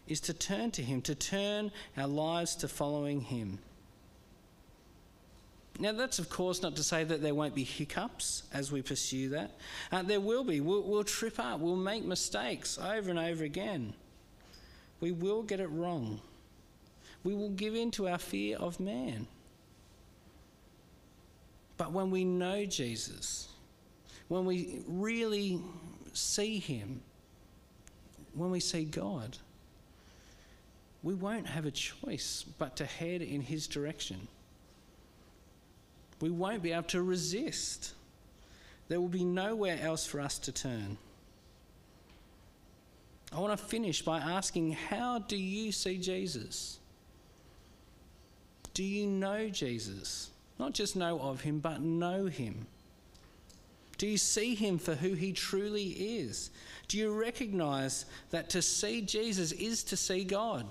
is 0.07 0.20
to 0.20 0.32
turn 0.32 0.70
to 0.72 0.82
Him, 0.82 1.03
to 1.03 1.14
turn 1.14 1.72
our 1.96 2.07
lives 2.07 2.57
to 2.57 2.68
following 2.68 3.20
Him. 3.20 3.59
Now, 5.78 5.92
that's 5.92 6.18
of 6.18 6.28
course 6.28 6.62
not 6.62 6.76
to 6.76 6.82
say 6.82 7.03
that 7.03 7.22
there 7.22 7.34
won't 7.34 7.55
be 7.55 7.64
hiccups 7.64 8.44
as 8.53 8.70
we 8.70 8.82
pursue 8.82 9.30
that. 9.30 9.53
Uh, 9.90 10.03
there 10.03 10.20
will 10.20 10.44
be. 10.44 10.61
We'll, 10.61 10.82
we'll 10.82 11.03
trip 11.03 11.38
up. 11.38 11.61
We'll 11.61 11.76
make 11.76 12.05
mistakes 12.05 12.78
over 12.78 13.11
and 13.11 13.18
over 13.18 13.42
again. 13.42 13.94
We 15.00 15.12
will 15.12 15.42
get 15.42 15.61
it 15.61 15.68
wrong. 15.68 16.20
We 17.24 17.34
will 17.34 17.50
give 17.50 17.74
in 17.74 17.90
to 17.92 18.08
our 18.08 18.18
fear 18.18 18.56
of 18.56 18.80
man. 18.80 19.26
But 21.76 21.92
when 21.92 22.10
we 22.10 22.24
know 22.24 22.64
Jesus, 22.64 23.48
when 24.28 24.44
we 24.44 24.82
really 24.86 25.60
see 26.12 26.58
Him, 26.58 27.00
when 28.34 28.50
we 28.50 28.60
see 28.60 28.84
God, 28.84 29.36
we 31.02 31.14
won't 31.14 31.46
have 31.46 31.66
a 31.66 31.70
choice 31.70 32.44
but 32.58 32.76
to 32.76 32.86
head 32.86 33.22
in 33.22 33.40
His 33.40 33.66
direction 33.66 34.28
we 36.22 36.30
won't 36.30 36.62
be 36.62 36.70
able 36.70 36.84
to 36.84 37.02
resist. 37.02 37.94
There 38.88 39.00
will 39.00 39.08
be 39.08 39.24
nowhere 39.24 39.78
else 39.82 40.06
for 40.06 40.20
us 40.20 40.38
to 40.38 40.52
turn. 40.52 40.96
I 43.32 43.40
want 43.40 43.58
to 43.58 43.62
finish 43.62 44.02
by 44.02 44.18
asking 44.18 44.72
how 44.72 45.18
do 45.18 45.36
you 45.36 45.72
see 45.72 45.98
Jesus? 45.98 46.78
Do 48.74 48.82
you 48.82 49.06
know 49.06 49.48
Jesus? 49.48 50.30
Not 50.58 50.72
just 50.72 50.96
know 50.96 51.18
of 51.20 51.40
him, 51.40 51.58
but 51.58 51.80
know 51.80 52.26
him. 52.26 52.66
Do 53.98 54.06
you 54.06 54.18
see 54.18 54.54
him 54.54 54.78
for 54.78 54.94
who 54.94 55.14
he 55.14 55.32
truly 55.32 55.90
is? 55.90 56.50
Do 56.88 56.98
you 56.98 57.12
recognize 57.12 58.06
that 58.30 58.50
to 58.50 58.62
see 58.62 59.00
Jesus 59.00 59.52
is 59.52 59.84
to 59.84 59.96
see 59.96 60.24
God? 60.24 60.66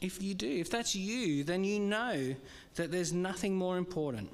If 0.00 0.22
you 0.22 0.34
do, 0.34 0.48
if 0.48 0.70
that's 0.70 0.96
you, 0.96 1.44
then 1.44 1.64
you 1.64 1.78
know 1.78 2.34
that 2.74 2.90
there's 2.90 3.12
nothing 3.12 3.54
more 3.54 3.76
important 3.76 4.30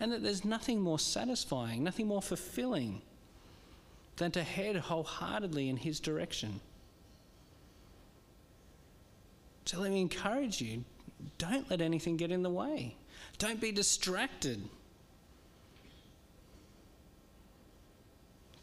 and 0.00 0.10
that 0.12 0.22
there's 0.22 0.44
nothing 0.44 0.80
more 0.80 0.98
satisfying, 0.98 1.84
nothing 1.84 2.06
more 2.06 2.22
fulfilling 2.22 3.02
than 4.16 4.30
to 4.32 4.42
head 4.42 4.76
wholeheartedly 4.76 5.68
in 5.68 5.76
His 5.76 6.00
direction. 6.00 6.60
So 9.64 9.80
let 9.80 9.90
me 9.90 10.00
encourage 10.00 10.60
you 10.60 10.84
don't 11.38 11.68
let 11.70 11.80
anything 11.80 12.16
get 12.16 12.30
in 12.30 12.42
the 12.42 12.50
way, 12.50 12.96
don't 13.38 13.60
be 13.60 13.72
distracted. 13.72 14.62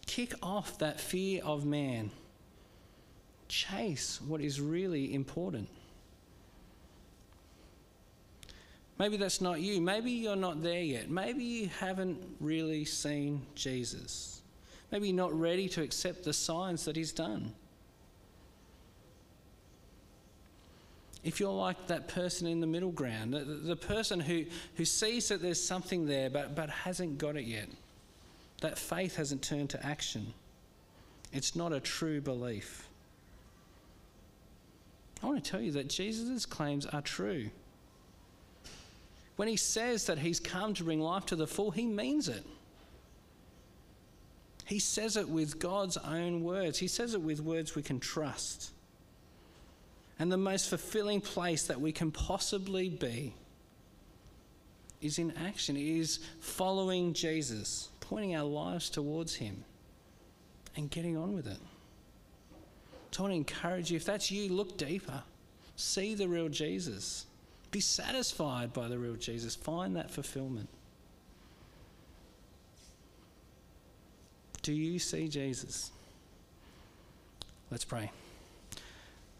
Kick 0.06 0.34
off 0.44 0.78
that 0.80 1.00
fear 1.00 1.42
of 1.44 1.66
man. 1.66 2.12
Chase 3.48 4.20
what 4.22 4.42
is 4.42 4.60
really 4.60 5.14
important. 5.14 5.70
Maybe 9.00 9.18
that's 9.18 9.42
not 9.42 9.62
you. 9.62 9.82
Maybe 9.82 10.12
you're 10.12 10.36
not 10.36 10.62
there 10.62 10.82
yet. 10.82 11.10
Maybe 11.10 11.44
you 11.44 11.70
haven't 11.80 12.24
really 12.40 12.86
seen 12.86 13.46
Jesus. 13.56 14.42
Maybe 14.92 15.08
you're 15.08 15.16
not 15.16 15.34
ready 15.34 15.68
to 15.70 15.82
accept 15.82 16.24
the 16.24 16.34
signs 16.34 16.86
that 16.86 16.96
He's 16.96 17.12
done. 17.12 17.54
If 21.24 21.40
you're 21.40 21.54
like 21.54 21.88
that 21.88 22.08
person 22.08 22.48
in 22.48 22.62
the 22.62 22.68
middle 22.68 22.92
ground, 22.92 23.34
the, 23.34 23.40
the 23.40 23.76
person 23.76 24.20
who, 24.20 24.46
who 24.76 24.86
sees 24.86 25.28
that 25.30 25.42
there's 25.42 25.64
something 25.64 26.08
there 26.08 26.30
but, 26.30 26.56
but 26.56 26.70
hasn't 26.70 27.20
got 27.20 27.36
it 27.36 27.46
yet, 27.46 27.70
that 28.62 28.78
faith 28.78 29.16
hasn't 29.16 29.42
turned 29.42 29.70
to 29.72 29.86
action, 29.86 30.34
it's 31.32 31.56
not 31.56 31.74
a 31.74 31.80
true 31.80 32.22
belief. 32.22 32.88
I 35.22 35.28
want 35.28 35.44
to 35.44 35.52
tell 35.52 35.62
you 35.62 35.72
that 35.74 35.88
Jesus' 35.88 36.46
claims 36.46 36.86
are 36.88 37.02
true. 37.02 37.50
When 39.36 39.48
he 39.48 39.58
says 39.58 40.08
that 40.08 40.20
he's 40.20 40.40
come 40.40 40.74
to 40.76 40.84
bring 40.84 41.00
life 41.00 41.28
to 41.28 41.36
the 41.36 41.48
full, 41.48 41.72
he 41.72 41.86
means 41.86 42.28
it. 42.28 42.44
He 44.66 44.80
says 44.80 45.18
it 45.18 45.30
with 45.30 45.60
God's 45.60 45.98
own 45.98 46.44
words, 46.44 46.80
he 46.80 46.88
says 46.88 47.14
it 47.14 47.22
with 47.22 47.42
words 47.42 47.76
we 47.76 47.84
can 47.84 48.00
trust. 48.00 48.72
And 50.22 50.32
the 50.32 50.38
most 50.38 50.70
fulfilling 50.70 51.20
place 51.20 51.64
that 51.64 51.82
we 51.82 51.92
can 51.92 52.12
possibly 52.12 52.90
be 52.90 53.34
is 55.02 55.18
in 55.18 55.36
action, 55.36 55.76
it 55.76 55.82
is 55.82 56.20
following 56.40 57.14
Jesus, 57.14 57.90
pointing 58.02 58.36
our 58.36 58.44
lives 58.44 58.92
towards 58.92 59.34
him, 59.34 59.64
and 60.78 60.92
getting 60.92 61.18
on 61.18 61.34
with 61.34 61.48
it. 61.48 61.58
So 63.10 63.24
I 63.24 63.30
want 63.30 63.32
to 63.32 63.38
encourage 63.38 63.90
you 63.90 63.98
if 63.98 64.06
that's 64.06 64.30
you, 64.30 64.54
look 64.54 64.78
deeper. 64.78 65.24
See 65.76 66.14
the 66.14 66.28
real 66.28 66.50
Jesus. 66.50 67.26
Be 67.72 67.80
satisfied 67.80 68.74
by 68.74 68.90
the 68.90 69.00
real 69.00 69.16
Jesus. 69.16 69.56
Find 69.56 69.96
that 69.96 70.12
fulfillment. 70.12 70.70
Do 74.62 74.72
you 74.72 75.00
see 75.00 75.28
Jesus? 75.28 75.90
Let's 77.72 77.86
pray. 77.86 78.12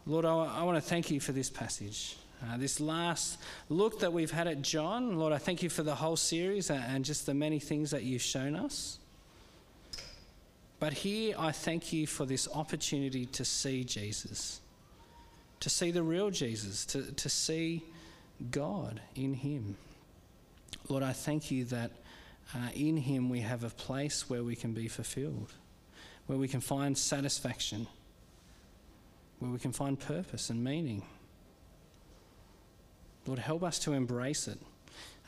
Lord, 0.04 0.24
I, 0.24 0.62
want 0.64 0.76
to 0.76 0.80
thank 0.80 1.10
you 1.12 1.20
for 1.20 1.30
this 1.30 1.48
passage. 1.48 2.16
Uh, 2.42 2.56
this 2.56 2.80
last 2.80 3.38
look 3.68 4.00
that 4.00 4.12
we've 4.12 4.32
had 4.32 4.48
at 4.48 4.60
John, 4.60 5.16
Lord, 5.16 5.32
I 5.32 5.38
thank 5.38 5.62
you 5.62 5.70
for 5.70 5.84
the 5.84 5.94
whole 5.94 6.16
series 6.16 6.70
and, 6.70 6.82
and 6.88 7.04
just 7.04 7.24
the 7.24 7.34
many 7.34 7.60
things 7.60 7.92
that 7.92 8.02
you've 8.02 8.22
shown 8.22 8.56
us. 8.56 8.98
But 10.80 10.92
here, 10.92 11.36
I 11.38 11.52
thank 11.52 11.92
you 11.92 12.08
for 12.08 12.26
this 12.26 12.48
opportunity 12.52 13.26
to 13.26 13.44
see 13.44 13.84
Jesus, 13.84 14.60
to 15.60 15.70
see 15.70 15.92
the 15.92 16.02
real 16.02 16.30
Jesus, 16.30 16.84
to, 16.86 17.12
to 17.12 17.28
see 17.28 17.84
God 18.50 19.00
in 19.14 19.34
Him. 19.34 19.76
Lord, 20.88 21.04
I 21.04 21.12
thank 21.12 21.52
you 21.52 21.64
that 21.66 21.92
uh, 22.52 22.58
in 22.74 22.96
Him 22.96 23.30
we 23.30 23.38
have 23.42 23.62
a 23.62 23.70
place 23.70 24.28
where 24.28 24.42
we 24.42 24.56
can 24.56 24.72
be 24.72 24.88
fulfilled, 24.88 25.52
where 26.26 26.38
we 26.38 26.48
can 26.48 26.60
find 26.60 26.98
satisfaction, 26.98 27.86
where 29.42 29.50
we 29.50 29.58
can 29.58 29.72
find 29.72 29.98
purpose 29.98 30.50
and 30.50 30.62
meaning. 30.62 31.02
Lord, 33.26 33.40
help 33.40 33.62
us 33.62 33.78
to 33.80 33.92
embrace 33.92 34.46
it. 34.46 34.58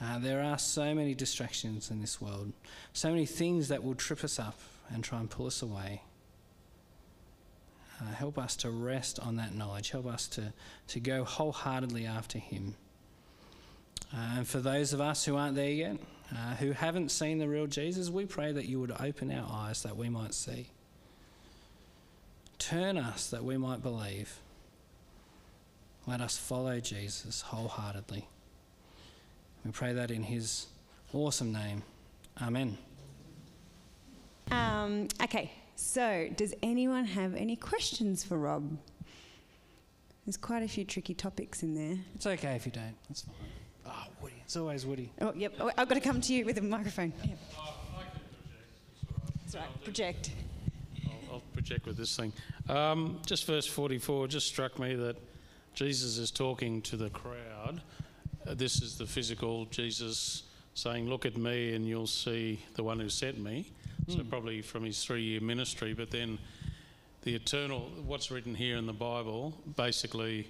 Uh, 0.01 0.19
there 0.19 0.41
are 0.43 0.59
so 0.59 0.95
many 0.95 1.15
distractions 1.15 1.91
in 1.91 2.01
this 2.01 2.21
world, 2.21 2.53
so 2.93 3.11
many 3.11 3.27
things 3.27 3.69
that 3.69 3.83
will 3.83 3.95
trip 3.95 4.23
us 4.23 4.39
up 4.39 4.59
and 4.89 5.03
try 5.03 5.19
and 5.19 5.29
pull 5.31 5.47
us 5.47 5.63
away. 5.63 6.03
Uh, 8.01 8.13
help 8.13 8.39
us 8.39 8.57
to 8.57 8.71
rest 8.71 9.19
on 9.21 9.37
that 9.37 9.55
knowledge. 9.55 9.91
Help 9.91 10.07
us 10.07 10.27
to, 10.29 10.53
to 10.89 11.01
go 11.01 11.25
wholeheartedly 11.25 12.07
after 12.07 12.39
Him. 12.39 12.75
Uh, 14.13 14.39
and 14.39 14.49
for 14.49 14.59
those 14.59 14.93
of 14.93 15.01
us 15.01 15.25
who 15.25 15.37
aren't 15.37 15.57
there 15.57 15.71
yet, 15.71 15.97
uh, 16.33 16.55
who 16.57 16.73
haven't 16.73 17.11
seen 17.11 17.39
the 17.39 17.49
real 17.49 17.67
Jesus, 17.67 18.11
we 18.11 18.27
pray 18.27 18.53
that 18.53 18.67
you 18.67 18.81
would 18.81 18.93
open 19.01 19.31
our 19.33 19.47
eyes 19.51 19.83
that 19.83 19.97
we 19.97 20.09
might 20.09 20.35
see. 20.35 20.69
Turn 22.59 22.97
us 22.97 23.31
that 23.31 23.45
we 23.45 23.57
might 23.57 23.83
believe. 23.83 24.39
Let 26.07 26.21
us 26.21 26.37
follow 26.37 26.81
Jesus 26.81 27.43
wholeheartedly. 27.43 28.27
We 29.65 29.71
pray 29.71 29.93
that 29.93 30.11
in 30.11 30.25
His 30.25 30.67
awesome 31.13 31.53
name. 31.53 31.83
Amen. 32.43 32.77
Um, 34.51 35.09
okay, 35.23 35.53
so 35.77 36.29
does 36.37 36.55
anyone 36.63 37.05
have 37.05 37.35
any 37.35 37.57
questions 37.57 38.23
for 38.23 38.39
Rob? 38.39 38.77
There's 40.27 40.37
quite 40.37 40.63
a 40.63 40.69
few 40.69 40.85
tricky 40.85 41.15
topics 41.15 41.63
in 41.63 41.75
there. 41.75 41.99
It's 42.15 42.27
okay 42.27 42.55
if 42.55 42.67
you 42.67 42.73
don't. 42.73 42.97
That's 43.09 43.23
fine. 43.23 43.35
Oh, 43.87 44.07
Woody. 44.23 44.35
It's 44.45 44.57
always 44.57 44.87
Woody. 44.87 45.11
Oh, 45.21 45.33
yep. 45.35 45.55
Oh, 45.61 45.71
I've 45.77 45.89
got 45.89 45.95
to 45.95 46.01
come 46.01 46.21
to 46.23 46.35
you 46.35 46.45
with 46.45 46.59
a 46.59 46.63
microphone. 46.63 47.13
Yep. 47.25 47.39
That's 49.45 49.57
right. 49.57 49.85
Project. 49.85 50.31
I'll, 51.35 51.41
project 51.53 51.87
with 51.87 51.97
this 51.97 52.17
thing. 52.17 52.33
Um, 52.69 53.19
just 53.27 53.47
verse 53.47 53.67
44 53.67 54.29
just 54.29 54.47
struck 54.47 54.79
me 54.79 54.95
that 54.95 55.17
Jesus 55.75 56.19
is 56.19 56.31
talking 56.31 56.81
to 56.83 56.97
the 56.97 57.11
crowd. 57.11 57.81
Uh, 58.47 58.55
this 58.55 58.81
is 58.81 58.97
the 58.97 59.07
physical 59.07 59.65
Jesus 59.67 60.45
saying, 60.75 61.09
Look 61.09 61.27
at 61.27 61.37
me 61.37 61.75
and 61.75 61.87
you'll 61.87 62.07
see 62.07 62.61
the 62.75 62.83
one 62.83 63.01
who 63.01 63.09
sent 63.09 63.39
me. 63.39 63.67
So, 64.09 64.23
probably 64.23 64.61
from 64.61 64.85
his 64.85 65.03
three 65.03 65.23
year 65.23 65.41
ministry, 65.41 65.95
but 65.95 66.11
then 66.11 66.39
the 67.23 67.35
eternal, 67.35 67.91
what's 68.05 68.31
written 68.31 68.55
here 68.55 68.77
in 68.77 68.85
the 68.87 68.93
Bible, 68.93 69.55
basically, 69.77 70.47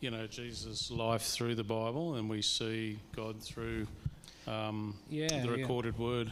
you 0.00 0.10
know, 0.10 0.26
Jesus' 0.26 0.90
life 0.90 1.22
through 1.22 1.54
the 1.54 1.64
Bible, 1.64 2.16
and 2.16 2.28
we 2.28 2.42
see 2.42 2.98
God 3.16 3.42
through 3.42 3.86
um, 4.46 4.94
Yeah, 5.08 5.28
the 5.28 5.36
yeah. 5.36 5.62
recorded 5.62 5.98
word. 5.98 6.30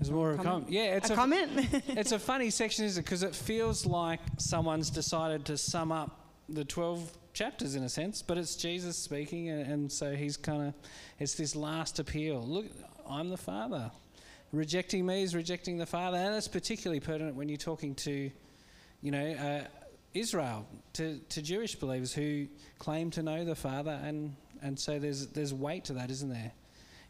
There's 0.00 0.10
more 0.10 0.30
of 0.30 0.40
a 0.40 0.42
Comment? 0.42 0.64
comment. 0.64 0.72
Yeah, 0.72 0.96
it's 0.96 1.10
a, 1.10 1.12
a, 1.12 1.16
comment? 1.16 1.50
it's 1.88 2.12
a 2.12 2.18
funny 2.18 2.48
section, 2.48 2.86
isn't 2.86 3.02
it? 3.02 3.04
Because 3.04 3.22
it 3.22 3.34
feels 3.34 3.84
like 3.84 4.20
someone's 4.38 4.88
decided 4.88 5.44
to 5.44 5.58
sum 5.58 5.92
up 5.92 6.24
the 6.48 6.64
12 6.64 7.18
chapters 7.34 7.74
in 7.74 7.82
a 7.82 7.88
sense, 7.88 8.22
but 8.22 8.38
it's 8.38 8.56
Jesus 8.56 8.96
speaking, 8.96 9.50
and, 9.50 9.70
and 9.70 9.92
so 9.92 10.14
he's 10.14 10.38
kind 10.38 10.68
of, 10.68 10.74
it's 11.18 11.34
this 11.34 11.54
last 11.54 11.98
appeal. 11.98 12.42
Look, 12.42 12.64
I'm 13.06 13.28
the 13.28 13.36
Father. 13.36 13.90
Rejecting 14.52 15.04
me 15.04 15.22
is 15.22 15.34
rejecting 15.34 15.76
the 15.76 15.84
Father, 15.84 16.16
and 16.16 16.34
it's 16.34 16.48
particularly 16.48 17.00
pertinent 17.00 17.36
when 17.36 17.50
you're 17.50 17.58
talking 17.58 17.94
to, 17.96 18.30
you 19.02 19.10
know, 19.10 19.32
uh, 19.32 19.66
Israel, 20.14 20.66
to, 20.94 21.18
to 21.28 21.42
Jewish 21.42 21.76
believers 21.76 22.14
who 22.14 22.46
claim 22.78 23.10
to 23.10 23.22
know 23.22 23.44
the 23.44 23.54
Father, 23.54 24.00
and, 24.02 24.34
and 24.62 24.78
so 24.78 24.98
there's, 24.98 25.26
there's 25.26 25.52
weight 25.52 25.84
to 25.84 25.92
that, 25.92 26.10
isn't 26.10 26.30
there? 26.30 26.52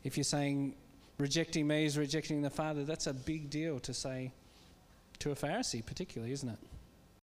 If 0.03 0.17
you're 0.17 0.25
saying 0.25 0.75
rejecting 1.21 1.67
me 1.67 1.85
is 1.85 1.97
rejecting 1.99 2.43
the 2.43 2.51
Father, 2.51 2.85
that's 2.85 3.07
a 3.07 3.15
big 3.15 3.51
deal 3.51 3.79
to 3.81 3.95
say 3.95 4.33
to 5.19 5.31
a 5.31 5.35
Pharisee, 5.35 5.85
particularly, 5.85 6.33
isn't 6.33 6.49
it? 6.49 6.59